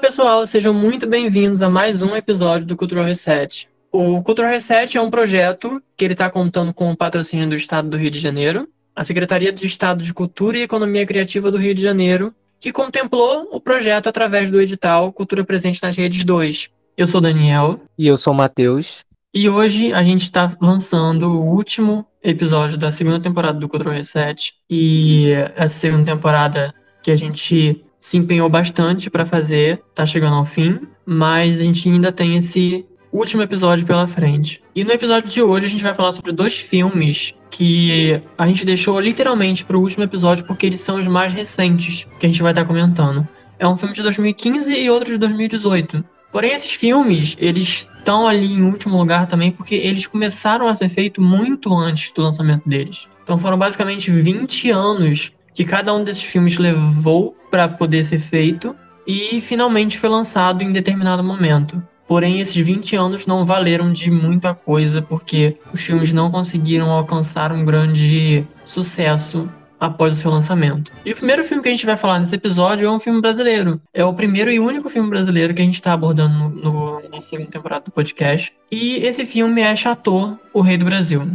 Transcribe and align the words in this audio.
Pessoal, 0.00 0.46
sejam 0.46 0.72
muito 0.72 1.06
bem-vindos 1.06 1.60
a 1.60 1.68
mais 1.68 2.00
um 2.00 2.16
episódio 2.16 2.66
do 2.66 2.74
Cultural 2.74 3.04
Reset. 3.04 3.68
O 3.92 4.22
Cultural 4.22 4.50
Reset 4.50 4.96
é 4.96 5.00
um 5.00 5.10
projeto 5.10 5.80
que 5.94 6.02
ele 6.02 6.14
está 6.14 6.30
contando 6.30 6.72
com 6.72 6.90
o 6.90 6.96
patrocínio 6.96 7.46
do 7.46 7.54
Estado 7.54 7.90
do 7.90 7.98
Rio 7.98 8.10
de 8.10 8.18
Janeiro, 8.18 8.66
a 8.96 9.04
Secretaria 9.04 9.52
do 9.52 9.62
Estado 9.62 10.02
de 10.02 10.14
Cultura 10.14 10.56
e 10.56 10.62
Economia 10.62 11.04
Criativa 11.04 11.50
do 11.50 11.58
Rio 11.58 11.74
de 11.74 11.82
Janeiro, 11.82 12.34
que 12.58 12.72
contemplou 12.72 13.46
o 13.52 13.60
projeto 13.60 14.08
através 14.08 14.50
do 14.50 14.58
edital 14.58 15.12
Cultura 15.12 15.44
Presente 15.44 15.82
nas 15.82 15.94
Redes 15.94 16.24
2. 16.24 16.70
Eu 16.96 17.06
sou 17.06 17.20
Daniel. 17.20 17.78
E 17.98 18.06
eu 18.06 18.16
sou 18.16 18.32
Matheus. 18.32 19.04
E 19.34 19.50
hoje 19.50 19.92
a 19.92 20.02
gente 20.02 20.22
está 20.22 20.50
lançando 20.62 21.30
o 21.30 21.44
último 21.44 22.06
episódio 22.22 22.78
da 22.78 22.90
segunda 22.90 23.20
temporada 23.20 23.58
do 23.58 23.68
Cultural 23.68 23.96
Reset. 23.96 24.54
E 24.68 25.30
essa 25.54 25.78
segunda 25.78 26.06
temporada 26.06 26.74
que 27.02 27.10
a 27.10 27.16
gente 27.16 27.84
se 28.00 28.16
empenhou 28.16 28.48
bastante 28.48 29.10
para 29.10 29.26
fazer, 29.26 29.82
tá 29.94 30.06
chegando 30.06 30.36
ao 30.36 30.44
fim, 30.44 30.80
mas 31.04 31.60
a 31.60 31.62
gente 31.62 31.86
ainda 31.88 32.10
tem 32.10 32.36
esse 32.36 32.86
último 33.12 33.42
episódio 33.42 33.84
pela 33.84 34.06
frente. 34.06 34.62
E 34.74 34.82
no 34.82 34.90
episódio 34.90 35.30
de 35.30 35.42
hoje 35.42 35.66
a 35.66 35.68
gente 35.68 35.82
vai 35.82 35.92
falar 35.92 36.12
sobre 36.12 36.32
dois 36.32 36.58
filmes 36.58 37.34
que 37.50 38.20
a 38.38 38.46
gente 38.46 38.64
deixou 38.64 38.98
literalmente 38.98 39.64
para 39.64 39.76
o 39.76 39.80
último 39.80 40.04
episódio 40.04 40.44
porque 40.46 40.64
eles 40.64 40.80
são 40.80 40.98
os 40.98 41.06
mais 41.06 41.32
recentes 41.32 42.06
que 42.18 42.26
a 42.26 42.28
gente 42.28 42.42
vai 42.42 42.52
estar 42.52 42.62
tá 42.62 42.66
comentando. 42.66 43.28
É 43.58 43.68
um 43.68 43.76
filme 43.76 43.94
de 43.94 44.02
2015 44.02 44.74
e 44.74 44.88
outro 44.88 45.12
de 45.12 45.18
2018. 45.18 46.02
Porém, 46.32 46.52
esses 46.52 46.72
filmes, 46.72 47.36
eles 47.38 47.88
estão 47.98 48.26
ali 48.26 48.46
em 48.46 48.62
último 48.62 48.96
lugar 48.96 49.26
também 49.26 49.50
porque 49.50 49.74
eles 49.74 50.06
começaram 50.06 50.68
a 50.68 50.74
ser 50.74 50.88
feitos 50.88 51.22
muito 51.22 51.74
antes 51.74 52.12
do 52.12 52.22
lançamento 52.22 52.68
deles. 52.68 53.08
Então 53.22 53.36
foram 53.36 53.58
basicamente 53.58 54.10
20 54.10 54.70
anos 54.70 55.32
que 55.54 55.64
cada 55.64 55.94
um 55.94 56.04
desses 56.04 56.22
filmes 56.22 56.58
levou 56.58 57.36
para 57.50 57.68
poder 57.68 58.04
ser 58.04 58.20
feito 58.20 58.74
e 59.06 59.40
finalmente 59.40 59.98
foi 59.98 60.08
lançado 60.08 60.62
em 60.62 60.72
determinado 60.72 61.22
momento. 61.22 61.82
Porém, 62.06 62.40
esses 62.40 62.56
20 62.56 62.96
anos 62.96 63.26
não 63.26 63.44
valeram 63.44 63.92
de 63.92 64.10
muita 64.10 64.52
coisa 64.52 65.00
porque 65.00 65.56
os 65.72 65.80
filmes 65.80 66.12
não 66.12 66.30
conseguiram 66.30 66.90
alcançar 66.90 67.52
um 67.52 67.64
grande 67.64 68.44
sucesso 68.64 69.48
após 69.78 70.12
o 70.12 70.16
seu 70.16 70.30
lançamento. 70.30 70.92
E 71.04 71.12
o 71.12 71.16
primeiro 71.16 71.42
filme 71.44 71.62
que 71.62 71.68
a 71.68 71.72
gente 71.72 71.86
vai 71.86 71.96
falar 71.96 72.18
nesse 72.18 72.34
episódio 72.34 72.86
é 72.86 72.90
um 72.90 73.00
filme 73.00 73.20
brasileiro. 73.20 73.80
É 73.94 74.04
o 74.04 74.12
primeiro 74.12 74.50
e 74.50 74.58
único 74.58 74.90
filme 74.90 75.08
brasileiro 75.08 75.54
que 75.54 75.62
a 75.62 75.64
gente 75.64 75.76
está 75.76 75.92
abordando 75.92 76.34
no, 76.34 76.50
no, 76.50 77.08
na 77.08 77.20
segunda 77.20 77.48
temporada 77.48 77.84
do 77.84 77.90
podcast. 77.90 78.52
E 78.70 78.96
esse 78.96 79.24
filme 79.24 79.62
é 79.62 79.74
Chateau, 79.74 80.36
o 80.52 80.60
Rei 80.60 80.76
do 80.76 80.84
Brasil. 80.84 81.26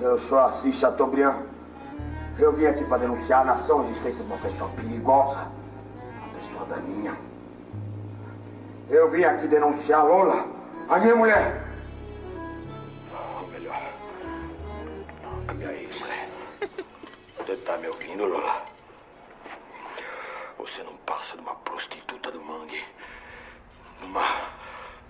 Eu 0.00 0.18
sou 0.28 0.38
Assis 0.38 0.76
Chateaubriand. 0.76 1.47
Eu 2.38 2.52
vim 2.52 2.66
aqui 2.66 2.84
para 2.84 2.98
denunciar 2.98 3.40
a 3.40 3.44
nação 3.44 3.84
existência 3.84 4.22
de 4.24 4.30
uma 4.30 4.38
pessoa 4.38 4.70
perigosa. 4.70 5.50
Uma 6.22 6.40
pessoa 6.40 6.64
daninha. 6.66 7.16
Eu 8.88 9.10
vim 9.10 9.24
aqui 9.24 9.48
denunciar 9.48 10.06
Lola, 10.06 10.46
a 10.88 10.98
minha 10.98 11.16
mulher. 11.16 11.64
Ou 13.40 13.48
melhor, 13.48 13.82
a 15.48 15.52
minha 15.52 15.72
ex-mulher. 15.72 16.28
Você 17.38 17.56
tá 17.56 17.76
me 17.76 17.88
ouvindo, 17.88 18.24
Lola? 18.24 18.62
Você 20.58 20.82
não 20.84 20.96
passa 20.98 21.34
de 21.34 21.42
uma 21.42 21.56
prostituta 21.56 22.30
do 22.30 22.40
mangue. 22.40 22.84
De 23.98 24.06
uma, 24.06 24.22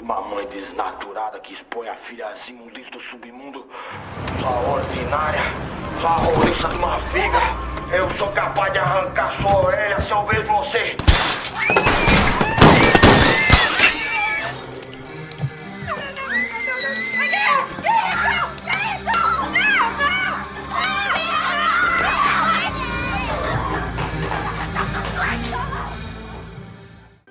uma 0.01 0.21
mãe 0.21 0.47
desnaturada 0.47 1.39
que 1.41 1.55
expõe 1.55 1.89
a 1.89 1.95
filha 2.09 2.27
às 2.29 2.49
imundícias 2.49 2.91
do 2.91 3.01
submundo. 3.11 3.67
Sua 4.39 4.75
ordinária. 4.75 5.41
Sua 6.01 6.11
roliça 6.11 6.69
de 6.69 6.77
uma 6.77 6.99
figa. 7.11 7.41
Eu 7.93 8.09
sou 8.11 8.29
capaz 8.33 8.73
de 8.73 8.79
arrancar 8.79 9.33
sua 9.41 9.67
orelha 9.67 10.01
se 10.01 10.11
eu 10.11 10.25
vejo 10.25 10.45
você. 10.45 10.97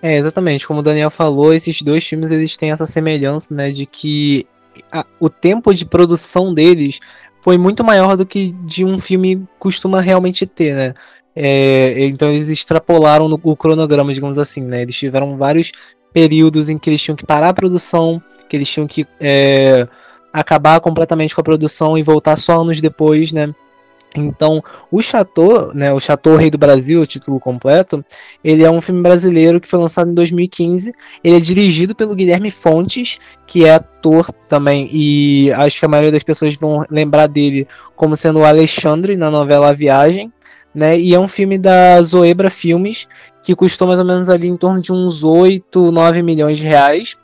É, 0.01 0.15
exatamente. 0.17 0.67
Como 0.67 0.79
o 0.79 0.83
Daniel 0.83 1.09
falou, 1.09 1.53
esses 1.53 1.81
dois 1.81 2.05
filmes 2.05 2.31
eles 2.31 2.55
têm 2.55 2.71
essa 2.71 2.85
semelhança, 2.85 3.53
né, 3.53 3.71
de 3.71 3.85
que 3.85 4.45
a, 4.91 5.05
o 5.19 5.29
tempo 5.29 5.73
de 5.73 5.85
produção 5.85 6.53
deles 6.53 6.99
foi 7.41 7.57
muito 7.57 7.83
maior 7.83 8.15
do 8.15 8.25
que 8.25 8.51
de 8.65 8.83
um 8.83 8.99
filme 8.99 9.47
costuma 9.57 10.01
realmente 10.01 10.45
ter, 10.45 10.75
né? 10.75 10.93
É, 11.35 12.05
então 12.05 12.27
eles 12.29 12.49
extrapolaram 12.49 13.29
no, 13.29 13.39
o 13.43 13.55
cronograma, 13.55 14.13
digamos 14.13 14.39
assim, 14.39 14.63
né? 14.63 14.81
Eles 14.81 14.95
tiveram 14.95 15.37
vários 15.37 15.71
períodos 16.11 16.67
em 16.69 16.77
que 16.77 16.89
eles 16.89 17.01
tinham 17.01 17.15
que 17.15 17.25
parar 17.25 17.49
a 17.49 17.53
produção, 17.53 18.21
que 18.49 18.55
eles 18.55 18.69
tinham 18.69 18.87
que 18.87 19.05
é, 19.19 19.87
acabar 20.33 20.79
completamente 20.79 21.35
com 21.35 21.41
a 21.41 21.43
produção 21.43 21.97
e 21.97 22.03
voltar 22.03 22.35
só 22.35 22.61
anos 22.61 22.81
depois, 22.81 23.31
né? 23.31 23.53
Então, 24.19 24.63
o 24.91 25.01
Chateau, 25.01 25.73
né, 25.73 25.91
o 25.93 25.99
Chateau 25.99 26.35
Rei 26.35 26.49
do 26.49 26.57
Brasil, 26.57 27.01
o 27.01 27.05
título 27.05 27.39
completo, 27.39 28.03
ele 28.43 28.63
é 28.63 28.71
um 28.71 28.81
filme 28.81 29.01
brasileiro 29.01 29.59
que 29.61 29.67
foi 29.67 29.79
lançado 29.79 30.09
em 30.09 30.13
2015. 30.13 30.93
Ele 31.23 31.35
é 31.37 31.39
dirigido 31.39 31.95
pelo 31.95 32.15
Guilherme 32.15 32.51
Fontes, 32.51 33.19
que 33.45 33.65
é 33.65 33.75
ator 33.75 34.31
também, 34.47 34.89
e 34.91 35.51
acho 35.53 35.79
que 35.79 35.85
a 35.85 35.89
maioria 35.89 36.11
das 36.11 36.23
pessoas 36.23 36.55
vão 36.55 36.85
lembrar 36.89 37.27
dele 37.27 37.67
como 37.95 38.15
sendo 38.15 38.39
o 38.39 38.45
Alexandre 38.45 39.17
na 39.17 39.29
novela 39.29 39.69
A 39.69 39.73
Viagem. 39.73 40.31
Né? 40.73 40.99
E 40.99 41.15
é 41.15 41.19
um 41.19 41.27
filme 41.27 41.57
da 41.57 41.99
Zoebra 42.03 42.51
Filmes, 42.51 43.07
que 43.43 43.55
custou 43.55 43.87
mais 43.87 43.99
ou 43.99 44.05
menos 44.05 44.29
ali 44.29 44.47
em 44.47 44.57
torno 44.57 44.79
de 44.81 44.91
uns 44.91 45.23
8, 45.23 45.91
9 45.91 46.21
milhões 46.21 46.57
de 46.57 46.65
reais. 46.65 47.17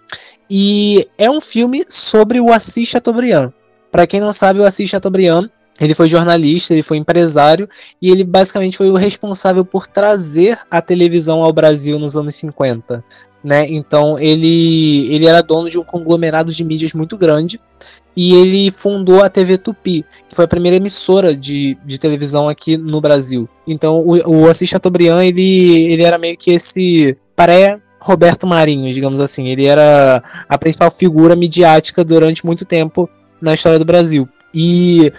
E 0.49 1.07
é 1.17 1.29
um 1.29 1.39
filme 1.39 1.83
sobre 1.87 2.39
o 2.39 2.51
Assis 2.51 2.87
Chateaubriand. 2.87 3.51
Para 3.91 4.07
quem 4.07 4.19
não 4.19 4.33
sabe, 4.33 4.59
o 4.59 4.65
Assis 4.65 4.89
Chateaubriand 4.89 5.49
ele 5.83 5.95
foi 5.95 6.09
jornalista, 6.09 6.73
ele 6.73 6.83
foi 6.83 6.97
empresário 6.97 7.67
e 8.01 8.09
ele 8.09 8.23
basicamente 8.23 8.77
foi 8.77 8.89
o 8.89 8.95
responsável 8.95 9.65
por 9.65 9.87
trazer 9.87 10.57
a 10.69 10.81
televisão 10.81 11.43
ao 11.43 11.53
Brasil 11.53 11.99
nos 11.99 12.15
anos 12.15 12.35
50. 12.35 13.03
Né? 13.43 13.67
Então 13.69 14.17
ele, 14.17 15.13
ele 15.13 15.25
era 15.25 15.41
dono 15.41 15.69
de 15.69 15.77
um 15.77 15.83
conglomerado 15.83 16.51
de 16.51 16.63
mídias 16.63 16.93
muito 16.93 17.17
grande 17.17 17.59
e 18.15 18.35
ele 18.35 18.71
fundou 18.71 19.23
a 19.23 19.29
TV 19.29 19.57
Tupi, 19.57 20.05
que 20.29 20.35
foi 20.35 20.45
a 20.45 20.47
primeira 20.47 20.77
emissora 20.77 21.35
de, 21.35 21.77
de 21.83 21.97
televisão 21.97 22.47
aqui 22.47 22.77
no 22.77 23.01
Brasil. 23.01 23.49
Então 23.67 23.97
o, 23.97 24.43
o 24.43 24.49
Assis 24.49 24.69
Chateaubriand 24.69 25.23
ele, 25.23 25.91
ele 25.91 26.03
era 26.03 26.17
meio 26.17 26.37
que 26.37 26.51
esse 26.51 27.17
pré 27.35 27.79
Roberto 27.99 28.45
Marinho, 28.45 28.93
digamos 28.93 29.21
assim. 29.21 29.47
Ele 29.47 29.65
era 29.65 30.21
a 30.47 30.57
principal 30.57 30.91
figura 30.91 31.35
midiática 31.35 32.03
durante 32.03 32.45
muito 32.45 32.65
tempo 32.65 33.09
na 33.41 33.53
história 33.53 33.79
do 33.79 33.85
Brasil. 33.85 34.27
E 34.53 35.11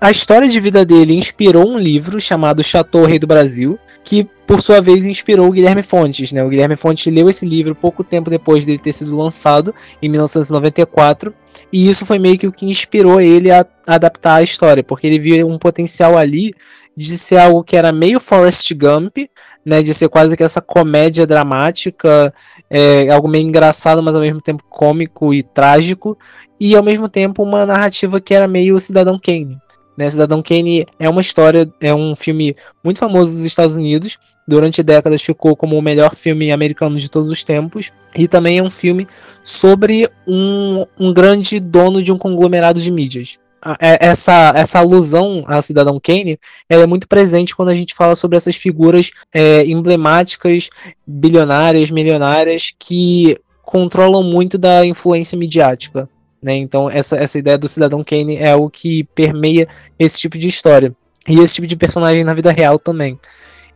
a 0.00 0.10
história 0.10 0.48
de 0.48 0.60
vida 0.60 0.84
dele 0.84 1.14
inspirou 1.14 1.68
um 1.68 1.78
livro 1.78 2.20
chamado 2.20 2.62
Chateau 2.62 3.04
Rei 3.04 3.18
do 3.18 3.26
Brasil, 3.26 3.78
que 4.04 4.28
por 4.46 4.60
sua 4.60 4.80
vez 4.80 5.06
inspirou 5.06 5.48
o 5.48 5.52
Guilherme 5.52 5.82
Fontes. 5.82 6.30
Né? 6.30 6.44
O 6.44 6.48
Guilherme 6.48 6.76
Fontes 6.76 7.12
leu 7.12 7.28
esse 7.28 7.46
livro 7.46 7.74
pouco 7.74 8.04
tempo 8.04 8.30
depois 8.30 8.64
dele 8.64 8.78
ter 8.78 8.92
sido 8.92 9.16
lançado, 9.16 9.74
em 10.02 10.08
1994, 10.08 11.34
e 11.72 11.88
isso 11.88 12.04
foi 12.04 12.18
meio 12.18 12.38
que 12.38 12.46
o 12.46 12.52
que 12.52 12.66
inspirou 12.66 13.20
ele 13.20 13.50
a 13.50 13.66
adaptar 13.86 14.36
a 14.36 14.42
história, 14.42 14.84
porque 14.84 15.06
ele 15.06 15.18
via 15.18 15.46
um 15.46 15.58
potencial 15.58 16.16
ali 16.16 16.52
de 16.96 17.18
ser 17.18 17.38
algo 17.38 17.64
que 17.64 17.76
era 17.76 17.92
meio 17.92 18.20
Forrest 18.20 18.72
Gump, 18.74 19.16
né, 19.64 19.82
de 19.82 19.94
ser 19.94 20.08
quase 20.08 20.36
que 20.36 20.42
essa 20.42 20.60
comédia 20.60 21.26
dramática, 21.26 22.32
é, 22.68 23.08
algo 23.08 23.28
meio 23.28 23.46
engraçado, 23.46 24.02
mas 24.02 24.14
ao 24.14 24.20
mesmo 24.20 24.40
tempo 24.40 24.62
cômico 24.68 25.32
e 25.32 25.42
trágico, 25.42 26.16
e 26.60 26.76
ao 26.76 26.82
mesmo 26.82 27.08
tempo 27.08 27.42
uma 27.42 27.64
narrativa 27.64 28.20
que 28.20 28.34
era 28.34 28.46
meio 28.46 28.78
Cidadão 28.78 29.18
Kane. 29.18 29.58
Né? 29.96 30.10
Cidadão 30.10 30.42
Kane 30.42 30.86
é 30.98 31.08
uma 31.08 31.20
história, 31.20 31.70
é 31.80 31.94
um 31.94 32.16
filme 32.16 32.56
muito 32.82 32.98
famoso 32.98 33.32
dos 33.32 33.44
Estados 33.44 33.76
Unidos, 33.76 34.18
durante 34.46 34.82
décadas 34.82 35.22
ficou 35.22 35.56
como 35.56 35.78
o 35.78 35.82
melhor 35.82 36.14
filme 36.14 36.52
americano 36.52 36.96
de 36.96 37.10
todos 37.10 37.30
os 37.30 37.44
tempos, 37.44 37.92
e 38.14 38.28
também 38.28 38.58
é 38.58 38.62
um 38.62 38.70
filme 38.70 39.06
sobre 39.42 40.08
um, 40.26 40.84
um 40.98 41.12
grande 41.12 41.60
dono 41.60 42.02
de 42.02 42.12
um 42.12 42.18
conglomerado 42.18 42.80
de 42.80 42.90
mídias. 42.90 43.38
É, 43.80 44.08
essa, 44.08 44.52
essa 44.54 44.78
alusão 44.78 45.42
a 45.46 45.62
Cidadão 45.62 45.98
Kane 45.98 46.38
é 46.68 46.84
muito 46.84 47.08
presente 47.08 47.56
quando 47.56 47.70
a 47.70 47.74
gente 47.74 47.94
fala 47.94 48.14
sobre 48.14 48.36
essas 48.36 48.56
figuras 48.56 49.10
é, 49.32 49.64
emblemáticas, 49.64 50.68
bilionárias, 51.06 51.90
milionárias, 51.90 52.74
que 52.78 53.38
controlam 53.62 54.22
muito 54.22 54.58
da 54.58 54.84
influência 54.84 55.38
midiática. 55.38 56.08
Né? 56.44 56.56
Então, 56.56 56.90
essa, 56.90 57.16
essa 57.16 57.38
ideia 57.38 57.56
do 57.56 57.66
Cidadão 57.66 58.04
Kane 58.04 58.36
é 58.36 58.54
o 58.54 58.68
que 58.68 59.04
permeia 59.14 59.66
esse 59.98 60.20
tipo 60.20 60.36
de 60.36 60.46
história. 60.46 60.94
E 61.26 61.38
esse 61.40 61.54
tipo 61.54 61.66
de 61.66 61.74
personagem 61.74 62.22
na 62.22 62.34
vida 62.34 62.52
real 62.52 62.78
também. 62.78 63.18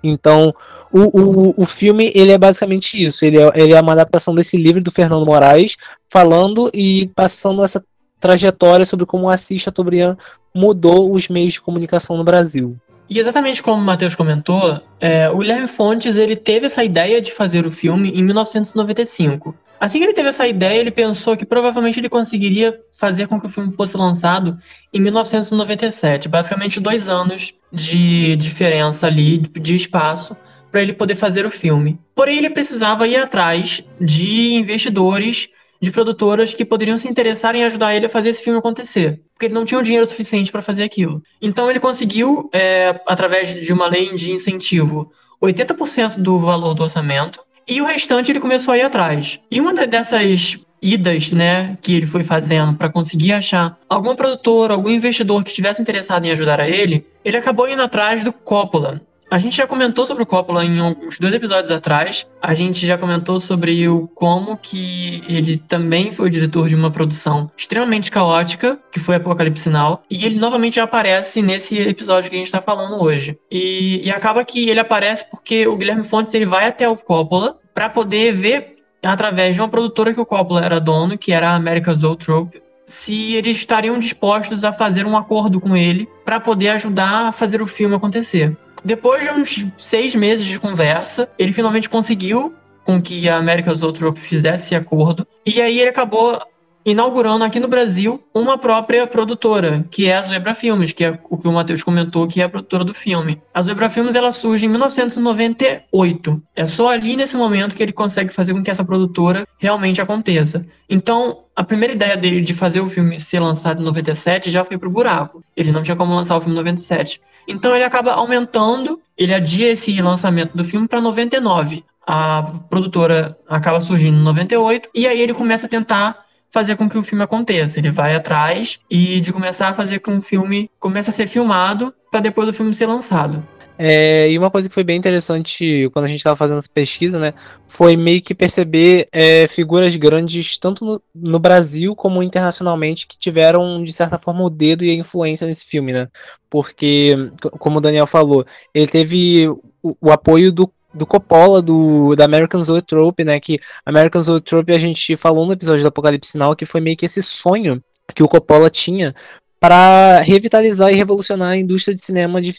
Então, 0.04 0.54
o, 0.92 1.00
o, 1.00 1.62
o 1.62 1.66
filme 1.66 2.12
ele 2.14 2.30
é 2.30 2.36
basicamente 2.36 3.02
isso. 3.02 3.24
Ele 3.24 3.38
é, 3.38 3.50
ele 3.54 3.72
é 3.72 3.80
uma 3.80 3.92
adaptação 3.92 4.34
desse 4.34 4.58
livro 4.58 4.82
do 4.82 4.92
Fernando 4.92 5.24
Moraes, 5.24 5.78
falando 6.10 6.70
e 6.74 7.10
passando 7.16 7.64
essa 7.64 7.82
trajetória 8.20 8.84
sobre 8.84 9.06
como 9.06 9.24
o 9.24 9.30
Assis 9.30 9.62
Chateaubriand 9.62 10.18
mudou 10.54 11.10
os 11.10 11.26
meios 11.28 11.54
de 11.54 11.62
comunicação 11.62 12.18
no 12.18 12.24
Brasil. 12.24 12.76
E 13.08 13.18
exatamente 13.18 13.62
como 13.62 13.80
o 13.80 13.84
Matheus 13.84 14.14
comentou, 14.14 14.78
é, 15.00 15.30
o 15.30 15.38
Guilherme 15.38 15.68
Fontes 15.68 16.18
ele 16.18 16.36
teve 16.36 16.66
essa 16.66 16.84
ideia 16.84 17.18
de 17.22 17.32
fazer 17.32 17.66
o 17.66 17.72
filme 17.72 18.10
em 18.10 18.22
1995. 18.22 19.54
Assim 19.80 19.98
que 19.98 20.04
ele 20.06 20.12
teve 20.12 20.28
essa 20.28 20.46
ideia, 20.46 20.80
ele 20.80 20.90
pensou 20.90 21.36
que 21.36 21.46
provavelmente 21.46 22.00
ele 22.00 22.08
conseguiria 22.08 22.78
fazer 22.92 23.28
com 23.28 23.40
que 23.40 23.46
o 23.46 23.48
filme 23.48 23.72
fosse 23.74 23.96
lançado 23.96 24.58
em 24.92 25.00
1997, 25.00 26.28
basicamente 26.28 26.80
dois 26.80 27.08
anos 27.08 27.52
de 27.72 28.34
diferença 28.36 29.06
ali 29.06 29.38
de 29.38 29.76
espaço 29.76 30.36
para 30.70 30.82
ele 30.82 30.92
poder 30.92 31.14
fazer 31.14 31.46
o 31.46 31.50
filme. 31.50 31.98
Porém, 32.14 32.38
ele 32.38 32.50
precisava 32.50 33.06
ir 33.06 33.16
atrás 33.16 33.82
de 34.00 34.54
investidores 34.54 35.48
de 35.80 35.90
produtoras 35.90 36.54
que 36.54 36.64
poderiam 36.64 36.98
se 36.98 37.08
interessar 37.08 37.54
em 37.54 37.64
ajudar 37.64 37.94
ele 37.94 38.06
a 38.06 38.10
fazer 38.10 38.30
esse 38.30 38.42
filme 38.42 38.58
acontecer. 38.58 39.20
Porque 39.32 39.46
ele 39.46 39.54
não 39.54 39.64
tinha 39.64 39.78
o 39.78 39.82
dinheiro 39.82 40.06
suficiente 40.06 40.50
para 40.50 40.60
fazer 40.60 40.82
aquilo. 40.82 41.22
Então 41.40 41.70
ele 41.70 41.78
conseguiu, 41.78 42.50
é, 42.52 43.00
através 43.06 43.54
de 43.54 43.72
uma 43.72 43.86
lei 43.86 44.12
de 44.14 44.32
incentivo, 44.32 45.12
80% 45.40 46.18
do 46.18 46.40
valor 46.40 46.74
do 46.74 46.82
orçamento. 46.82 47.40
E 47.68 47.80
o 47.82 47.84
restante 47.84 48.32
ele 48.32 48.40
começou 48.40 48.72
a 48.72 48.78
ir 48.78 48.82
atrás. 48.82 49.38
E 49.50 49.60
uma 49.60 49.74
dessas 49.74 50.58
idas, 50.80 51.32
né, 51.32 51.76
que 51.82 51.94
ele 51.94 52.06
foi 52.06 52.24
fazendo 52.24 52.74
para 52.74 52.88
conseguir 52.88 53.32
achar 53.32 53.76
alguma 53.88 54.14
produtora, 54.14 54.74
algum 54.74 54.88
investidor 54.88 55.42
que 55.42 55.50
estivesse 55.50 55.82
interessado 55.82 56.24
em 56.24 56.30
ajudar 56.30 56.60
a 56.60 56.68
ele, 56.68 57.04
ele 57.24 57.36
acabou 57.36 57.68
indo 57.68 57.82
atrás 57.82 58.22
do 58.22 58.32
Coppola, 58.32 59.02
a 59.30 59.38
gente 59.38 59.56
já 59.56 59.66
comentou 59.66 60.06
sobre 60.06 60.22
o 60.22 60.26
Coppola 60.26 60.64
em 60.64 60.80
uns 60.80 61.18
dois 61.18 61.34
episódios 61.34 61.70
atrás. 61.70 62.26
A 62.40 62.54
gente 62.54 62.86
já 62.86 62.96
comentou 62.96 63.38
sobre 63.38 63.86
o 63.88 64.08
como 64.08 64.56
que 64.56 65.22
ele 65.28 65.56
também 65.56 66.12
foi 66.12 66.26
o 66.26 66.30
diretor 66.30 66.68
de 66.68 66.74
uma 66.74 66.90
produção 66.90 67.50
extremamente 67.56 68.10
caótica, 68.10 68.78
que 68.90 68.98
foi 68.98 69.16
Apocalipse 69.16 69.68
Now, 69.68 70.00
e 70.10 70.24
ele 70.24 70.38
novamente 70.38 70.80
aparece 70.80 71.42
nesse 71.42 71.76
episódio 71.78 72.30
que 72.30 72.36
a 72.36 72.38
gente 72.38 72.48
está 72.48 72.62
falando 72.62 73.02
hoje. 73.02 73.38
E, 73.50 74.00
e 74.04 74.10
acaba 74.10 74.44
que 74.44 74.68
ele 74.68 74.80
aparece 74.80 75.26
porque 75.30 75.66
o 75.66 75.76
Guilherme 75.76 76.04
Fontes 76.04 76.32
ele 76.32 76.46
vai 76.46 76.66
até 76.66 76.88
o 76.88 76.96
Coppola 76.96 77.58
para 77.74 77.88
poder 77.88 78.32
ver 78.32 78.76
através 79.02 79.54
de 79.54 79.60
uma 79.60 79.68
produtora 79.68 80.12
que 80.12 80.20
o 80.20 80.26
Coppola 80.26 80.64
era 80.64 80.80
dono, 80.80 81.18
que 81.18 81.32
era 81.32 81.50
a 81.50 81.54
American 81.54 81.94
Zoetrope, 81.94 82.62
se 82.86 83.34
eles 83.34 83.58
estariam 83.58 83.98
dispostos 83.98 84.64
a 84.64 84.72
fazer 84.72 85.06
um 85.06 85.16
acordo 85.16 85.60
com 85.60 85.76
ele 85.76 86.08
para 86.24 86.40
poder 86.40 86.70
ajudar 86.70 87.26
a 87.26 87.32
fazer 87.32 87.60
o 87.60 87.66
filme 87.66 87.94
acontecer. 87.94 88.56
Depois 88.84 89.22
de 89.22 89.30
uns 89.30 89.66
seis 89.76 90.14
meses 90.14 90.46
de 90.46 90.58
conversa, 90.58 91.28
ele 91.38 91.52
finalmente 91.52 91.88
conseguiu 91.88 92.54
com 92.84 93.00
que 93.02 93.28
a 93.28 93.36
American 93.36 93.74
Zoetrope 93.74 94.18
fizesse 94.18 94.66
esse 94.66 94.74
acordo. 94.74 95.26
E 95.44 95.60
aí 95.60 95.78
ele 95.78 95.90
acabou 95.90 96.40
inaugurando 96.90 97.44
aqui 97.44 97.60
no 97.60 97.68
Brasil 97.68 98.22
uma 98.34 98.58
própria 98.58 99.06
produtora, 99.06 99.84
que 99.90 100.08
é 100.08 100.16
a 100.16 100.22
Zebra 100.22 100.54
Filmes, 100.54 100.92
que 100.92 101.04
é 101.04 101.18
o 101.28 101.36
que 101.36 101.46
o 101.46 101.52
Matheus 101.52 101.82
comentou, 101.82 102.26
que 102.26 102.40
é 102.40 102.44
a 102.44 102.48
produtora 102.48 102.84
do 102.84 102.94
filme. 102.94 103.40
A 103.52 103.62
Zebra 103.62 103.88
Filmes 103.88 104.14
ela 104.14 104.32
surge 104.32 104.66
em 104.66 104.68
1998. 104.68 106.42
É 106.56 106.64
só 106.64 106.90
ali 106.90 107.16
nesse 107.16 107.36
momento 107.36 107.76
que 107.76 107.82
ele 107.82 107.92
consegue 107.92 108.32
fazer 108.32 108.52
com 108.52 108.62
que 108.62 108.70
essa 108.70 108.84
produtora 108.84 109.46
realmente 109.58 110.00
aconteça. 110.00 110.64
Então, 110.88 111.44
a 111.54 111.64
primeira 111.64 111.92
ideia 111.92 112.16
dele 112.16 112.40
de 112.40 112.54
fazer 112.54 112.80
o 112.80 112.88
filme 112.88 113.20
ser 113.20 113.40
lançado 113.40 113.80
em 113.80 113.84
97 113.84 114.50
já 114.50 114.64
foi 114.64 114.78
pro 114.78 114.88
buraco. 114.88 115.42
Ele 115.56 115.72
não 115.72 115.82
tinha 115.82 115.96
como 115.96 116.14
lançar 116.14 116.36
o 116.36 116.40
filme 116.40 116.54
em 116.54 116.58
97. 116.58 117.20
Então 117.48 117.74
ele 117.74 117.82
acaba 117.82 118.12
aumentando, 118.12 119.00
ele 119.16 119.34
adia 119.34 119.72
esse 119.72 120.00
lançamento 120.00 120.56
do 120.56 120.64
filme 120.64 120.86
para 120.86 121.00
99. 121.00 121.84
A 122.06 122.42
produtora 122.70 123.36
acaba 123.48 123.80
surgindo 123.80 124.16
em 124.16 124.22
98 124.22 124.88
e 124.94 125.06
aí 125.06 125.20
ele 125.20 125.34
começa 125.34 125.66
a 125.66 125.68
tentar 125.68 126.27
fazer 126.50 126.76
com 126.76 126.88
que 126.88 126.98
o 126.98 127.02
filme 127.02 127.24
aconteça. 127.24 127.78
Ele 127.78 127.90
vai 127.90 128.14
atrás 128.14 128.78
e 128.90 129.20
de 129.20 129.32
começar 129.32 129.68
a 129.68 129.74
fazer 129.74 130.00
com 130.00 130.12
que 130.12 130.18
o 130.18 130.22
filme 130.22 130.70
comece 130.78 131.10
a 131.10 131.12
ser 131.12 131.26
filmado 131.26 131.94
para 132.10 132.20
depois 132.20 132.46
do 132.46 132.52
filme 132.52 132.72
ser 132.74 132.86
lançado. 132.86 133.42
É, 133.80 134.28
e 134.28 134.36
uma 134.36 134.50
coisa 134.50 134.68
que 134.68 134.74
foi 134.74 134.82
bem 134.82 134.96
interessante 134.96 135.88
quando 135.92 136.06
a 136.06 136.08
gente 136.08 136.18
estava 136.18 136.34
fazendo 136.34 136.58
essa 136.58 136.68
pesquisa, 136.68 137.16
né, 137.20 137.32
foi 137.68 137.96
meio 137.96 138.20
que 138.20 138.34
perceber 138.34 139.06
é, 139.12 139.46
figuras 139.46 139.94
grandes, 139.94 140.58
tanto 140.58 140.84
no, 140.84 141.02
no, 141.14 141.38
Brasil 141.38 141.94
como 141.94 142.20
internacionalmente, 142.20 143.06
que 143.06 143.16
tiveram, 143.16 143.84
de 143.84 143.92
certa 143.92 144.18
forma, 144.18 144.42
o 144.42 144.50
dedo 144.50 144.84
e 144.84 144.90
a 144.90 144.94
influência 144.94 145.46
nesse 145.46 145.64
filme, 145.64 145.92
né? 145.92 146.08
Porque, 146.50 147.14
como 147.60 147.78
o 147.78 147.80
Daniel 147.80 148.06
falou, 148.06 148.44
ele 148.74 148.88
teve 148.88 149.48
o, 149.80 149.96
o 150.00 150.10
apoio 150.10 150.50
do 150.50 150.66
do 150.98 151.06
Coppola, 151.06 151.62
do, 151.62 152.14
da 152.14 152.24
American 152.24 152.60
Zoetrope, 152.60 153.24
né? 153.24 153.40
Que 153.40 153.58
American 153.86 154.22
Zoetrope 154.22 154.72
a 154.72 154.78
gente 154.78 155.16
falou 155.16 155.46
no 155.46 155.52
episódio 155.52 155.82
do 155.82 155.88
Apocalipse 155.88 156.36
Now 156.36 156.56
que 156.56 156.66
foi 156.66 156.80
meio 156.80 156.96
que 156.96 157.06
esse 157.06 157.22
sonho 157.22 157.82
que 158.14 158.22
o 158.22 158.28
Coppola 158.28 158.68
tinha 158.68 159.14
para 159.60 160.20
revitalizar 160.20 160.92
e 160.92 160.96
revolucionar 160.96 161.50
a 161.50 161.56
indústria 161.56 161.94
de 161.94 162.00
cinema 162.00 162.40
de, 162.40 162.54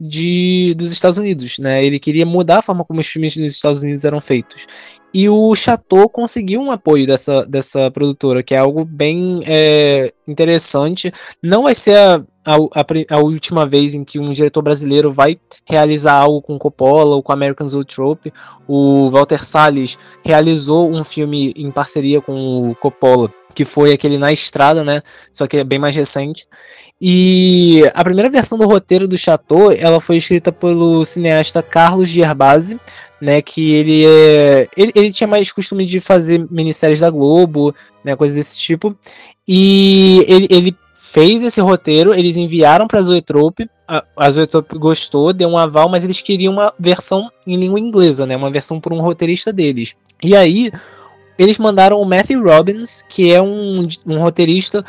de, 0.00 0.74
dos 0.76 0.92
Estados 0.92 1.18
Unidos, 1.18 1.58
né? 1.58 1.84
Ele 1.84 1.98
queria 1.98 2.24
mudar 2.24 2.58
a 2.58 2.62
forma 2.62 2.84
como 2.84 3.00
os 3.00 3.06
filmes 3.06 3.36
nos 3.36 3.52
Estados 3.52 3.82
Unidos 3.82 4.04
eram 4.04 4.20
feitos. 4.20 4.66
E 5.12 5.28
o 5.28 5.54
Chateau 5.54 6.08
conseguiu 6.08 6.60
um 6.60 6.70
apoio 6.70 7.06
dessa, 7.06 7.44
dessa 7.44 7.90
produtora, 7.90 8.42
que 8.42 8.54
é 8.54 8.58
algo 8.58 8.84
bem 8.84 9.42
é, 9.46 10.12
interessante. 10.26 11.12
Não 11.42 11.64
vai 11.64 11.74
ser 11.74 11.96
a, 11.96 12.24
a, 12.44 13.14
a, 13.14 13.18
última 13.18 13.66
vez 13.66 13.94
em 13.94 14.04
que 14.04 14.18
um 14.18 14.32
diretor 14.32 14.62
brasileiro 14.62 15.10
vai 15.10 15.38
realizar 15.64 16.14
algo 16.14 16.42
com 16.42 16.58
Coppola 16.58 17.16
ou 17.16 17.22
com 17.22 17.32
American 17.32 17.66
Zoetrope. 17.66 18.32
O 18.68 19.10
Walter 19.10 19.42
Salles 19.42 19.98
realizou 20.24 20.90
um 20.90 21.02
filme 21.02 21.52
em 21.56 21.70
parceria 21.70 22.20
com 22.20 22.70
o 22.70 22.74
Coppola, 22.74 23.32
que 23.54 23.64
foi 23.64 23.92
aquele 23.92 24.18
Na 24.18 24.32
Estrada, 24.32 24.84
né? 24.84 25.02
Só 25.32 25.46
que 25.46 25.56
é 25.56 25.64
bem 25.64 25.78
mais 25.78 25.96
recente. 25.96 26.46
E 27.00 27.82
a 27.94 28.04
primeira 28.04 28.30
versão 28.30 28.58
do 28.58 28.66
roteiro 28.66 29.08
do 29.08 29.16
Chateau, 29.16 29.72
ela 29.72 30.00
foi 30.00 30.16
escrita 30.16 30.52
pelo 30.52 31.04
cineasta 31.04 31.62
Carlos 31.62 32.08
Gerbasi, 32.08 32.78
né, 33.20 33.40
que 33.40 33.72
ele 33.72 34.04
é 34.04 34.68
ele, 34.76 34.92
ele 34.94 35.12
tinha 35.12 35.26
mais 35.26 35.50
costume 35.50 35.86
de 35.86 35.98
fazer 35.98 36.46
minisséries 36.50 37.00
da 37.00 37.08
Globo, 37.10 37.74
né, 38.04 38.14
coisas 38.14 38.36
desse 38.36 38.58
tipo. 38.58 38.96
E 39.46 40.24
ele, 40.28 40.46
ele 40.50 40.76
fez 41.14 41.44
esse 41.44 41.60
roteiro, 41.60 42.12
eles 42.12 42.36
enviaram 42.36 42.88
para 42.88 42.98
a 42.98 43.02
Zoetrope, 43.02 43.70
a 44.16 44.30
Zoetrope 44.30 44.76
gostou, 44.76 45.32
deu 45.32 45.48
um 45.48 45.56
aval, 45.56 45.88
mas 45.88 46.02
eles 46.02 46.20
queriam 46.20 46.52
uma 46.52 46.74
versão 46.76 47.30
em 47.46 47.54
língua 47.54 47.78
inglesa, 47.78 48.26
né, 48.26 48.36
uma 48.36 48.50
versão 48.50 48.80
por 48.80 48.92
um 48.92 49.00
roteirista 49.00 49.52
deles. 49.52 49.94
E 50.20 50.34
aí 50.34 50.72
eles 51.38 51.56
mandaram 51.56 52.00
o 52.00 52.04
Matthew 52.04 52.42
Robbins, 52.42 53.04
que 53.08 53.32
é 53.32 53.40
um, 53.40 53.86
um 54.04 54.18
roteirista 54.18 54.84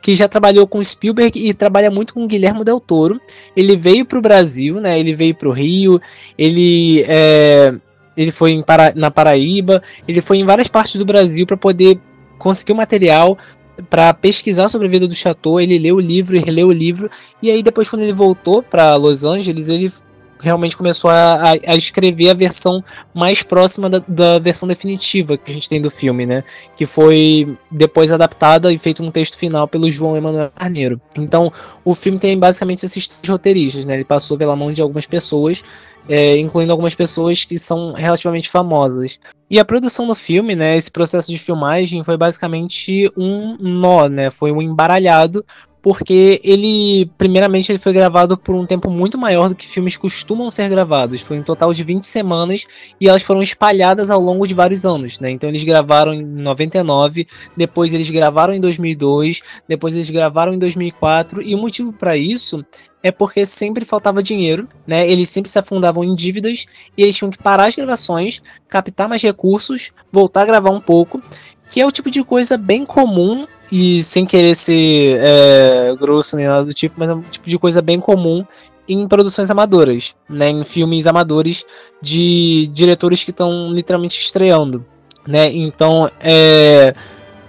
que 0.00 0.14
já 0.14 0.26
trabalhou 0.26 0.66
com 0.66 0.82
Spielberg 0.82 1.38
e 1.38 1.52
trabalha 1.52 1.90
muito 1.90 2.14
com 2.14 2.26
Guilherme 2.26 2.64
Del 2.64 2.80
Toro. 2.80 3.20
Ele 3.54 3.76
veio 3.76 4.06
para 4.06 4.18
o 4.18 4.22
Brasil, 4.22 4.80
né? 4.80 4.98
Ele 4.98 5.14
veio 5.14 5.34
para 5.34 5.48
o 5.48 5.52
Rio, 5.52 6.00
ele 6.38 7.04
é, 7.06 7.74
ele 8.16 8.30
foi 8.30 8.62
Para, 8.62 8.94
na 8.94 9.10
Paraíba, 9.10 9.82
ele 10.08 10.22
foi 10.22 10.38
em 10.38 10.44
várias 10.44 10.68
partes 10.68 10.96
do 10.96 11.04
Brasil 11.04 11.44
para 11.44 11.56
poder 11.56 11.98
conseguir 12.38 12.72
o 12.72 12.76
material 12.76 13.36
para 13.88 14.12
pesquisar 14.14 14.68
sobre 14.68 14.86
a 14.86 14.90
vida 14.90 15.06
do 15.06 15.14
Chateau. 15.14 15.60
Ele 15.60 15.78
leu 15.78 15.96
o 15.96 16.00
livro 16.00 16.36
e 16.36 16.40
releu 16.40 16.68
o 16.68 16.72
livro 16.72 17.10
e 17.42 17.50
aí 17.50 17.62
depois 17.62 17.88
quando 17.88 18.02
ele 18.02 18.12
voltou 18.12 18.62
para 18.62 18.96
Los 18.96 19.24
Angeles 19.24 19.68
ele 19.68 19.92
realmente 20.40 20.76
começou 20.76 21.10
a, 21.10 21.52
a, 21.66 21.76
escrever 21.76 22.30
a 22.30 22.34
versão 22.34 22.82
mais 23.14 23.42
próxima 23.42 23.88
da, 23.88 24.02
da, 24.06 24.38
versão 24.38 24.68
definitiva 24.68 25.36
que 25.36 25.50
a 25.50 25.54
gente 25.54 25.68
tem 25.68 25.80
do 25.80 25.90
filme, 25.90 26.26
né? 26.26 26.44
Que 26.76 26.84
foi 26.84 27.56
depois 27.70 28.12
adaptada 28.12 28.72
e 28.72 28.78
feito 28.78 29.02
um 29.02 29.10
texto 29.10 29.36
final 29.36 29.66
pelo 29.66 29.90
João 29.90 30.16
Emanuel 30.16 30.50
Carneiro. 30.54 31.00
Então, 31.16 31.52
o 31.84 31.94
filme 31.94 32.18
tem 32.18 32.38
basicamente 32.38 32.84
esses 32.84 33.08
três 33.08 33.28
roteiristas, 33.28 33.86
né? 33.86 33.94
Ele 33.94 34.04
passou 34.04 34.36
pela 34.36 34.54
mão 34.54 34.72
de 34.72 34.82
algumas 34.82 35.06
pessoas, 35.06 35.62
é, 36.08 36.38
incluindo 36.38 36.72
algumas 36.72 36.94
pessoas 36.94 37.44
que 37.44 37.58
são 37.58 37.92
relativamente 37.92 38.50
famosas. 38.50 39.18
E 39.48 39.58
a 39.58 39.64
produção 39.64 40.06
do 40.06 40.14
filme, 40.14 40.56
né? 40.56 40.76
Esse 40.76 40.90
processo 40.90 41.30
de 41.30 41.38
filmagem 41.38 42.02
foi 42.02 42.16
basicamente 42.16 43.10
um 43.16 43.56
nó, 43.58 44.08
né? 44.08 44.30
Foi 44.30 44.50
um 44.50 44.60
embaralhado 44.60 45.44
porque 45.86 46.40
ele, 46.42 47.08
primeiramente, 47.16 47.70
ele 47.70 47.78
foi 47.78 47.92
gravado 47.92 48.36
por 48.36 48.56
um 48.56 48.66
tempo 48.66 48.90
muito 48.90 49.16
maior 49.16 49.48
do 49.48 49.54
que 49.54 49.68
filmes 49.68 49.96
costumam 49.96 50.50
ser 50.50 50.68
gravados. 50.68 51.20
Foi 51.20 51.38
um 51.38 51.44
total 51.44 51.72
de 51.72 51.84
20 51.84 52.02
semanas 52.02 52.66
e 53.00 53.08
elas 53.08 53.22
foram 53.22 53.40
espalhadas 53.40 54.10
ao 54.10 54.20
longo 54.20 54.48
de 54.48 54.52
vários 54.52 54.84
anos, 54.84 55.20
né? 55.20 55.30
Então 55.30 55.48
eles 55.48 55.62
gravaram 55.62 56.12
em 56.12 56.24
99, 56.24 57.28
depois 57.56 57.94
eles 57.94 58.10
gravaram 58.10 58.52
em 58.52 58.60
2002, 58.60 59.40
depois 59.68 59.94
eles 59.94 60.10
gravaram 60.10 60.52
em 60.52 60.58
2004 60.58 61.40
e 61.40 61.54
o 61.54 61.58
motivo 61.58 61.92
para 61.92 62.16
isso 62.16 62.66
é 63.02 63.10
porque 63.10 63.46
sempre 63.46 63.84
faltava 63.84 64.22
dinheiro, 64.22 64.68
né? 64.86 65.08
Eles 65.08 65.28
sempre 65.28 65.50
se 65.50 65.58
afundavam 65.58 66.02
em 66.02 66.14
dívidas 66.14 66.66
e 66.96 67.02
eles 67.02 67.16
tinham 67.16 67.30
que 67.30 67.38
parar 67.38 67.66
as 67.66 67.76
gravações, 67.76 68.42
captar 68.68 69.08
mais 69.08 69.22
recursos, 69.22 69.92
voltar 70.10 70.42
a 70.42 70.46
gravar 70.46 70.70
um 70.70 70.80
pouco, 70.80 71.22
que 71.70 71.80
é 71.80 71.86
o 71.86 71.92
tipo 71.92 72.10
de 72.10 72.24
coisa 72.24 72.56
bem 72.56 72.84
comum 72.84 73.46
e 73.70 74.02
sem 74.02 74.24
querer 74.24 74.54
ser 74.54 75.18
é, 75.20 75.96
grosso 75.98 76.36
nem 76.36 76.46
nada 76.46 76.64
do 76.64 76.74
tipo, 76.74 76.94
mas 76.98 77.10
é 77.10 77.14
um 77.14 77.22
tipo 77.22 77.48
de 77.48 77.58
coisa 77.58 77.82
bem 77.82 78.00
comum 78.00 78.44
em 78.88 79.06
produções 79.08 79.50
amadoras, 79.50 80.14
né, 80.28 80.48
em 80.48 80.64
filmes 80.64 81.06
amadores 81.06 81.64
de 82.00 82.68
diretores 82.68 83.24
que 83.24 83.30
estão 83.30 83.72
literalmente 83.72 84.20
estreando, 84.20 84.84
né? 85.26 85.50
Então, 85.52 86.08
é... 86.20 86.94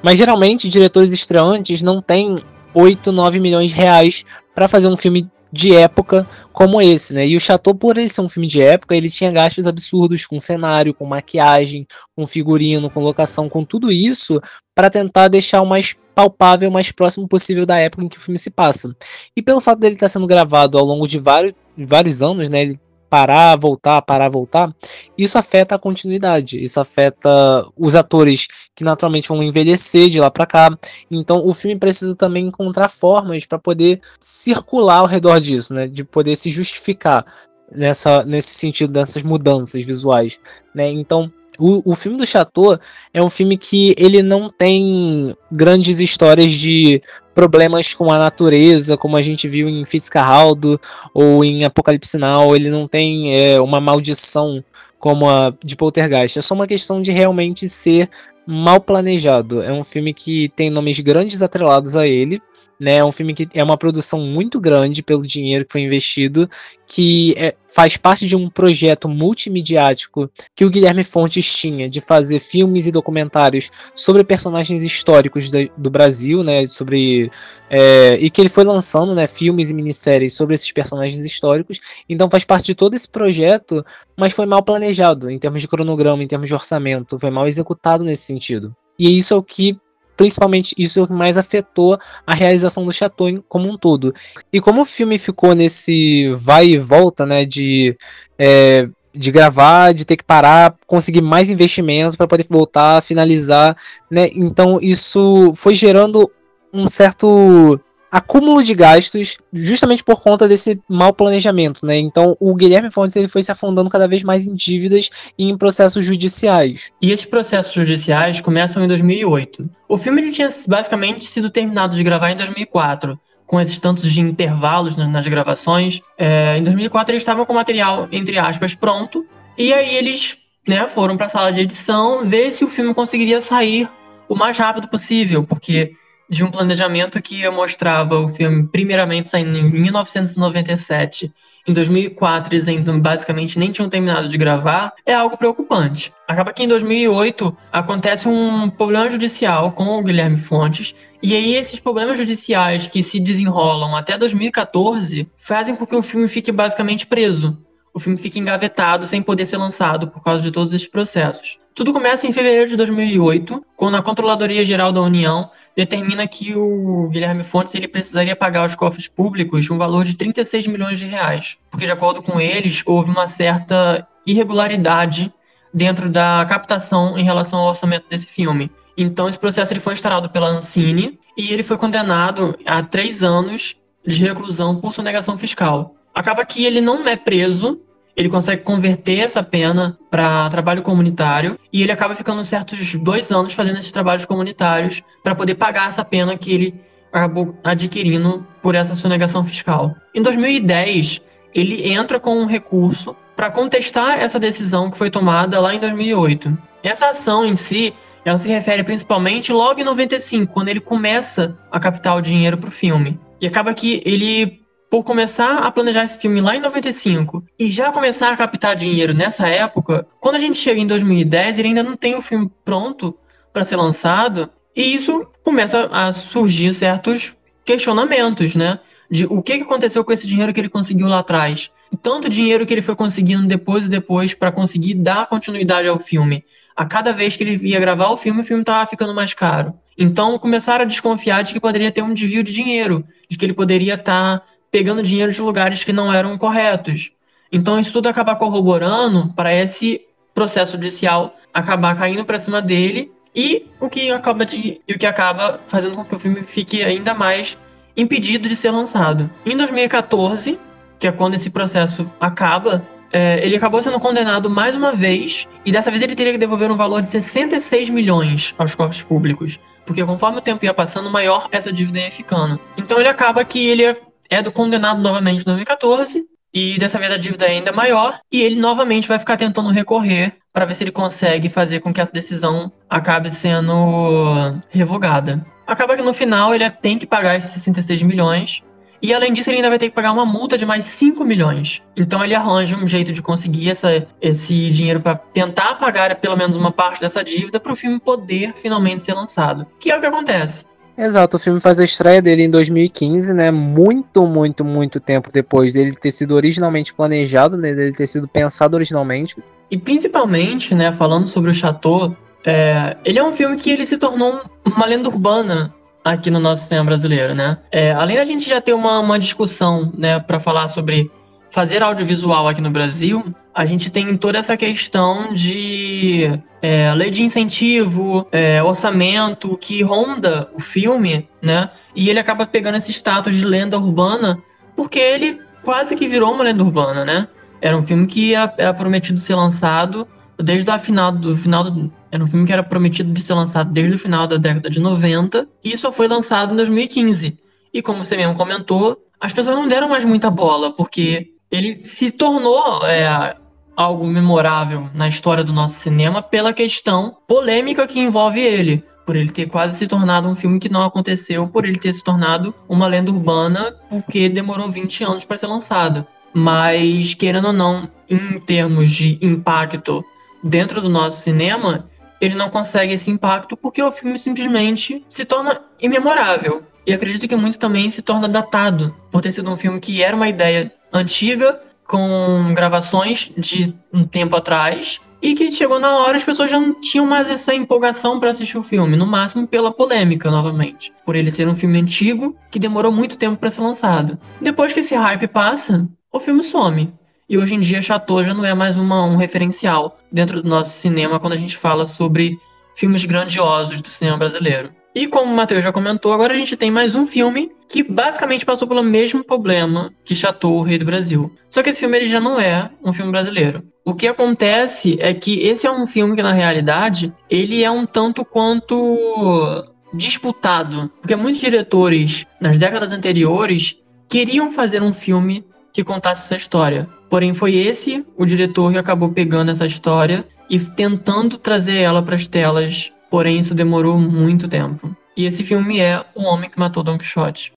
mas 0.01 0.17
geralmente 0.17 0.67
diretores 0.67 1.13
estreantes 1.13 1.83
não 1.83 2.01
têm 2.01 2.39
8, 2.73 3.11
9 3.11 3.39
milhões 3.39 3.69
de 3.69 3.75
reais 3.75 4.25
para 4.55 4.67
fazer 4.67 4.87
um 4.87 4.97
filme 4.97 5.29
de 5.51 5.75
época 5.75 6.27
como 6.51 6.81
esse, 6.81 7.13
né? 7.13 7.27
E 7.27 7.35
o 7.35 7.39
Chateau, 7.39 7.73
por 7.73 7.97
ele 7.97 8.09
ser 8.09 8.21
um 8.21 8.29
filme 8.29 8.47
de 8.47 8.61
época, 8.61 8.95
ele 8.95 9.09
tinha 9.09 9.31
gastos 9.31 9.67
absurdos 9.67 10.25
com 10.25 10.39
cenário, 10.39 10.93
com 10.93 11.05
maquiagem, 11.05 11.87
com 12.15 12.25
figurino, 12.27 12.89
com 12.89 13.01
locação, 13.01 13.49
com 13.49 13.63
tudo 13.63 13.91
isso 13.91 14.41
para 14.75 14.89
tentar 14.89 15.27
deixar 15.27 15.61
o 15.61 15.65
mais 15.65 15.95
palpável, 16.13 16.69
o 16.69 16.73
mais 16.73 16.91
próximo 16.91 17.27
possível 17.27 17.65
da 17.65 17.77
época 17.77 18.03
em 18.03 18.07
que 18.07 18.17
o 18.17 18.21
filme 18.21 18.37
se 18.37 18.49
passa. 18.49 18.95
E 19.35 19.41
pelo 19.41 19.61
fato 19.61 19.79
dele 19.79 19.95
estar 19.95 20.09
sendo 20.09 20.27
gravado 20.27 20.77
ao 20.77 20.85
longo 20.85 21.07
de 21.07 21.17
vários, 21.17 21.53
vários 21.77 22.21
anos, 22.21 22.49
né? 22.49 22.63
Ele 22.63 22.79
parar, 23.09 23.55
voltar, 23.55 24.01
parar, 24.01 24.29
voltar, 24.29 24.73
isso 25.17 25.37
afeta 25.37 25.75
a 25.75 25.79
continuidade, 25.79 26.61
isso 26.61 26.79
afeta 26.79 27.65
os 27.77 27.95
atores 27.95 28.47
que 28.75 28.83
naturalmente 28.83 29.29
vão 29.29 29.41
envelhecer 29.41 30.09
de 30.09 30.19
lá 30.19 30.29
para 30.29 30.45
cá. 30.45 30.77
Então 31.09 31.45
o 31.45 31.53
filme 31.53 31.77
precisa 31.77 32.15
também 32.15 32.45
encontrar 32.47 32.89
formas 32.89 33.45
para 33.45 33.59
poder 33.59 34.01
circular 34.19 34.97
ao 34.97 35.05
redor 35.05 35.39
disso, 35.39 35.73
né, 35.73 35.87
de 35.87 36.03
poder 36.03 36.35
se 36.35 36.49
justificar 36.49 37.23
nessa 37.71 38.23
nesse 38.23 38.53
sentido 38.55 38.93
dessas 38.93 39.23
mudanças 39.23 39.83
visuais, 39.83 40.39
né? 40.73 40.89
Então 40.89 41.31
o, 41.59 41.91
o 41.91 41.95
filme 41.95 42.17
do 42.17 42.25
Chateau 42.25 42.79
é 43.13 43.21
um 43.21 43.29
filme 43.29 43.57
que 43.57 43.95
ele 43.97 44.21
não 44.21 44.49
tem 44.49 45.35
grandes 45.51 45.99
histórias 45.99 46.51
de 46.51 47.01
problemas 47.33 47.93
com 47.93 48.11
a 48.11 48.17
natureza, 48.17 48.97
como 48.97 49.15
a 49.15 49.21
gente 49.21 49.47
viu 49.47 49.69
em 49.69 49.85
Fitzcarraldo 49.85 50.79
ou 51.13 51.43
em 51.43 51.65
Apocalipse 51.65 52.17
Now. 52.17 52.55
Ele 52.55 52.69
não 52.69 52.87
tem 52.87 53.35
é, 53.35 53.59
uma 53.59 53.79
maldição 53.79 54.63
como 54.99 55.29
a 55.29 55.53
de 55.63 55.75
Poltergeist. 55.75 56.39
É 56.39 56.41
só 56.41 56.55
uma 56.55 56.67
questão 56.67 57.01
de 57.01 57.11
realmente 57.11 57.67
ser 57.69 58.09
mal 58.45 58.79
planejado. 58.79 59.61
É 59.61 59.71
um 59.71 59.83
filme 59.83 60.13
que 60.13 60.49
tem 60.55 60.69
nomes 60.69 60.99
grandes 60.99 61.41
atrelados 61.41 61.95
a 61.95 62.07
ele, 62.07 62.41
né? 62.79 62.97
É 62.97 63.05
um 63.05 63.11
filme 63.11 63.33
que 63.33 63.47
é 63.53 63.63
uma 63.63 63.77
produção 63.77 64.21
muito 64.21 64.59
grande 64.59 65.01
pelo 65.01 65.21
dinheiro 65.21 65.65
que 65.65 65.71
foi 65.71 65.81
investido, 65.81 66.49
que 66.85 67.33
é, 67.37 67.55
faz 67.67 67.97
parte 67.97 68.25
de 68.25 68.35
um 68.35 68.49
projeto 68.49 69.09
multimediático 69.09 70.29
que 70.55 70.63
o 70.63 70.69
Guilherme 70.69 71.03
Fontes 71.03 71.53
tinha 71.53 71.89
de 71.89 71.99
fazer 71.99 72.39
filmes 72.39 72.85
e 72.87 72.91
documentários 72.91 73.71
sobre 73.95 74.23
personagens 74.23 74.83
históricos 74.83 75.51
do 75.77 75.89
Brasil, 75.89 76.43
né? 76.43 76.65
Sobre 76.67 77.31
é, 77.69 78.17
e 78.19 78.29
que 78.29 78.41
ele 78.41 78.49
foi 78.49 78.63
lançando, 78.63 79.13
né? 79.13 79.27
Filmes 79.27 79.69
e 79.69 79.73
minisséries 79.73 80.33
sobre 80.33 80.55
esses 80.55 80.71
personagens 80.71 81.23
históricos. 81.25 81.79
Então 82.07 82.29
faz 82.29 82.43
parte 82.43 82.67
de 82.67 82.75
todo 82.75 82.93
esse 82.93 83.09
projeto, 83.09 83.85
mas 84.15 84.33
foi 84.33 84.45
mal 84.45 84.63
planejado 84.63 85.29
em 85.29 85.39
termos 85.39 85.61
de 85.61 85.67
cronograma, 85.67 86.23
em 86.23 86.27
termos 86.27 86.47
de 86.47 86.53
orçamento, 86.53 87.19
foi 87.19 87.29
mal 87.29 87.47
executado 87.47 88.03
nesse 88.03 88.23
sentido. 88.23 88.75
E 88.99 89.17
isso 89.17 89.33
é 89.33 89.37
o 89.37 89.43
que 89.43 89.77
principalmente 90.17 90.75
isso 90.77 90.99
é 90.99 91.03
o 91.03 91.07
que 91.07 91.13
mais 91.13 91.37
afetou 91.37 91.97
a 92.25 92.33
realização 92.33 92.83
do 92.83 92.91
Chateau 92.91 93.27
como 93.47 93.69
um 93.69 93.77
todo. 93.77 94.13
E 94.51 94.59
como 94.59 94.81
o 94.81 94.85
filme 94.85 95.17
ficou 95.17 95.53
nesse 95.53 96.29
vai 96.33 96.65
e 96.65 96.79
volta, 96.79 97.25
né, 97.25 97.45
de 97.45 97.95
é, 98.37 98.89
de 99.13 99.31
gravar, 99.31 99.93
de 99.93 100.05
ter 100.05 100.17
que 100.17 100.23
parar, 100.23 100.75
conseguir 100.85 101.21
mais 101.21 101.49
investimento 101.49 102.17
para 102.17 102.27
poder 102.27 102.45
voltar, 102.49 103.01
finalizar, 103.01 103.75
né? 104.11 104.29
Então 104.35 104.79
isso 104.81 105.53
foi 105.55 105.73
gerando 105.73 106.29
um 106.73 106.87
certo 106.87 107.79
acúmulo 108.11 108.63
de 108.63 108.73
gastos 108.73 109.37
justamente 109.51 110.03
por 110.03 110.21
conta 110.21 110.47
desse 110.47 110.81
mau 110.87 111.13
planejamento, 111.13 111.85
né? 111.85 111.97
Então 111.97 112.35
o 112.39 112.53
Guilherme 112.55 112.91
Fontes 112.91 113.15
ele 113.15 113.27
foi 113.27 113.43
se 113.43 113.51
afundando 113.51 113.89
cada 113.89 114.07
vez 114.07 114.23
mais 114.23 114.45
em 114.45 114.55
dívidas 114.55 115.09
e 115.37 115.49
em 115.49 115.57
processos 115.57 116.05
judiciais. 116.05 116.91
E 117.01 117.11
esses 117.11 117.25
processos 117.25 117.73
judiciais 117.73 118.41
começam 118.41 118.83
em 118.83 118.87
2008. 118.87 119.69
O 119.87 119.97
filme 119.97 120.21
ele 120.21 120.31
tinha 120.31 120.47
basicamente 120.67 121.25
sido 121.25 121.49
terminado 121.49 121.95
de 121.95 122.03
gravar 122.03 122.31
em 122.31 122.35
2004 122.35 123.19
com 123.45 123.61
esses 123.61 123.79
tantos 123.79 124.11
de 124.11 124.19
intervalos 124.19 124.97
nas 124.97 125.25
gravações. 125.25 126.01
É, 126.17 126.57
em 126.57 126.63
2004 126.63 127.13
eles 127.13 127.23
estavam 127.23 127.45
com 127.45 127.53
o 127.53 127.55
material, 127.55 128.07
entre 128.11 128.37
aspas, 128.37 128.75
pronto. 128.75 129.25
E 129.57 129.73
aí 129.73 129.95
eles 129.95 130.37
né, 130.67 130.85
foram 130.87 131.15
para 131.15 131.27
a 131.27 131.29
sala 131.29 131.51
de 131.51 131.61
edição 131.61 132.25
ver 132.25 132.51
se 132.51 132.65
o 132.65 132.69
filme 132.69 132.93
conseguiria 132.93 133.39
sair 133.39 133.89
o 134.27 134.35
mais 134.35 134.57
rápido 134.57 134.89
possível, 134.89 135.45
porque 135.45 135.93
de 136.29 136.43
um 136.43 136.51
planejamento 136.51 137.21
que 137.21 137.47
mostrava 137.49 138.19
o 138.19 138.29
filme 138.29 138.67
primeiramente 138.67 139.29
saindo 139.29 139.57
em 139.57 139.69
1997. 139.69 141.31
Em 141.67 141.73
2004 141.73 142.55
eles 142.55 142.67
ainda 142.67 142.93
basicamente 142.93 143.59
nem 143.59 143.71
tinham 143.71 143.89
terminado 143.89 144.29
de 144.29 144.37
gravar, 144.37 144.93
é 145.05 145.13
algo 145.13 145.37
preocupante. 145.37 146.13
Acaba 146.27 146.53
que 146.53 146.63
em 146.63 146.67
2008 146.67 147.55
acontece 147.71 148.27
um 148.27 148.69
problema 148.69 149.09
judicial 149.09 149.71
com 149.73 149.97
o 149.97 150.03
Guilherme 150.03 150.37
Fontes, 150.37 150.95
e 151.21 151.35
aí 151.35 151.55
esses 151.55 151.79
problemas 151.79 152.17
judiciais 152.17 152.87
que 152.87 153.03
se 153.03 153.19
desenrolam 153.19 153.95
até 153.95 154.17
2014 154.17 155.27
fazem 155.35 155.75
com 155.75 155.85
que 155.85 155.95
o 155.95 156.03
filme 156.03 156.27
fique 156.27 156.51
basicamente 156.51 157.05
preso. 157.05 157.57
O 157.97 157.99
filme 157.99 158.15
fica 158.15 158.37
engavetado 158.37 159.07
sem 159.07 159.23
poder 159.23 159.47
ser 159.47 159.57
lançado 159.57 160.07
por 160.07 160.23
causa 160.23 160.39
de 160.39 160.51
todos 160.51 160.71
esses 160.71 160.87
processos. 160.87 161.57
Tudo 161.73 161.91
começa 161.91 162.27
em 162.27 162.31
fevereiro 162.31 162.69
de 162.69 162.77
2008, 162.77 163.65
quando 163.75 163.97
a 163.97 164.03
Controladoria 164.03 164.63
Geral 164.63 164.91
da 164.91 165.01
União 165.01 165.49
determina 165.75 166.27
que 166.27 166.55
o 166.55 167.09
Guilherme 167.09 167.41
Fontes 167.41 167.73
ele 167.73 167.87
precisaria 167.87 168.35
pagar 168.35 168.61
aos 168.61 168.75
cofres 168.75 169.07
públicos 169.07 169.67
um 169.71 169.79
valor 169.79 170.05
de 170.05 170.15
36 170.15 170.67
milhões 170.67 170.99
de 170.99 171.05
reais, 171.05 171.57
porque 171.71 171.87
de 171.87 171.91
acordo 171.91 172.21
com 172.21 172.39
eles 172.39 172.83
houve 172.85 173.09
uma 173.09 173.25
certa 173.25 174.07
irregularidade 174.27 175.33
dentro 175.73 176.07
da 176.07 176.45
captação 176.47 177.17
em 177.17 177.23
relação 177.23 177.57
ao 177.57 177.69
orçamento 177.69 178.07
desse 178.07 178.27
filme. 178.27 178.69
Então 178.95 179.27
esse 179.27 179.39
processo 179.39 179.73
ele 179.73 179.79
foi 179.79 179.93
instaurado 179.93 180.29
pela 180.29 180.49
Ancine 180.49 181.17
e 181.35 181.51
ele 181.51 181.63
foi 181.63 181.79
condenado 181.79 182.55
a 182.63 182.83
três 182.83 183.23
anos 183.23 183.75
de 184.05 184.23
reclusão 184.23 184.79
por 184.79 184.93
sonegação 184.93 185.35
fiscal. 185.35 185.95
Acaba 186.13 186.45
que 186.45 186.63
ele 186.63 186.79
não 186.79 187.07
é 187.07 187.15
preso 187.15 187.81
ele 188.17 188.29
consegue 188.29 188.63
converter 188.63 189.19
essa 189.19 189.43
pena 189.43 189.95
para 190.09 190.49
trabalho 190.49 190.81
comunitário 190.81 191.57
e 191.71 191.83
ele 191.83 191.91
acaba 191.91 192.15
ficando 192.15 192.43
certos 192.43 192.95
dois 192.95 193.31
anos 193.31 193.53
fazendo 193.53 193.77
esses 193.77 193.91
trabalhos 193.91 194.25
comunitários 194.25 195.03
para 195.23 195.35
poder 195.35 195.53
pagar 195.53 195.87
essa 195.87 196.03
pena 196.03 196.35
que 196.35 196.51
ele 196.51 196.81
acabou 197.13 197.55
adquirindo 197.63 198.45
por 198.59 198.73
essa 198.73 198.95
sonegação 198.95 199.43
fiscal. 199.43 199.95
Em 200.15 200.21
2010, 200.23 201.21
ele 201.53 201.87
entra 201.87 202.19
com 202.19 202.35
um 202.35 202.47
recurso 202.47 203.15
para 203.35 203.51
contestar 203.51 204.19
essa 204.19 204.39
decisão 204.39 204.89
que 204.89 204.97
foi 204.97 205.11
tomada 205.11 205.59
lá 205.59 205.75
em 205.75 205.79
2008. 205.79 206.57
Essa 206.83 207.09
ação 207.09 207.45
em 207.45 207.55
si, 207.55 207.93
ela 208.25 208.37
se 208.39 208.49
refere 208.49 208.83
principalmente 208.83 209.53
logo 209.53 209.79
em 209.79 209.83
95, 209.83 210.51
quando 210.51 210.69
ele 210.69 210.79
começa 210.79 211.55
a 211.71 211.79
captar 211.79 212.17
o 212.17 212.21
dinheiro 212.21 212.57
para 212.57 212.69
o 212.69 212.71
filme. 212.71 213.19
E 213.39 213.45
acaba 213.45 213.73
que 213.75 214.01
ele 214.03 214.66
por 214.89 215.03
começar 215.03 215.57
a 215.59 215.71
planejar 215.71 216.03
esse 216.03 216.17
filme 216.17 216.39
lá 216.39 216.55
em 216.55 216.59
95 216.59 217.43
e 217.59 217.69
já 217.69 217.91
começar 217.91 218.31
a 218.31 218.37
captar 218.37 218.75
dinheiro 218.75 219.13
nessa 219.13 219.47
época, 219.47 220.07
quando 220.19 220.35
a 220.35 220.39
gente 220.39 220.57
chega 220.57 220.79
em 220.79 220.87
2010, 220.87 221.59
ele 221.59 221.67
ainda 221.69 221.83
não 221.83 221.97
tem 221.97 222.15
o 222.15 222.21
filme 222.21 222.49
pronto 222.63 223.17
para 223.51 223.63
ser 223.63 223.75
lançado, 223.75 224.49
e 224.75 224.93
isso 224.93 225.25
começa 225.43 225.89
a 225.91 226.11
surgir 226.11 226.71
certos 226.73 227.35
questionamentos, 227.65 228.55
né? 228.55 228.79
De 229.09 229.25
o 229.25 229.41
que 229.41 229.53
aconteceu 229.53 230.05
com 230.05 230.13
esse 230.13 230.27
dinheiro 230.27 230.53
que 230.53 230.59
ele 230.59 230.69
conseguiu 230.69 231.07
lá 231.07 231.19
atrás. 231.19 231.71
tanto 232.03 232.27
dinheiro 232.27 232.65
que 232.65 232.73
ele 232.73 232.81
foi 232.81 232.95
conseguindo 232.95 233.47
depois 233.47 233.85
e 233.85 233.89
depois 233.89 234.33
para 234.33 234.51
conseguir 234.51 234.93
dar 234.93 235.25
continuidade 235.25 235.87
ao 235.87 235.97
filme. 235.97 236.43
A 236.75 236.85
cada 236.85 237.11
vez 237.11 237.35
que 237.35 237.43
ele 237.43 237.67
ia 237.67 237.79
gravar 237.79 238.09
o 238.09 238.17
filme, 238.17 238.41
o 238.41 238.43
filme 238.43 238.61
estava 238.61 238.87
ficando 238.87 239.15
mais 239.15 239.33
caro. 239.33 239.73
Então 239.97 240.37
começaram 240.37 240.83
a 240.83 240.87
desconfiar 240.87 241.41
de 241.43 241.53
que 241.53 241.59
poderia 241.59 241.91
ter 241.91 242.03
um 242.03 242.13
desvio 242.13 242.43
de 242.43 242.53
dinheiro, 242.53 243.03
de 243.27 243.37
que 243.37 243.45
ele 243.45 243.53
poderia 243.53 243.95
estar 243.95 244.39
tá 244.39 244.45
pegando 244.71 245.01
dinheiro 245.01 245.31
de 245.31 245.41
lugares 245.41 245.83
que 245.83 245.93
não 245.93 246.13
eram 246.13 246.37
corretos. 246.37 247.11
Então 247.51 247.79
isso 247.79 247.91
tudo 247.91 248.09
acaba 248.09 248.35
corroborando 248.35 249.31
para 249.35 249.53
esse 249.53 250.01
processo 250.33 250.73
judicial 250.73 251.35
acabar 251.53 251.97
caindo 251.97 252.23
para 252.23 252.37
cima 252.37 252.61
dele 252.61 253.11
e 253.35 253.67
o 253.79 253.89
que 253.89 254.11
acaba 254.11 254.45
de, 254.45 254.81
o 254.89 254.97
que 254.97 255.05
acaba 255.05 255.59
fazendo 255.67 255.95
com 255.95 256.05
que 256.05 256.15
o 256.15 256.19
filme 256.19 256.43
fique 256.43 256.83
ainda 256.83 257.13
mais 257.13 257.57
impedido 257.95 258.47
de 258.47 258.55
ser 258.55 258.71
lançado. 258.71 259.29
Em 259.45 259.55
2014, 259.57 260.59
que 260.99 261.07
é 261.07 261.11
quando 261.11 261.35
esse 261.35 261.49
processo 261.49 262.09
acaba, 262.19 262.85
é, 263.11 263.43
ele 263.45 263.55
acabou 263.55 263.81
sendo 263.81 263.99
condenado 263.99 264.49
mais 264.49 264.75
uma 264.75 264.91
vez, 264.91 265.47
e 265.65 265.71
dessa 265.71 265.89
vez 265.89 266.03
ele 266.03 266.15
teria 266.15 266.31
que 266.31 266.37
devolver 266.37 266.71
um 266.71 266.75
valor 266.75 267.01
de 267.01 267.07
66 267.07 267.89
milhões 267.89 268.53
aos 268.57 268.75
corpos 268.75 269.01
públicos. 269.01 269.59
Porque 269.85 270.03
conforme 270.03 270.37
o 270.37 270.41
tempo 270.41 270.65
ia 270.65 270.73
passando, 270.73 271.09
maior 271.09 271.47
essa 271.51 271.71
dívida 271.71 271.99
ia 271.99 272.11
ficando. 272.11 272.59
Então 272.77 272.99
ele 272.99 273.07
acaba 273.07 273.43
que 273.45 273.67
ele 273.67 273.85
é, 273.85 273.97
é 274.29 274.41
do 274.41 274.51
condenado 274.51 275.01
novamente 275.01 275.41
em 275.41 275.45
2014, 275.45 276.25
e 276.53 276.77
dessa 276.77 276.97
vez 276.97 277.11
a 277.11 277.17
dívida 277.17 277.45
é 277.45 277.51
ainda 277.51 277.71
maior, 277.71 278.19
e 278.31 278.41
ele 278.41 278.59
novamente 278.59 279.07
vai 279.07 279.19
ficar 279.19 279.37
tentando 279.37 279.69
recorrer 279.69 280.33
para 280.51 280.65
ver 280.65 280.75
se 280.75 280.83
ele 280.83 280.91
consegue 280.91 281.49
fazer 281.49 281.81
com 281.81 281.93
que 281.93 282.01
essa 282.01 282.11
decisão 282.11 282.71
acabe 282.89 283.29
sendo 283.31 284.57
revogada. 284.69 285.45
Acaba 285.67 285.95
que 285.95 286.01
no 286.01 286.13
final 286.13 286.55
ele 286.55 286.69
tem 286.69 286.97
que 286.97 287.05
pagar 287.05 287.35
esses 287.35 287.51
66 287.51 288.03
milhões, 288.03 288.63
e 289.01 289.13
além 289.13 289.31
disso, 289.31 289.49
ele 289.49 289.57
ainda 289.57 289.69
vai 289.69 289.77
ter 289.77 289.89
que 289.89 289.95
pagar 289.95 290.11
uma 290.11 290.25
multa 290.25 290.57
de 290.57 290.65
mais 290.65 290.83
5 290.85 291.23
milhões. 291.23 291.83
Então 291.95 292.23
ele 292.23 292.33
arranja 292.33 292.75
um 292.75 292.87
jeito 292.87 293.13
de 293.13 293.21
conseguir 293.21 293.69
essa, 293.69 294.07
esse 294.19 294.69
dinheiro 294.71 294.99
para 294.99 295.15
tentar 295.15 295.75
pagar 295.75 296.15
pelo 296.15 296.35
menos 296.35 296.55
uma 296.55 296.71
parte 296.71 297.01
dessa 297.01 297.23
dívida 297.23 297.59
para 297.59 297.71
o 297.71 297.75
filme 297.75 297.99
poder 297.99 298.53
finalmente 298.55 299.03
ser 299.03 299.13
lançado. 299.13 299.67
Que 299.79 299.91
é 299.91 299.97
o 299.97 299.99
que 299.99 300.05
acontece. 300.05 300.65
Exato, 300.97 301.37
o 301.37 301.39
filme 301.39 301.59
faz 301.61 301.79
a 301.79 301.83
estreia 301.83 302.21
dele 302.21 302.43
em 302.43 302.49
2015, 302.49 303.33
né? 303.33 303.51
Muito, 303.51 304.25
muito, 304.25 304.65
muito 304.65 304.99
tempo 304.99 305.29
depois 305.31 305.73
dele 305.73 305.95
ter 305.95 306.11
sido 306.11 306.33
originalmente 306.33 306.93
planejado, 306.93 307.55
né? 307.55 307.73
Dele 307.73 307.91
ter 307.91 308.07
sido 308.07 308.27
pensado 308.27 308.75
originalmente. 308.75 309.37
E 309.69 309.77
principalmente, 309.77 310.73
né, 310.73 310.91
falando 310.91 311.27
sobre 311.27 311.51
o 311.51 311.53
Chateau, 311.53 312.15
é, 312.43 312.97
ele 313.05 313.19
é 313.19 313.23
um 313.23 313.33
filme 313.33 313.57
que 313.57 313.69
ele 313.69 313.85
se 313.85 313.97
tornou 313.97 314.41
uma 314.65 314.85
lenda 314.85 315.07
urbana 315.07 315.73
aqui 316.03 316.31
no 316.31 316.39
nosso 316.39 316.67
cinema 316.67 316.85
brasileiro, 316.85 317.35
né? 317.35 317.57
É, 317.71 317.91
além 317.91 318.15
da 318.15 318.23
gente 318.23 318.47
já 318.49 318.61
ter 318.61 318.73
uma, 318.73 318.99
uma 318.99 319.19
discussão, 319.19 319.91
né, 319.95 320.19
para 320.19 320.39
falar 320.39 320.67
sobre 320.69 321.11
fazer 321.49 321.81
audiovisual 321.81 322.47
aqui 322.47 322.61
no 322.61 322.69
Brasil, 322.69 323.23
a 323.53 323.65
gente 323.65 323.89
tem 323.89 324.15
toda 324.17 324.37
essa 324.37 324.55
questão 324.55 325.33
de 325.33 326.39
é, 326.61 326.93
lei 326.93 327.09
de 327.09 327.23
incentivo, 327.23 328.27
é, 328.31 328.61
orçamento 328.61 329.57
que 329.57 329.81
ronda 329.81 330.49
o 330.53 330.59
filme, 330.59 331.27
né? 331.41 331.69
E 331.95 332.09
ele 332.09 332.19
acaba 332.19 332.45
pegando 332.45 332.77
esse 332.77 332.91
status 332.91 333.35
de 333.35 333.45
lenda 333.45 333.77
urbana 333.77 334.37
porque 334.75 334.99
ele 334.99 335.41
quase 335.63 335.95
que 335.95 336.07
virou 336.07 336.33
uma 336.33 336.43
lenda 336.43 336.63
urbana, 336.63 337.03
né? 337.03 337.27
Era 337.59 337.75
um 337.75 337.81
filme 337.81 338.05
que 338.05 338.35
era, 338.35 338.53
era 338.57 338.73
prometido 338.73 339.19
ser 339.19 339.35
lançado 339.35 340.07
desde 340.37 340.69
o 340.69 340.79
final 340.79 341.11
do 341.11 341.35
final 341.35 341.63
do, 341.63 341.91
era 342.11 342.23
um 342.23 342.27
filme 342.27 342.45
que 342.45 342.53
era 342.53 342.63
prometido 342.63 343.11
de 343.11 343.21
ser 343.21 343.33
lançado 343.33 343.71
desde 343.71 343.95
o 343.95 343.99
final 343.99 344.27
da 344.27 344.37
década 344.37 344.69
de 344.69 344.79
90 344.79 345.47
e 345.63 345.77
só 345.77 345.91
foi 345.91 346.07
lançado 346.07 346.53
em 346.53 346.57
2015. 346.57 347.37
E 347.73 347.81
como 347.81 348.03
você 348.03 348.15
mesmo 348.15 348.35
comentou, 348.35 348.97
as 349.19 349.33
pessoas 349.33 349.55
não 349.55 349.67
deram 349.67 349.89
mais 349.89 350.05
muita 350.05 350.29
bola, 350.29 350.71
porque 350.71 351.31
ele 351.51 351.81
se 351.85 352.11
tornou 352.11 352.85
é, 352.85 353.35
algo 353.75 354.05
memorável 354.05 354.89
na 354.93 355.07
história 355.07 355.43
do 355.43 355.53
nosso 355.53 355.79
cinema 355.79 356.21
pela 356.21 356.51
questão 356.51 357.15
polêmica 357.27 357.87
que 357.87 357.99
envolve 357.99 358.39
ele. 358.41 358.83
Por 359.05 359.15
ele 359.15 359.31
ter 359.31 359.45
quase 359.45 359.77
se 359.77 359.87
tornado 359.87 360.27
um 360.27 360.35
filme 360.35 360.59
que 360.59 360.67
não 360.67 360.83
aconteceu, 360.83 361.47
por 361.47 361.63
ele 361.63 361.79
ter 361.79 361.93
se 361.93 362.03
tornado 362.03 362.53
uma 362.67 362.87
lenda 362.87 363.09
urbana, 363.09 363.73
porque 363.89 364.27
demorou 364.27 364.69
20 364.69 365.03
anos 365.03 365.23
para 365.23 365.37
ser 365.37 365.47
lançado. 365.47 366.05
Mas, 366.33 367.13
querendo 367.13 367.47
ou 367.47 367.53
não, 367.53 367.89
em 368.09 368.39
termos 368.39 368.89
de 368.89 369.17
impacto 369.21 370.03
dentro 370.43 370.81
do 370.81 370.89
nosso 370.89 371.21
cinema, 371.21 371.89
ele 372.19 372.35
não 372.35 372.49
consegue 372.49 372.93
esse 372.93 373.09
impacto 373.09 373.55
porque 373.55 373.81
o 373.81 373.91
filme 373.91 374.19
simplesmente 374.19 375.05
se 375.07 375.23
torna 375.23 375.61
imemorável. 375.81 376.63
E 376.85 376.93
acredito 376.93 377.27
que 377.27 377.35
muito 377.35 377.59
também 377.59 377.89
se 377.89 378.01
torna 378.01 378.27
datado, 378.27 378.95
por 379.11 379.21
ter 379.21 379.31
sido 379.31 379.51
um 379.51 379.57
filme 379.57 379.79
que 379.79 380.01
era 380.01 380.15
uma 380.15 380.29
ideia 380.29 380.71
antiga, 380.91 381.61
com 381.85 382.53
gravações 382.53 383.31
de 383.37 383.73
um 383.93 384.03
tempo 384.03 384.35
atrás, 384.35 384.99
e 385.21 385.33
que 385.33 385.51
chegou 385.51 385.79
na 385.79 385.97
hora 385.97 386.17
as 386.17 386.23
pessoas 386.23 386.51
já 386.51 386.59
não 386.59 386.79
tinham 386.79 387.05
mais 387.05 387.29
essa 387.29 387.53
empolgação 387.53 388.19
para 388.19 388.31
assistir 388.31 388.57
o 388.57 388.63
filme, 388.63 388.95
no 388.95 389.05
máximo 389.05 389.47
pela 389.47 389.71
polêmica 389.71 390.29
novamente, 390.29 390.91
por 391.05 391.15
ele 391.15 391.31
ser 391.31 391.47
um 391.47 391.55
filme 391.55 391.79
antigo 391.79 392.35
que 392.51 392.59
demorou 392.59 392.91
muito 392.91 393.17
tempo 393.17 393.37
para 393.37 393.49
ser 393.49 393.61
lançado. 393.61 394.19
Depois 394.39 394.73
que 394.73 394.81
esse 394.81 394.95
hype 394.95 395.27
passa, 395.27 395.87
o 396.11 396.19
filme 396.19 396.43
some. 396.43 396.93
E 397.29 397.37
hoje 397.37 397.55
em 397.55 397.59
dia, 397.59 397.81
Chateau 397.81 398.23
já 398.23 398.33
não 398.33 398.45
é 398.45 398.53
mais 398.53 398.77
uma, 398.77 399.03
um 399.03 399.17
referencial 399.17 399.97
dentro 400.11 400.41
do 400.41 400.47
nosso 400.47 400.71
cinema 400.71 401.19
quando 401.19 401.33
a 401.33 401.37
gente 401.37 401.57
fala 401.57 401.85
sobre 401.85 402.37
filmes 402.75 403.03
grandiosos 403.03 403.81
do 403.81 403.89
cinema 403.89 404.17
brasileiro. 404.17 404.71
E 404.97 405.05
como 405.05 405.31
o 405.31 405.35
Matheus 405.35 405.63
já 405.63 405.71
comentou, 405.71 406.11
agora 406.11 406.33
a 406.33 406.35
gente 406.35 406.57
tem 406.57 406.71
mais 406.71 406.95
um 406.95 407.05
filme 407.05 407.51
que 407.69 407.83
basicamente 407.83 408.43
passou 408.43 408.67
pelo 408.67 408.81
mesmo 408.81 409.23
problema 409.23 409.93
que 410.03 410.15
Chateau, 410.15 410.53
o 410.53 410.63
Rei 410.63 410.79
do 410.79 410.85
Brasil. 410.85 411.31
Só 411.51 411.61
que 411.61 411.69
esse 411.69 411.81
filme 411.81 411.97
ele 411.97 412.09
já 412.09 412.19
não 412.19 412.39
é 412.39 412.71
um 412.83 412.91
filme 412.91 413.11
brasileiro. 413.11 413.61
O 413.85 413.93
que 413.93 414.07
acontece 414.07 414.97
é 414.99 415.13
que 415.13 415.41
esse 415.41 415.67
é 415.67 415.71
um 415.71 415.85
filme 415.85 416.15
que, 416.15 416.23
na 416.23 416.33
realidade, 416.33 417.13
ele 417.29 417.63
é 417.63 417.69
um 417.69 417.85
tanto 417.85 418.25
quanto 418.25 419.65
disputado. 419.93 420.91
Porque 420.99 421.15
muitos 421.15 421.41
diretores, 421.41 422.25
nas 422.41 422.57
décadas 422.57 422.91
anteriores, 422.91 423.77
queriam 424.09 424.51
fazer 424.51 424.81
um 424.81 424.91
filme 424.91 425.45
que 425.71 425.83
contasse 425.83 426.23
essa 426.23 426.35
história. 426.35 426.89
Porém, 427.07 427.35
foi 427.35 427.53
esse 427.53 428.03
o 428.17 428.25
diretor 428.25 428.71
que 428.71 428.79
acabou 428.79 429.09
pegando 429.09 429.51
essa 429.51 429.67
história 429.67 430.25
e 430.49 430.59
tentando 430.59 431.37
trazer 431.37 431.77
ela 431.81 432.01
para 432.01 432.15
as 432.15 432.25
telas. 432.25 432.91
Porém, 433.09 433.39
isso 433.39 433.55
demorou 433.55 433.97
muito 433.97 434.47
tempo. 434.47 434.95
E 435.15 435.25
esse 435.25 435.43
filme 435.43 435.79
é 435.79 436.05
O 436.13 436.23
Homem 436.23 436.49
que 436.49 436.59
Matou 436.59 436.83
Don 436.83 436.97
Quixote. 436.97 437.53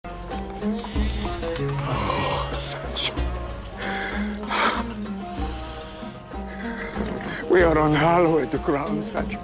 We 7.50 7.64
are 7.64 7.78
on 7.78 7.94
hallowed 7.94 8.56
ground, 8.58 9.04
Sancho. 9.04 9.38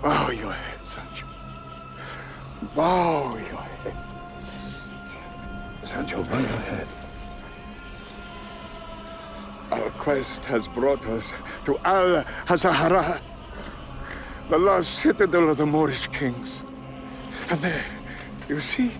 Bow 0.00 0.30
your 0.30 0.52
head, 0.52 0.86
Sancho. 0.86 1.26
Bow 2.74 3.36
your 3.36 3.64
Sancho, 5.84 6.22
bow 6.24 6.38
your 6.38 6.62
head. 6.70 6.86
Our 9.70 9.90
quest 9.98 10.44
has 10.46 10.66
brought 10.68 11.04
us 11.06 11.34
to 11.66 11.78
Al 11.84 12.24
Hazahara, 12.46 13.20
the 14.48 14.58
lost 14.58 14.98
citadel 14.98 15.50
of 15.50 15.56
the 15.56 15.66
Moorish 15.66 16.06
kings. 16.08 16.64
And 17.50 17.60
there, 17.60 17.84
you 18.48 18.60
see, 18.60 18.92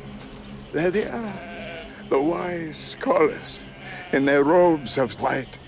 there 0.72 0.90
they 0.90 1.07
are, 1.07 1.33
the 2.09 2.20
wise 2.20 2.76
scholars 2.76 3.62
in 4.12 4.24
their 4.24 4.44
robes 4.44 4.98
of 4.98 5.20
white, 5.20 5.59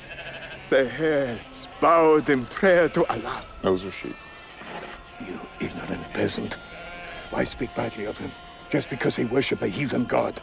their 0.70 0.88
heads 0.88 1.68
bowed 1.80 2.28
in 2.28 2.44
prayer 2.44 2.88
to 2.90 3.06
Allah. 3.06 3.44
Those 3.62 3.84
are 3.84 3.90
sheep. 3.90 4.16
You 5.20 5.38
ignorant 5.60 6.12
peasant. 6.12 6.56
Why 7.30 7.44
speak 7.44 7.74
badly 7.74 8.06
of 8.06 8.18
him 8.18 8.30
just 8.70 8.90
because 8.90 9.16
they 9.16 9.24
worship 9.24 9.62
a 9.62 9.68
heathen 9.68 10.04
god? 10.04 10.40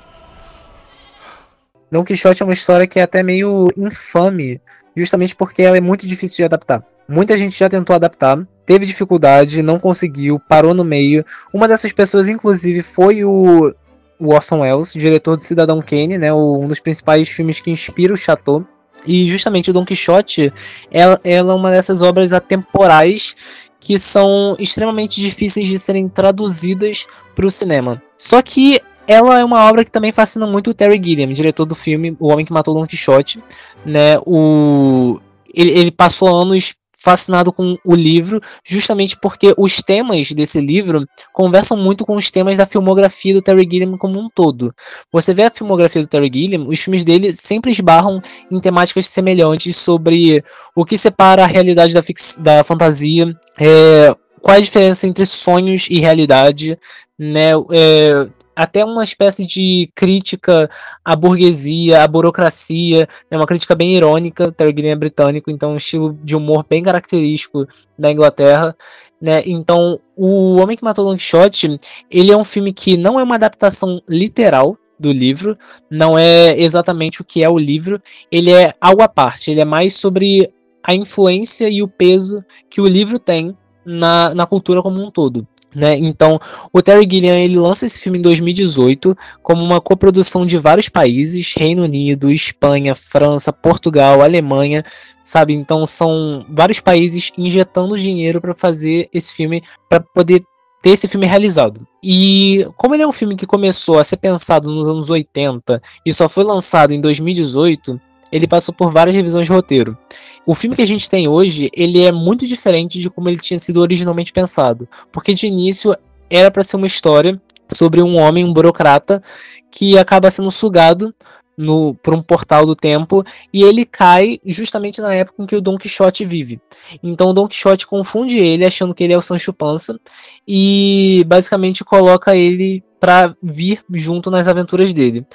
Don 1.91 2.03
Quixote 2.03 2.41
é 2.41 2.45
uma 2.45 2.53
história 2.53 2.87
que 2.87 2.99
é 2.99 3.03
até 3.03 3.21
meio 3.21 3.69
infame, 3.77 4.59
justamente 4.97 5.35
porque 5.35 5.61
ela 5.61 5.77
é 5.77 5.81
muito 5.81 6.07
difícil 6.07 6.37
de 6.37 6.43
adaptar. 6.45 6.83
Muita 7.07 7.37
gente 7.37 7.57
já 7.57 7.69
tentou 7.69 7.95
adaptar, 7.95 8.47
teve 8.65 8.85
dificuldade, 8.85 9.61
não 9.61 9.79
conseguiu, 9.79 10.39
parou 10.39 10.73
no 10.73 10.83
meio. 10.83 11.25
Uma 11.53 11.67
dessas 11.67 11.91
pessoas, 11.91 12.29
inclusive, 12.29 12.81
foi 12.81 13.23
o, 13.23 13.73
Orson 14.19 14.61
Welles, 14.61 14.93
diretor 14.93 15.37
de 15.37 15.43
Cidadão 15.43 15.81
Kane, 15.81 16.17
né, 16.17 16.33
um 16.33 16.67
dos 16.67 16.79
principais 16.79 17.29
filmes 17.29 17.59
que 17.59 17.71
inspira 17.71 18.13
o 18.13 18.17
Chateau. 18.17 18.65
E 19.05 19.29
justamente 19.29 19.69
o 19.69 19.73
Don 19.73 19.85
Quixote, 19.85 20.53
ela, 20.89 21.19
ela 21.23 21.51
é 21.51 21.55
uma 21.55 21.71
dessas 21.71 22.01
obras 22.01 22.31
atemporais 22.31 23.35
que 23.79 23.99
são 23.99 24.55
extremamente 24.57 25.19
difíceis 25.19 25.67
de 25.67 25.77
serem 25.77 26.07
traduzidas 26.07 27.05
para 27.35 27.45
o 27.45 27.51
cinema. 27.51 28.01
Só 28.17 28.41
que 28.41 28.79
ela 29.05 29.39
é 29.39 29.43
uma 29.43 29.69
obra 29.69 29.83
que 29.83 29.91
também 29.91 30.13
fascina 30.13 30.47
muito 30.47 30.69
o 30.69 30.73
Terry 30.73 31.01
Gilliam, 31.03 31.33
diretor 31.33 31.65
do 31.65 31.75
filme 31.75 32.15
O 32.17 32.27
Homem 32.27 32.45
que 32.45 32.53
Matou 32.53 32.73
Don 32.73 32.87
Quixote. 32.87 33.43
Né? 33.85 34.17
O... 34.25 35.19
Ele, 35.53 35.71
ele 35.71 35.91
passou 35.91 36.29
anos 36.33 36.73
fascinado 37.03 37.51
com 37.51 37.77
o 37.83 37.93
livro, 37.93 38.39
justamente 38.63 39.17
porque 39.17 39.53
os 39.57 39.81
temas 39.81 40.31
desse 40.31 40.61
livro 40.61 41.05
conversam 41.33 41.77
muito 41.77 42.05
com 42.05 42.15
os 42.15 42.31
temas 42.31 42.57
da 42.57 42.65
filmografia 42.65 43.33
do 43.33 43.41
Terry 43.41 43.67
Gilliam 43.69 43.97
como 43.97 44.17
um 44.17 44.29
todo. 44.33 44.73
Você 45.11 45.33
vê 45.33 45.43
a 45.43 45.51
filmografia 45.51 46.01
do 46.01 46.07
Terry 46.07 46.31
Gilliam, 46.33 46.63
os 46.65 46.79
filmes 46.79 47.03
dele 47.03 47.33
sempre 47.33 47.71
esbarram 47.71 48.21
em 48.49 48.59
temáticas 48.59 49.05
semelhantes 49.07 49.75
sobre 49.75 50.41
o 50.73 50.85
que 50.85 50.97
separa 50.97 51.43
a 51.43 51.47
realidade 51.47 51.93
da, 51.93 52.01
da 52.39 52.63
fantasia, 52.63 53.35
é, 53.59 54.15
qual 54.41 54.55
é 54.55 54.59
a 54.59 54.63
diferença 54.63 55.05
entre 55.05 55.25
sonhos 55.25 55.87
e 55.89 55.99
realidade, 55.99 56.79
né? 57.19 57.51
É, 57.71 58.27
até 58.55 58.83
uma 58.83 59.03
espécie 59.03 59.45
de 59.45 59.89
crítica 59.95 60.69
à 61.03 61.15
burguesia, 61.15 62.03
à 62.03 62.07
burocracia, 62.07 63.07
é 63.29 63.37
uma 63.37 63.45
crítica 63.45 63.75
bem 63.75 63.95
irônica, 63.95 64.51
Terry 64.51 64.87
é 64.87 64.95
britânico, 64.95 65.49
então 65.49 65.73
um 65.73 65.77
estilo 65.77 66.17
de 66.23 66.35
humor 66.35 66.65
bem 66.69 66.83
característico 66.83 67.67
da 67.97 68.11
Inglaterra, 68.11 68.75
né? 69.21 69.41
Então, 69.45 69.99
O 70.15 70.57
Homem 70.57 70.77
que 70.77 70.83
Matou 70.83 71.05
Don 71.05 71.15
Quixote, 71.15 71.79
ele 72.11 72.31
é 72.31 72.37
um 72.37 72.43
filme 72.43 72.71
que 72.71 72.97
não 72.97 73.19
é 73.19 73.23
uma 73.23 73.35
adaptação 73.35 74.01
literal 74.07 74.77
do 74.99 75.11
livro, 75.11 75.57
não 75.89 76.17
é 76.17 76.59
exatamente 76.59 77.21
o 77.21 77.25
que 77.25 77.43
é 77.43 77.49
o 77.49 77.57
livro, 77.57 78.01
ele 78.31 78.51
é 78.51 78.73
algo 78.79 79.01
à 79.01 79.07
parte, 79.07 79.49
ele 79.49 79.59
é 79.59 79.65
mais 79.65 79.95
sobre 79.95 80.51
a 80.85 80.93
influência 80.93 81.69
e 81.69 81.81
o 81.81 81.87
peso 81.87 82.43
que 82.69 82.81
o 82.81 82.87
livro 82.87 83.17
tem 83.17 83.57
na, 83.85 84.33
na 84.33 84.45
cultura 84.45 84.81
como 84.81 85.01
um 85.01 85.09
todo. 85.09 85.47
Né? 85.75 85.97
Então, 85.97 86.39
o 86.71 86.81
Terry 86.81 87.07
Gilliam 87.09 87.35
ele 87.35 87.57
lança 87.57 87.85
esse 87.85 87.99
filme 87.99 88.19
em 88.19 88.21
2018 88.21 89.17
como 89.41 89.63
uma 89.63 89.81
coprodução 89.81 90.45
de 90.45 90.57
vários 90.57 90.87
países, 90.87 91.53
Reino 91.55 91.83
Unido, 91.83 92.31
Espanha, 92.31 92.95
França, 92.95 93.51
Portugal, 93.51 94.21
Alemanha, 94.21 94.85
sabe? 95.21 95.53
Então 95.53 95.85
são 95.85 96.45
vários 96.49 96.79
países 96.79 97.31
injetando 97.37 97.97
dinheiro 97.97 98.39
para 98.39 98.53
fazer 98.53 99.09
esse 99.13 99.33
filme 99.33 99.63
para 99.89 99.99
poder 99.99 100.43
ter 100.81 100.91
esse 100.91 101.07
filme 101.07 101.25
realizado. 101.25 101.87
E 102.03 102.67
como 102.75 102.93
ele 102.93 103.03
é 103.03 103.07
um 103.07 103.13
filme 103.13 103.35
que 103.35 103.47
começou 103.47 103.97
a 103.97 104.03
ser 104.03 104.17
pensado 104.17 104.69
nos 104.69 104.87
anos 104.87 105.09
80 105.09 105.81
e 106.05 106.13
só 106.13 106.27
foi 106.27 106.43
lançado 106.43 106.93
em 106.93 106.99
2018, 106.99 107.99
ele 108.33 108.47
passou 108.47 108.73
por 108.73 108.89
várias 108.89 109.15
revisões 109.15 109.45
de 109.45 109.53
roteiro. 109.53 109.95
O 110.43 110.55
filme 110.55 110.75
que 110.75 110.81
a 110.81 110.87
gente 110.87 111.07
tem 111.07 111.27
hoje, 111.27 111.69
ele 111.71 112.03
é 112.03 112.11
muito 112.11 112.47
diferente 112.47 112.99
de 112.99 113.07
como 113.07 113.29
ele 113.29 113.37
tinha 113.37 113.59
sido 113.59 113.79
originalmente 113.79 114.33
pensado, 114.33 114.89
porque 115.11 115.35
de 115.35 115.45
início 115.45 115.95
era 116.31 116.49
para 116.49 116.63
ser 116.63 116.77
uma 116.77 116.87
história 116.87 117.39
sobre 117.71 118.01
um 118.01 118.17
homem, 118.17 118.43
um 118.43 118.51
burocrata, 118.51 119.21
que 119.69 119.99
acaba 119.99 120.31
sendo 120.31 120.49
sugado 120.49 121.13
no, 121.55 121.93
por 121.93 122.15
um 122.15 122.23
portal 122.23 122.65
do 122.65 122.75
tempo 122.75 123.23
e 123.53 123.61
ele 123.61 123.85
cai 123.85 124.39
justamente 124.43 124.99
na 124.99 125.13
época 125.13 125.43
em 125.43 125.45
que 125.45 125.55
o 125.55 125.61
Don 125.61 125.77
Quixote 125.77 126.25
vive. 126.25 126.59
Então 127.03 127.29
o 127.29 127.33
Don 127.33 127.47
Quixote 127.47 127.85
confunde 127.85 128.39
ele 128.39 128.65
achando 128.65 128.95
que 128.95 129.03
ele 129.03 129.13
é 129.13 129.17
o 129.17 129.21
Sancho 129.21 129.53
Panza 129.53 129.99
e 130.47 131.23
basicamente 131.27 131.83
coloca 131.83 132.35
ele 132.35 132.83
para 132.99 133.35
vir 133.43 133.83
junto 133.93 134.31
nas 134.31 134.47
aventuras 134.47 134.91
dele. 134.91 135.27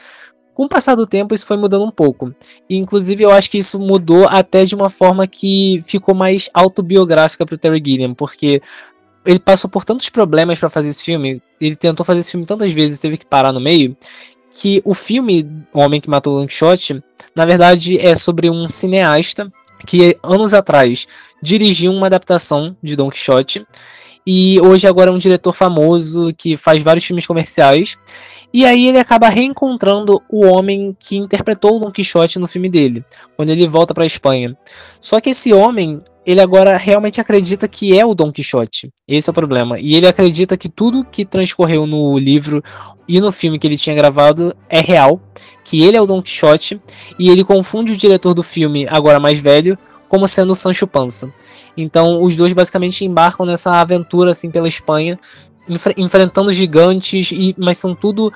Com 0.58 0.64
o 0.64 0.68
passar 0.68 0.96
do 0.96 1.06
tempo, 1.06 1.36
isso 1.36 1.46
foi 1.46 1.56
mudando 1.56 1.84
um 1.84 1.90
pouco. 1.90 2.34
E, 2.68 2.76
inclusive, 2.76 3.22
eu 3.22 3.30
acho 3.30 3.48
que 3.48 3.58
isso 3.58 3.78
mudou 3.78 4.26
até 4.26 4.64
de 4.64 4.74
uma 4.74 4.90
forma 4.90 5.24
que 5.24 5.80
ficou 5.86 6.16
mais 6.16 6.50
autobiográfica 6.52 7.46
para 7.46 7.54
o 7.54 7.58
Terry 7.58 7.80
Gilliam, 7.80 8.12
porque 8.12 8.60
ele 9.24 9.38
passou 9.38 9.70
por 9.70 9.84
tantos 9.84 10.08
problemas 10.08 10.58
para 10.58 10.68
fazer 10.68 10.88
esse 10.88 11.04
filme, 11.04 11.40
ele 11.60 11.76
tentou 11.76 12.04
fazer 12.04 12.18
esse 12.18 12.32
filme 12.32 12.44
tantas 12.44 12.72
vezes, 12.72 12.98
teve 12.98 13.16
que 13.16 13.24
parar 13.24 13.52
no 13.52 13.60
meio, 13.60 13.96
que 14.52 14.82
o 14.84 14.94
filme 14.94 15.48
O 15.72 15.78
Homem 15.78 16.00
que 16.00 16.10
Matou 16.10 16.44
Quixote, 16.44 17.04
na 17.36 17.46
verdade, 17.46 17.96
é 17.96 18.16
sobre 18.16 18.50
um 18.50 18.66
cineasta 18.66 19.48
que 19.86 20.18
anos 20.24 20.54
atrás 20.54 21.06
dirigiu 21.40 21.92
uma 21.92 22.06
adaptação 22.06 22.76
de 22.82 22.96
Don 22.96 23.10
Quixote 23.10 23.64
e 24.26 24.60
hoje 24.60 24.88
agora 24.88 25.08
é 25.08 25.12
um 25.12 25.18
diretor 25.18 25.52
famoso 25.52 26.34
que 26.36 26.56
faz 26.56 26.82
vários 26.82 27.04
filmes 27.04 27.28
comerciais 27.28 27.96
e 28.52 28.64
aí 28.64 28.88
ele 28.88 28.98
acaba 28.98 29.28
reencontrando 29.28 30.22
o 30.30 30.46
homem 30.46 30.96
que 30.98 31.16
interpretou 31.16 31.76
o 31.76 31.80
Don 31.80 31.92
Quixote 31.92 32.38
no 32.38 32.48
filme 32.48 32.68
dele, 32.68 33.04
quando 33.36 33.50
ele 33.50 33.66
volta 33.66 33.92
para 33.92 34.04
a 34.04 34.06
Espanha. 34.06 34.56
Só 35.00 35.20
que 35.20 35.30
esse 35.30 35.52
homem, 35.52 36.00
ele 36.24 36.40
agora 36.40 36.76
realmente 36.76 37.20
acredita 37.20 37.68
que 37.68 37.98
é 37.98 38.04
o 38.06 38.14
Don 38.14 38.32
Quixote. 38.32 38.90
Esse 39.06 39.28
é 39.28 39.32
o 39.32 39.34
problema. 39.34 39.78
E 39.78 39.94
ele 39.94 40.06
acredita 40.06 40.56
que 40.56 40.68
tudo 40.68 41.04
que 41.04 41.24
transcorreu 41.24 41.86
no 41.86 42.16
livro 42.16 42.62
e 43.06 43.20
no 43.20 43.30
filme 43.30 43.58
que 43.58 43.66
ele 43.66 43.76
tinha 43.76 43.94
gravado 43.94 44.54
é 44.68 44.80
real, 44.80 45.20
que 45.62 45.84
ele 45.84 45.96
é 45.96 46.00
o 46.00 46.06
Don 46.06 46.22
Quixote, 46.22 46.80
e 47.18 47.28
ele 47.28 47.44
confunde 47.44 47.92
o 47.92 47.96
diretor 47.96 48.32
do 48.32 48.42
filme, 48.42 48.86
agora 48.88 49.20
mais 49.20 49.38
velho, 49.38 49.78
como 50.08 50.26
sendo 50.26 50.52
o 50.52 50.56
Sancho 50.56 50.86
Panza. 50.86 51.32
Então, 51.76 52.22
os 52.22 52.34
dois 52.34 52.52
basicamente 52.54 53.04
embarcam 53.04 53.44
nessa 53.44 53.78
aventura 53.78 54.30
assim 54.30 54.50
pela 54.50 54.66
Espanha, 54.66 55.18
enfre 55.68 55.94
enfrentando 55.96 56.52
gigantes, 56.52 57.30
e, 57.32 57.54
mas 57.58 57.78
são 57.78 57.94
tudo 57.94 58.32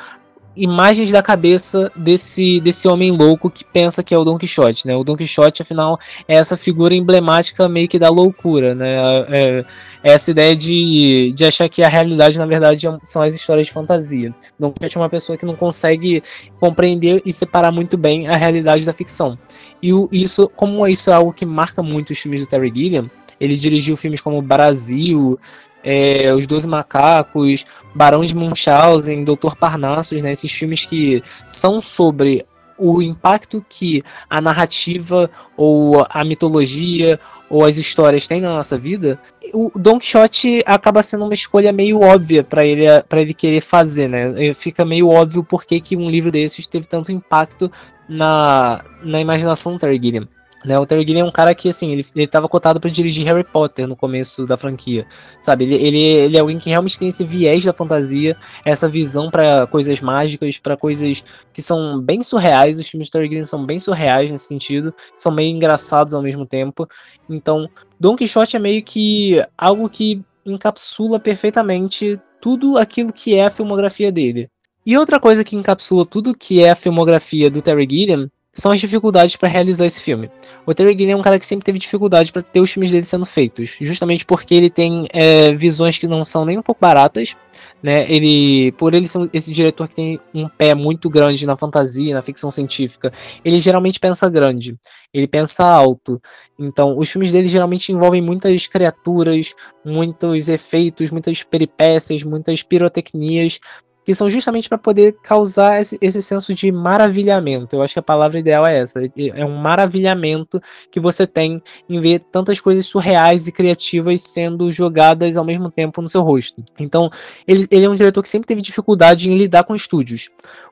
imagens 0.56 1.10
da 1.10 1.22
cabeça 1.22 1.90
desse, 1.96 2.60
desse 2.60 2.86
homem 2.86 3.10
louco 3.10 3.50
que 3.50 3.64
pensa 3.64 4.02
que 4.02 4.14
é 4.14 4.18
o 4.18 4.24
Don 4.24 4.36
Quixote, 4.36 4.86
né? 4.86 4.94
O 4.94 5.04
Don 5.04 5.16
Quixote, 5.16 5.62
afinal, 5.62 5.98
é 6.28 6.36
essa 6.36 6.56
figura 6.56 6.94
emblemática 6.94 7.68
meio 7.68 7.88
que 7.88 7.98
da 7.98 8.10
loucura, 8.10 8.74
né? 8.74 8.94
É, 9.28 9.64
é 10.02 10.12
essa 10.12 10.30
ideia 10.30 10.54
de, 10.54 11.32
de 11.34 11.44
achar 11.44 11.68
que 11.68 11.82
a 11.82 11.88
realidade, 11.88 12.38
na 12.38 12.46
verdade, 12.46 12.86
é 12.86 12.98
são 13.02 13.22
as 13.22 13.34
histórias 13.34 13.66
de 13.66 13.72
fantasia. 13.72 14.34
Don 14.58 14.70
Quixote 14.72 14.98
é 14.98 15.00
uma 15.00 15.08
pessoa 15.08 15.38
que 15.38 15.46
não 15.46 15.56
consegue 15.56 16.22
compreender 16.60 17.22
e 17.24 17.32
separar 17.32 17.72
muito 17.72 17.96
bem 17.96 18.28
a 18.28 18.36
realidade 18.36 18.84
da 18.84 18.92
ficção. 18.92 19.38
E 19.80 19.92
o, 19.92 20.08
isso, 20.12 20.50
como 20.54 20.86
isso 20.86 21.10
é 21.10 21.14
algo 21.14 21.32
que 21.32 21.46
marca 21.46 21.82
muito 21.82 22.10
os 22.10 22.18
filmes 22.18 22.42
do 22.42 22.46
Terry 22.46 22.72
Gilliam, 22.74 23.10
ele 23.40 23.56
dirigiu 23.56 23.96
filmes 23.96 24.20
como 24.20 24.40
Brasil, 24.40 25.38
é, 25.84 26.32
Os 26.32 26.46
Doze 26.46 26.68
Macacos, 26.68 27.64
Barão 27.94 28.24
de 28.24 28.34
Munchausen, 28.34 29.24
Doutor 29.24 29.56
Parnassus, 29.56 30.22
né, 30.22 30.32
esses 30.32 30.50
filmes 30.50 30.84
que 30.84 31.22
são 31.46 31.80
sobre 31.80 32.46
o 32.78 33.00
impacto 33.00 33.64
que 33.68 34.02
a 34.28 34.40
narrativa 34.40 35.30
ou 35.56 36.04
a 36.10 36.24
mitologia 36.24 37.20
ou 37.48 37.64
as 37.64 37.76
histórias 37.76 38.26
têm 38.26 38.40
na 38.40 38.48
nossa 38.48 38.76
vida, 38.76 39.20
o 39.54 39.70
Don 39.76 39.98
Quixote 39.98 40.64
acaba 40.66 41.02
sendo 41.02 41.24
uma 41.24 41.34
escolha 41.34 41.72
meio 41.72 42.00
óbvia 42.00 42.42
para 42.42 42.64
ele 42.64 42.86
para 43.08 43.20
ele 43.20 43.34
querer 43.34 43.60
fazer, 43.60 44.08
né? 44.08 44.52
Fica 44.54 44.84
meio 44.84 45.08
óbvio 45.08 45.44
por 45.44 45.64
que 45.64 45.96
um 45.96 46.10
livro 46.10 46.30
desses 46.32 46.66
teve 46.66 46.86
tanto 46.86 47.12
impacto 47.12 47.70
na, 48.08 48.82
na 49.04 49.20
imaginação 49.20 49.74
do 49.74 49.78
Terry 49.78 50.00
Gilliam. 50.02 50.28
Né, 50.64 50.78
o 50.78 50.86
Terry 50.86 51.04
Gilliam 51.04 51.24
é 51.24 51.28
um 51.28 51.32
cara 51.32 51.54
que, 51.54 51.68
assim, 51.68 51.90
ele, 51.90 52.06
ele 52.14 52.26
tava 52.26 52.48
cotado 52.48 52.78
para 52.78 52.88
dirigir 52.88 53.26
Harry 53.26 53.42
Potter 53.42 53.88
no 53.88 53.96
começo 53.96 54.44
da 54.46 54.56
franquia, 54.56 55.06
sabe? 55.40 55.64
Ele, 55.64 55.74
ele, 55.74 55.98
ele 55.98 56.36
é 56.36 56.40
alguém 56.40 56.58
que 56.58 56.70
realmente 56.70 56.98
tem 56.98 57.08
esse 57.08 57.24
viés 57.24 57.64
da 57.64 57.72
fantasia, 57.72 58.36
essa 58.64 58.88
visão 58.88 59.30
para 59.30 59.66
coisas 59.66 60.00
mágicas, 60.00 60.58
para 60.58 60.76
coisas 60.76 61.24
que 61.52 61.60
são 61.60 62.00
bem 62.00 62.22
surreais. 62.22 62.78
Os 62.78 62.86
filmes 62.86 63.08
do 63.08 63.12
Terry 63.12 63.26
Gilliam 63.26 63.44
são 63.44 63.66
bem 63.66 63.78
surreais 63.78 64.30
nesse 64.30 64.46
sentido, 64.46 64.94
são 65.16 65.32
meio 65.32 65.50
engraçados 65.54 66.14
ao 66.14 66.22
mesmo 66.22 66.46
tempo. 66.46 66.88
Então, 67.28 67.68
Don 67.98 68.14
Quixote 68.14 68.56
é 68.56 68.60
meio 68.60 68.82
que 68.82 69.42
algo 69.58 69.88
que 69.88 70.22
encapsula 70.46 71.18
perfeitamente 71.18 72.20
tudo 72.40 72.78
aquilo 72.78 73.12
que 73.12 73.34
é 73.34 73.46
a 73.46 73.50
filmografia 73.50 74.12
dele. 74.12 74.48
E 74.84 74.96
outra 74.96 75.20
coisa 75.20 75.44
que 75.44 75.54
encapsula 75.54 76.04
tudo 76.04 76.36
que 76.36 76.62
é 76.62 76.70
a 76.70 76.76
filmografia 76.76 77.48
do 77.50 77.62
Terry 77.62 77.86
Gilliam 77.88 78.30
são 78.52 78.70
as 78.70 78.80
dificuldades 78.80 79.34
para 79.36 79.48
realizar 79.48 79.86
esse 79.86 80.02
filme. 80.02 80.30
O 80.66 80.74
Terry 80.74 80.92
Gilliam 80.92 81.14
é 81.14 81.16
um 81.16 81.22
cara 81.22 81.38
que 81.38 81.46
sempre 81.46 81.64
teve 81.64 81.78
dificuldade 81.78 82.30
para 82.30 82.42
ter 82.42 82.60
os 82.60 82.70
filmes 82.70 82.90
dele 82.90 83.04
sendo 83.04 83.24
feitos, 83.24 83.78
justamente 83.80 84.26
porque 84.26 84.54
ele 84.54 84.68
tem 84.68 85.06
é, 85.10 85.54
visões 85.54 85.98
que 85.98 86.06
não 86.06 86.22
são 86.22 86.44
nem 86.44 86.58
um 86.58 86.62
pouco 86.62 86.80
baratas, 86.80 87.34
né? 87.82 88.10
Ele, 88.12 88.72
por 88.72 88.92
ele 88.92 89.08
ser 89.08 89.28
esse 89.32 89.50
diretor 89.50 89.88
que 89.88 89.94
tem 89.94 90.20
um 90.34 90.48
pé 90.48 90.74
muito 90.74 91.08
grande 91.08 91.46
na 91.46 91.56
fantasia, 91.56 92.14
na 92.14 92.22
ficção 92.22 92.50
científica, 92.50 93.10
ele 93.42 93.58
geralmente 93.58 93.98
pensa 93.98 94.28
grande, 94.28 94.76
ele 95.14 95.26
pensa 95.26 95.64
alto. 95.64 96.20
Então, 96.58 96.98
os 96.98 97.10
filmes 97.10 97.32
dele 97.32 97.48
geralmente 97.48 97.90
envolvem 97.90 98.20
muitas 98.20 98.66
criaturas, 98.66 99.54
muitos 99.84 100.48
efeitos, 100.48 101.10
muitas 101.10 101.42
peripécias, 101.42 102.22
muitas 102.22 102.62
pirotecnias 102.62 103.58
que 104.04 104.14
são 104.14 104.28
justamente 104.28 104.68
para 104.68 104.78
poder 104.78 105.16
causar 105.22 105.80
esse, 105.80 105.98
esse, 106.00 106.20
senso 106.22 106.54
de 106.54 106.70
maravilhamento. 106.72 107.76
Eu 107.76 107.82
acho 107.82 107.94
que 107.94 108.00
a 108.00 108.02
palavra 108.02 108.38
ideal 108.38 108.66
é 108.66 108.78
essa. 108.78 109.00
É 109.34 109.44
um 109.44 109.56
maravilhamento 109.56 110.60
que 110.90 111.00
você 111.00 111.26
tem 111.26 111.62
em 111.88 112.00
ver 112.00 112.20
tantas 112.30 112.60
coisas 112.60 112.86
surreais 112.86 113.46
e 113.46 113.52
criativas 113.52 114.20
sendo 114.22 114.70
jogadas 114.70 115.36
ao 115.36 115.44
mesmo 115.44 115.70
tempo 115.70 116.02
no 116.02 116.08
seu 116.08 116.22
rosto. 116.22 116.62
Então, 116.78 117.10
ele, 117.46 117.66
ele 117.70 117.84
é 117.86 117.88
um 117.88 117.94
diretor 117.94 118.22
que 118.22 118.28
sempre 118.28 118.46
teve 118.46 118.60
dificuldade 118.60 119.30
em 119.30 119.36
lidar 119.36 119.64
com 119.64 119.74
estúdios. 119.74 120.30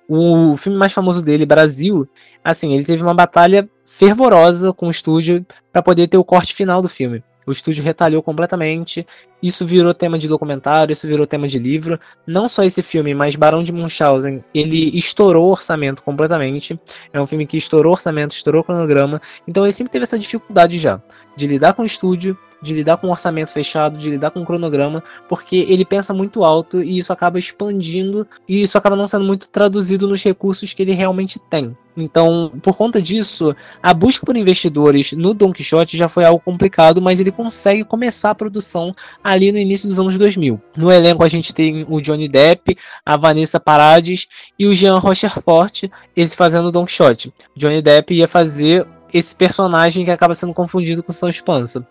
O 0.09 0.57
filme 0.57 0.77
mais 0.77 0.93
famoso 0.93 1.23
dele, 1.23 1.47
Brasil, 1.47 2.09
assim, 2.43 2.75
ele 2.75 2.85
teve 2.85 3.01
uma 3.01 3.14
batalha 3.14 3.69
fervorosa 3.85 4.73
com 4.73 4.88
o 4.88 4.90
estúdio 4.90 5.47
para 5.73 5.83
poder 5.83 6.09
ter 6.09 6.19
o 6.19 6.25
corte 6.25 6.53
final 6.53 6.83
do 6.83 6.88
filme. 6.88 7.23
O 7.51 7.53
estúdio 7.53 7.83
retalhou 7.83 8.23
completamente. 8.23 9.05
Isso 9.43 9.67
virou 9.67 9.93
tema 9.93 10.17
de 10.17 10.29
documentário, 10.29 10.93
isso 10.93 11.07
virou 11.09 11.27
tema 11.27 11.49
de 11.49 11.59
livro. 11.59 11.99
Não 12.27 12.49
só 12.49 12.63
esse 12.63 12.83
filme, 12.83 13.13
mas 13.13 13.35
Barão 13.35 13.63
de 13.65 13.73
Munchausen, 13.73 14.45
ele 14.55 14.97
estourou 14.97 15.49
o 15.49 15.51
orçamento 15.51 16.03
completamente. 16.03 16.79
É 17.13 17.21
um 17.21 17.27
filme 17.27 17.47
que 17.47 17.57
estourou 17.57 17.93
orçamento, 17.93 18.33
estourou 18.33 18.63
cronograma. 18.63 19.21
Então 19.49 19.65
ele 19.65 19.73
sempre 19.73 19.93
teve 19.93 20.05
essa 20.05 20.19
dificuldade 20.19 20.79
já 20.79 21.03
de 21.37 21.47
lidar 21.47 21.75
com 21.75 21.83
o 21.83 21.87
estúdio 21.87 22.39
de 22.62 22.75
lidar 22.75 22.96
com 22.96 23.09
um 23.09 23.11
orçamento 23.11 23.53
fechado, 23.53 23.99
de 23.99 24.11
lidar 24.11 24.31
com 24.31 24.40
um 24.40 24.44
cronograma, 24.44 25.03
porque 25.29 25.66
ele 25.68 25.85
pensa 25.85 26.12
muito 26.12 26.44
alto 26.44 26.83
e 26.83 26.99
isso 26.99 27.12
acaba 27.12 27.38
expandindo 27.38 28.27
e 28.49 28.62
isso 28.62 28.77
acaba 28.77 28.96
não 28.96 29.07
sendo 29.07 29.25
muito 29.25 29.49
traduzido 29.49 30.07
nos 30.07 30.23
recursos 30.23 30.73
que 30.73 30.83
ele 30.83 30.92
realmente 30.92 31.38
tem. 31.38 31.77
Então, 31.96 32.53
por 32.62 32.77
conta 32.77 33.03
disso, 33.03 33.55
a 33.83 33.92
busca 33.92 34.25
por 34.25 34.37
investidores 34.37 35.12
no 35.12 35.35
Don 35.35 35.53
Quixote 35.53 35.96
já 35.96 36.09
foi 36.09 36.25
algo 36.25 36.40
complicado, 36.40 37.03
mas 37.03 37.20
ele 37.20 37.33
consegue 37.33 37.85
começar 37.85 38.31
a 38.31 38.35
produção 38.35 38.94
ali 39.23 39.51
no 39.53 39.59
início 39.59 39.88
dos 39.88 39.99
anos 39.99 40.16
2000. 40.16 40.61
No 40.77 40.90
elenco 40.90 41.25
a 41.25 41.29
gente 41.29 41.55
tem 41.55 41.85
o 41.88 42.01
Johnny 42.01 42.29
Depp, 42.29 42.77
a 43.05 43.16
Vanessa 43.16 43.59
Paradis 43.59 44.27
e 44.59 44.66
o 44.66 44.75
Jean 44.75 44.99
Rochefort, 44.99 45.85
esse 46.16 46.37
fazendo 46.37 46.73
Don 46.73 46.87
Quixote. 46.87 47.33
Johnny 47.57 47.83
Depp 47.83 48.14
ia 48.14 48.29
fazer 48.29 48.87
esse 49.12 49.35
personagem 49.35 50.05
que 50.05 50.11
acaba 50.11 50.35
sendo 50.35 50.55
confundido 50.55 51.03
com 51.03 51.12
São 51.12 51.29
Espansa. 51.29 51.87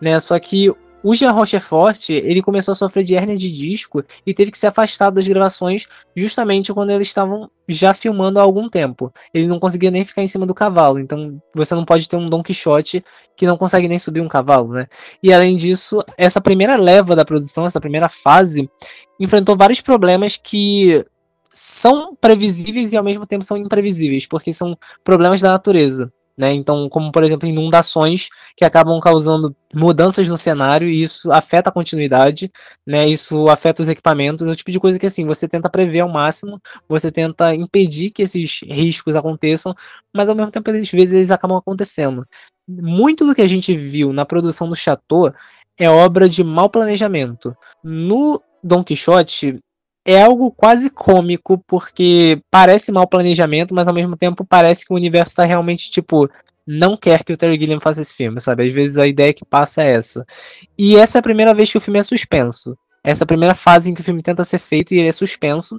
Né? 0.00 0.18
Só 0.20 0.38
que 0.38 0.72
o 1.06 1.14
Jean 1.14 1.32
Rochefort, 1.32 2.08
ele 2.08 2.40
começou 2.40 2.72
a 2.72 2.74
sofrer 2.74 3.04
de 3.04 3.14
hérnia 3.14 3.36
de 3.36 3.52
disco 3.52 4.02
e 4.26 4.32
teve 4.32 4.50
que 4.50 4.56
se 4.56 4.66
afastar 4.66 5.10
das 5.10 5.28
gravações 5.28 5.86
justamente 6.16 6.72
quando 6.72 6.92
eles 6.92 7.08
estavam 7.08 7.50
já 7.68 7.92
filmando 7.92 8.40
há 8.40 8.42
algum 8.42 8.70
tempo. 8.70 9.12
Ele 9.34 9.46
não 9.46 9.60
conseguia 9.60 9.90
nem 9.90 10.02
ficar 10.02 10.22
em 10.22 10.26
cima 10.26 10.46
do 10.46 10.54
cavalo, 10.54 10.98
então 10.98 11.38
você 11.54 11.74
não 11.74 11.84
pode 11.84 12.08
ter 12.08 12.16
um 12.16 12.26
Don 12.26 12.42
Quixote 12.42 13.04
que 13.36 13.46
não 13.46 13.58
consegue 13.58 13.86
nem 13.86 13.98
subir 13.98 14.22
um 14.22 14.28
cavalo, 14.28 14.72
né? 14.72 14.86
E 15.22 15.30
além 15.30 15.58
disso, 15.58 16.02
essa 16.16 16.40
primeira 16.40 16.76
leva 16.76 17.14
da 17.14 17.24
produção, 17.24 17.66
essa 17.66 17.82
primeira 17.82 18.08
fase, 18.08 18.66
enfrentou 19.20 19.58
vários 19.58 19.82
problemas 19.82 20.38
que 20.38 21.04
são 21.52 22.16
previsíveis 22.18 22.94
e 22.94 22.96
ao 22.96 23.04
mesmo 23.04 23.26
tempo 23.26 23.44
são 23.44 23.58
imprevisíveis, 23.58 24.26
porque 24.26 24.54
são 24.54 24.74
problemas 25.04 25.42
da 25.42 25.50
natureza. 25.50 26.10
Né? 26.36 26.52
Então, 26.52 26.88
como 26.88 27.12
por 27.12 27.22
exemplo, 27.22 27.48
inundações 27.48 28.28
que 28.56 28.64
acabam 28.64 28.98
causando 29.00 29.54
mudanças 29.72 30.28
no 30.28 30.36
cenário 30.36 30.88
e 30.88 31.02
isso 31.02 31.30
afeta 31.30 31.70
a 31.70 31.72
continuidade, 31.72 32.50
né? 32.86 33.06
Isso 33.06 33.48
afeta 33.48 33.82
os 33.82 33.88
equipamentos, 33.88 34.48
é 34.48 34.50
o 34.50 34.56
tipo 34.56 34.72
de 34.72 34.80
coisa 34.80 34.98
que 34.98 35.06
assim, 35.06 35.26
você 35.26 35.48
tenta 35.48 35.70
prever 35.70 36.00
ao 36.00 36.08
máximo, 36.08 36.60
você 36.88 37.10
tenta 37.10 37.54
impedir 37.54 38.10
que 38.10 38.22
esses 38.22 38.60
riscos 38.62 39.14
aconteçam, 39.14 39.74
mas 40.12 40.28
ao 40.28 40.34
mesmo 40.34 40.50
tempo 40.50 40.70
às 40.70 40.90
vezes 40.90 41.12
eles 41.14 41.30
acabam 41.30 41.56
acontecendo. 41.56 42.26
Muito 42.66 43.26
do 43.26 43.34
que 43.34 43.42
a 43.42 43.46
gente 43.46 43.74
viu 43.76 44.12
na 44.12 44.24
produção 44.24 44.68
do 44.68 44.76
Chateau 44.76 45.30
é 45.78 45.88
obra 45.88 46.28
de 46.28 46.42
mau 46.42 46.68
planejamento. 46.68 47.56
No 47.82 48.42
Don 48.62 48.82
Quixote, 48.82 49.60
é 50.04 50.22
algo 50.22 50.52
quase 50.52 50.90
cômico, 50.90 51.58
porque 51.66 52.40
parece 52.50 52.92
mau 52.92 53.06
planejamento, 53.06 53.74
mas 53.74 53.88
ao 53.88 53.94
mesmo 53.94 54.16
tempo 54.16 54.44
parece 54.44 54.86
que 54.86 54.92
o 54.92 54.96
universo 54.96 55.30
está 55.30 55.44
realmente, 55.44 55.90
tipo, 55.90 56.28
não 56.66 56.96
quer 56.96 57.24
que 57.24 57.32
o 57.32 57.36
Terry 57.36 57.58
Gilliam 57.58 57.80
faça 57.80 58.00
esse 58.00 58.14
filme, 58.14 58.40
sabe? 58.40 58.64
Às 58.66 58.72
vezes 58.72 58.98
a 58.98 59.06
ideia 59.06 59.32
que 59.32 59.44
passa 59.44 59.82
é 59.82 59.92
essa. 59.92 60.24
E 60.78 60.96
essa 60.96 61.18
é 61.18 61.20
a 61.20 61.22
primeira 61.22 61.54
vez 61.54 61.70
que 61.70 61.78
o 61.78 61.80
filme 61.80 61.98
é 61.98 62.02
suspenso. 62.02 62.76
Essa 63.02 63.22
é 63.22 63.24
a 63.24 63.28
primeira 63.28 63.54
fase 63.54 63.90
em 63.90 63.94
que 63.94 64.00
o 64.00 64.04
filme 64.04 64.22
tenta 64.22 64.44
ser 64.44 64.58
feito 64.58 64.94
e 64.94 64.98
ele 64.98 65.08
é 65.08 65.12
suspenso. 65.12 65.78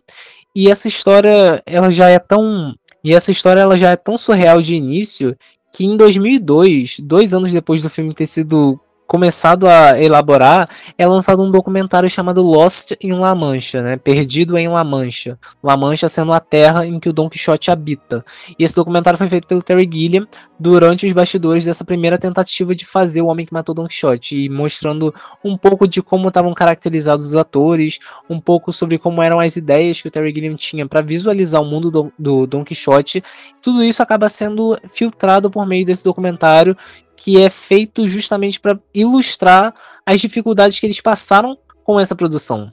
E 0.56 0.70
essa 0.70 0.88
história, 0.88 1.62
ela 1.66 1.92
já 1.92 2.10
é 2.10 2.20
tão. 2.20 2.74
E 3.04 3.14
essa 3.14 3.32
história 3.32 3.62
ela 3.62 3.78
já 3.78 3.92
é 3.92 3.96
tão 3.96 4.18
surreal 4.18 4.62
de 4.62 4.76
início 4.76 5.36
que 5.74 5.86
em 5.86 5.98
2002, 5.98 7.00
dois 7.02 7.34
anos 7.34 7.52
depois 7.52 7.82
do 7.82 7.90
filme 7.90 8.14
ter 8.14 8.28
sido 8.28 8.80
começado 9.08 9.68
a 9.68 10.00
elaborar, 10.02 10.68
é 10.98 11.06
lançado 11.06 11.44
um 11.44 11.52
documentário 11.52 12.10
chamado 12.10 12.42
Lost 12.42 12.94
em 13.00 13.14
La 13.14 13.36
Mancha, 13.36 13.82
né? 13.82 13.98
Perdido 13.98 14.58
em 14.58 14.68
La 14.68 14.84
Mancha. 14.84 15.38
La 15.64 15.78
Mancha 15.78 16.10
sendo 16.10 16.34
a 16.34 16.40
terra 16.40 16.86
em 16.86 17.00
que 17.00 17.10
o 17.10 17.14
Don 17.14 17.30
Quixote 17.30 17.70
habita. 17.70 18.26
E 18.58 18.64
esse 18.64 18.76
documentário 18.76 19.18
foi 19.18 19.30
feito 19.30 19.48
pelo 19.48 19.62
Terry 19.62 19.90
Gilliam 19.92 20.28
durante 20.60 21.06
os 21.06 21.14
bastidores 21.14 21.66
dessa 21.66 21.86
primeira 21.86 22.18
tentativa 22.18 22.74
de 22.74 22.86
fazer 22.86 23.22
o 23.22 23.28
Homem 23.28 23.46
que 23.46 23.54
Matou 23.54 23.76
Don 23.76 23.86
Quixote, 23.86 24.46
e 24.46 24.50
mostrando 24.50 25.14
um 25.44 25.58
pouco 25.58 25.88
de 25.88 26.02
como 26.02 26.28
estavam 26.28 26.54
caracterizados 26.54 27.28
os 27.28 27.36
atores, 27.36 28.00
um 28.30 28.40
pouco 28.40 28.72
sobre 28.72 28.98
como 28.98 29.22
eram 29.22 29.40
as 29.40 29.56
ideias 29.56 30.02
que 30.02 30.08
o 30.08 30.12
Terry 30.12 30.34
Gilliam 30.34 30.56
tinha 30.56 30.88
para 30.88 31.02
visualizar 31.02 31.62
o 31.62 31.66
mundo 31.66 31.92
do, 31.92 32.14
do 32.18 32.48
Don 32.48 32.64
Quixote. 32.64 33.24
Tudo 33.62 33.84
isso 33.84 34.02
acaba 34.02 34.30
sendo 34.30 34.78
filtrado 34.88 35.50
por 35.50 35.66
meio 35.66 35.86
desse 35.86 36.04
documentário 36.04 36.76
que 37.26 37.42
é 37.42 37.50
feito 37.50 38.08
justamente 38.08 38.60
para 38.60 38.80
ilustrar 38.94 39.74
as 40.06 40.22
dificuldades 40.22 40.80
que 40.80 40.86
eles 40.86 41.02
passaram 41.02 41.58
com 41.84 42.00
essa 42.00 42.16
produção. 42.16 42.72